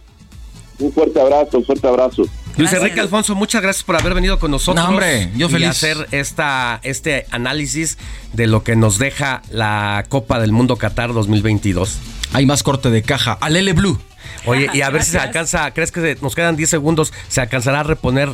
[0.80, 2.24] Un fuerte abrazo, un fuerte abrazo.
[2.56, 4.82] Luis Enrique Alfonso, muchas gracias por haber venido con nosotros.
[4.82, 5.68] No, hombre, yo y feliz.
[5.68, 7.98] hacer esta, este análisis
[8.32, 11.98] de lo que nos deja la Copa del Mundo Qatar 2022.
[12.32, 13.38] Hay más corte de caja.
[13.42, 14.00] Alele Blue.
[14.46, 17.12] Oye, y a ver si se alcanza, ¿crees que se- nos quedan 10 segundos?
[17.28, 18.30] ¿Se alcanzará a reponer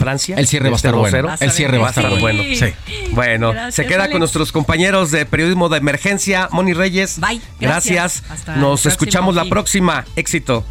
[0.00, 0.36] Francia?
[0.36, 1.18] El cierre va a Este estar bueno.
[1.18, 1.22] 2-0?
[1.26, 2.42] Vas a El cierre va a estar bueno.
[2.42, 2.72] Sí.
[3.12, 4.12] Bueno, Gracias, se queda Alex.
[4.12, 7.18] con nuestros compañeros de periodismo de emergencia, Moni Reyes.
[7.20, 7.40] Bye.
[7.60, 8.22] Gracias.
[8.22, 8.30] Gracias.
[8.30, 10.04] Hasta el Nos próximo escuchamos la próxima.
[10.16, 10.64] Éxito.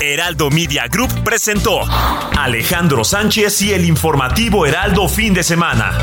[0.00, 1.80] Heraldo Media Group presentó
[2.38, 5.98] Alejandro Sánchez y el informativo Heraldo fin de semana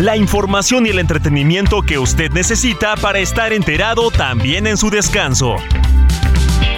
[0.00, 5.56] la información y el entretenimiento que usted necesita para estar enterado también en su descanso.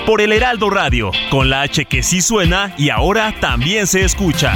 [0.07, 4.55] Por el Heraldo Radio, con la H que sí suena y ahora también se escucha.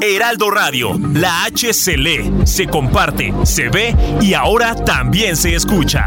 [0.00, 6.06] Heraldo Radio, la H se lee, se comparte, se ve y ahora también se escucha.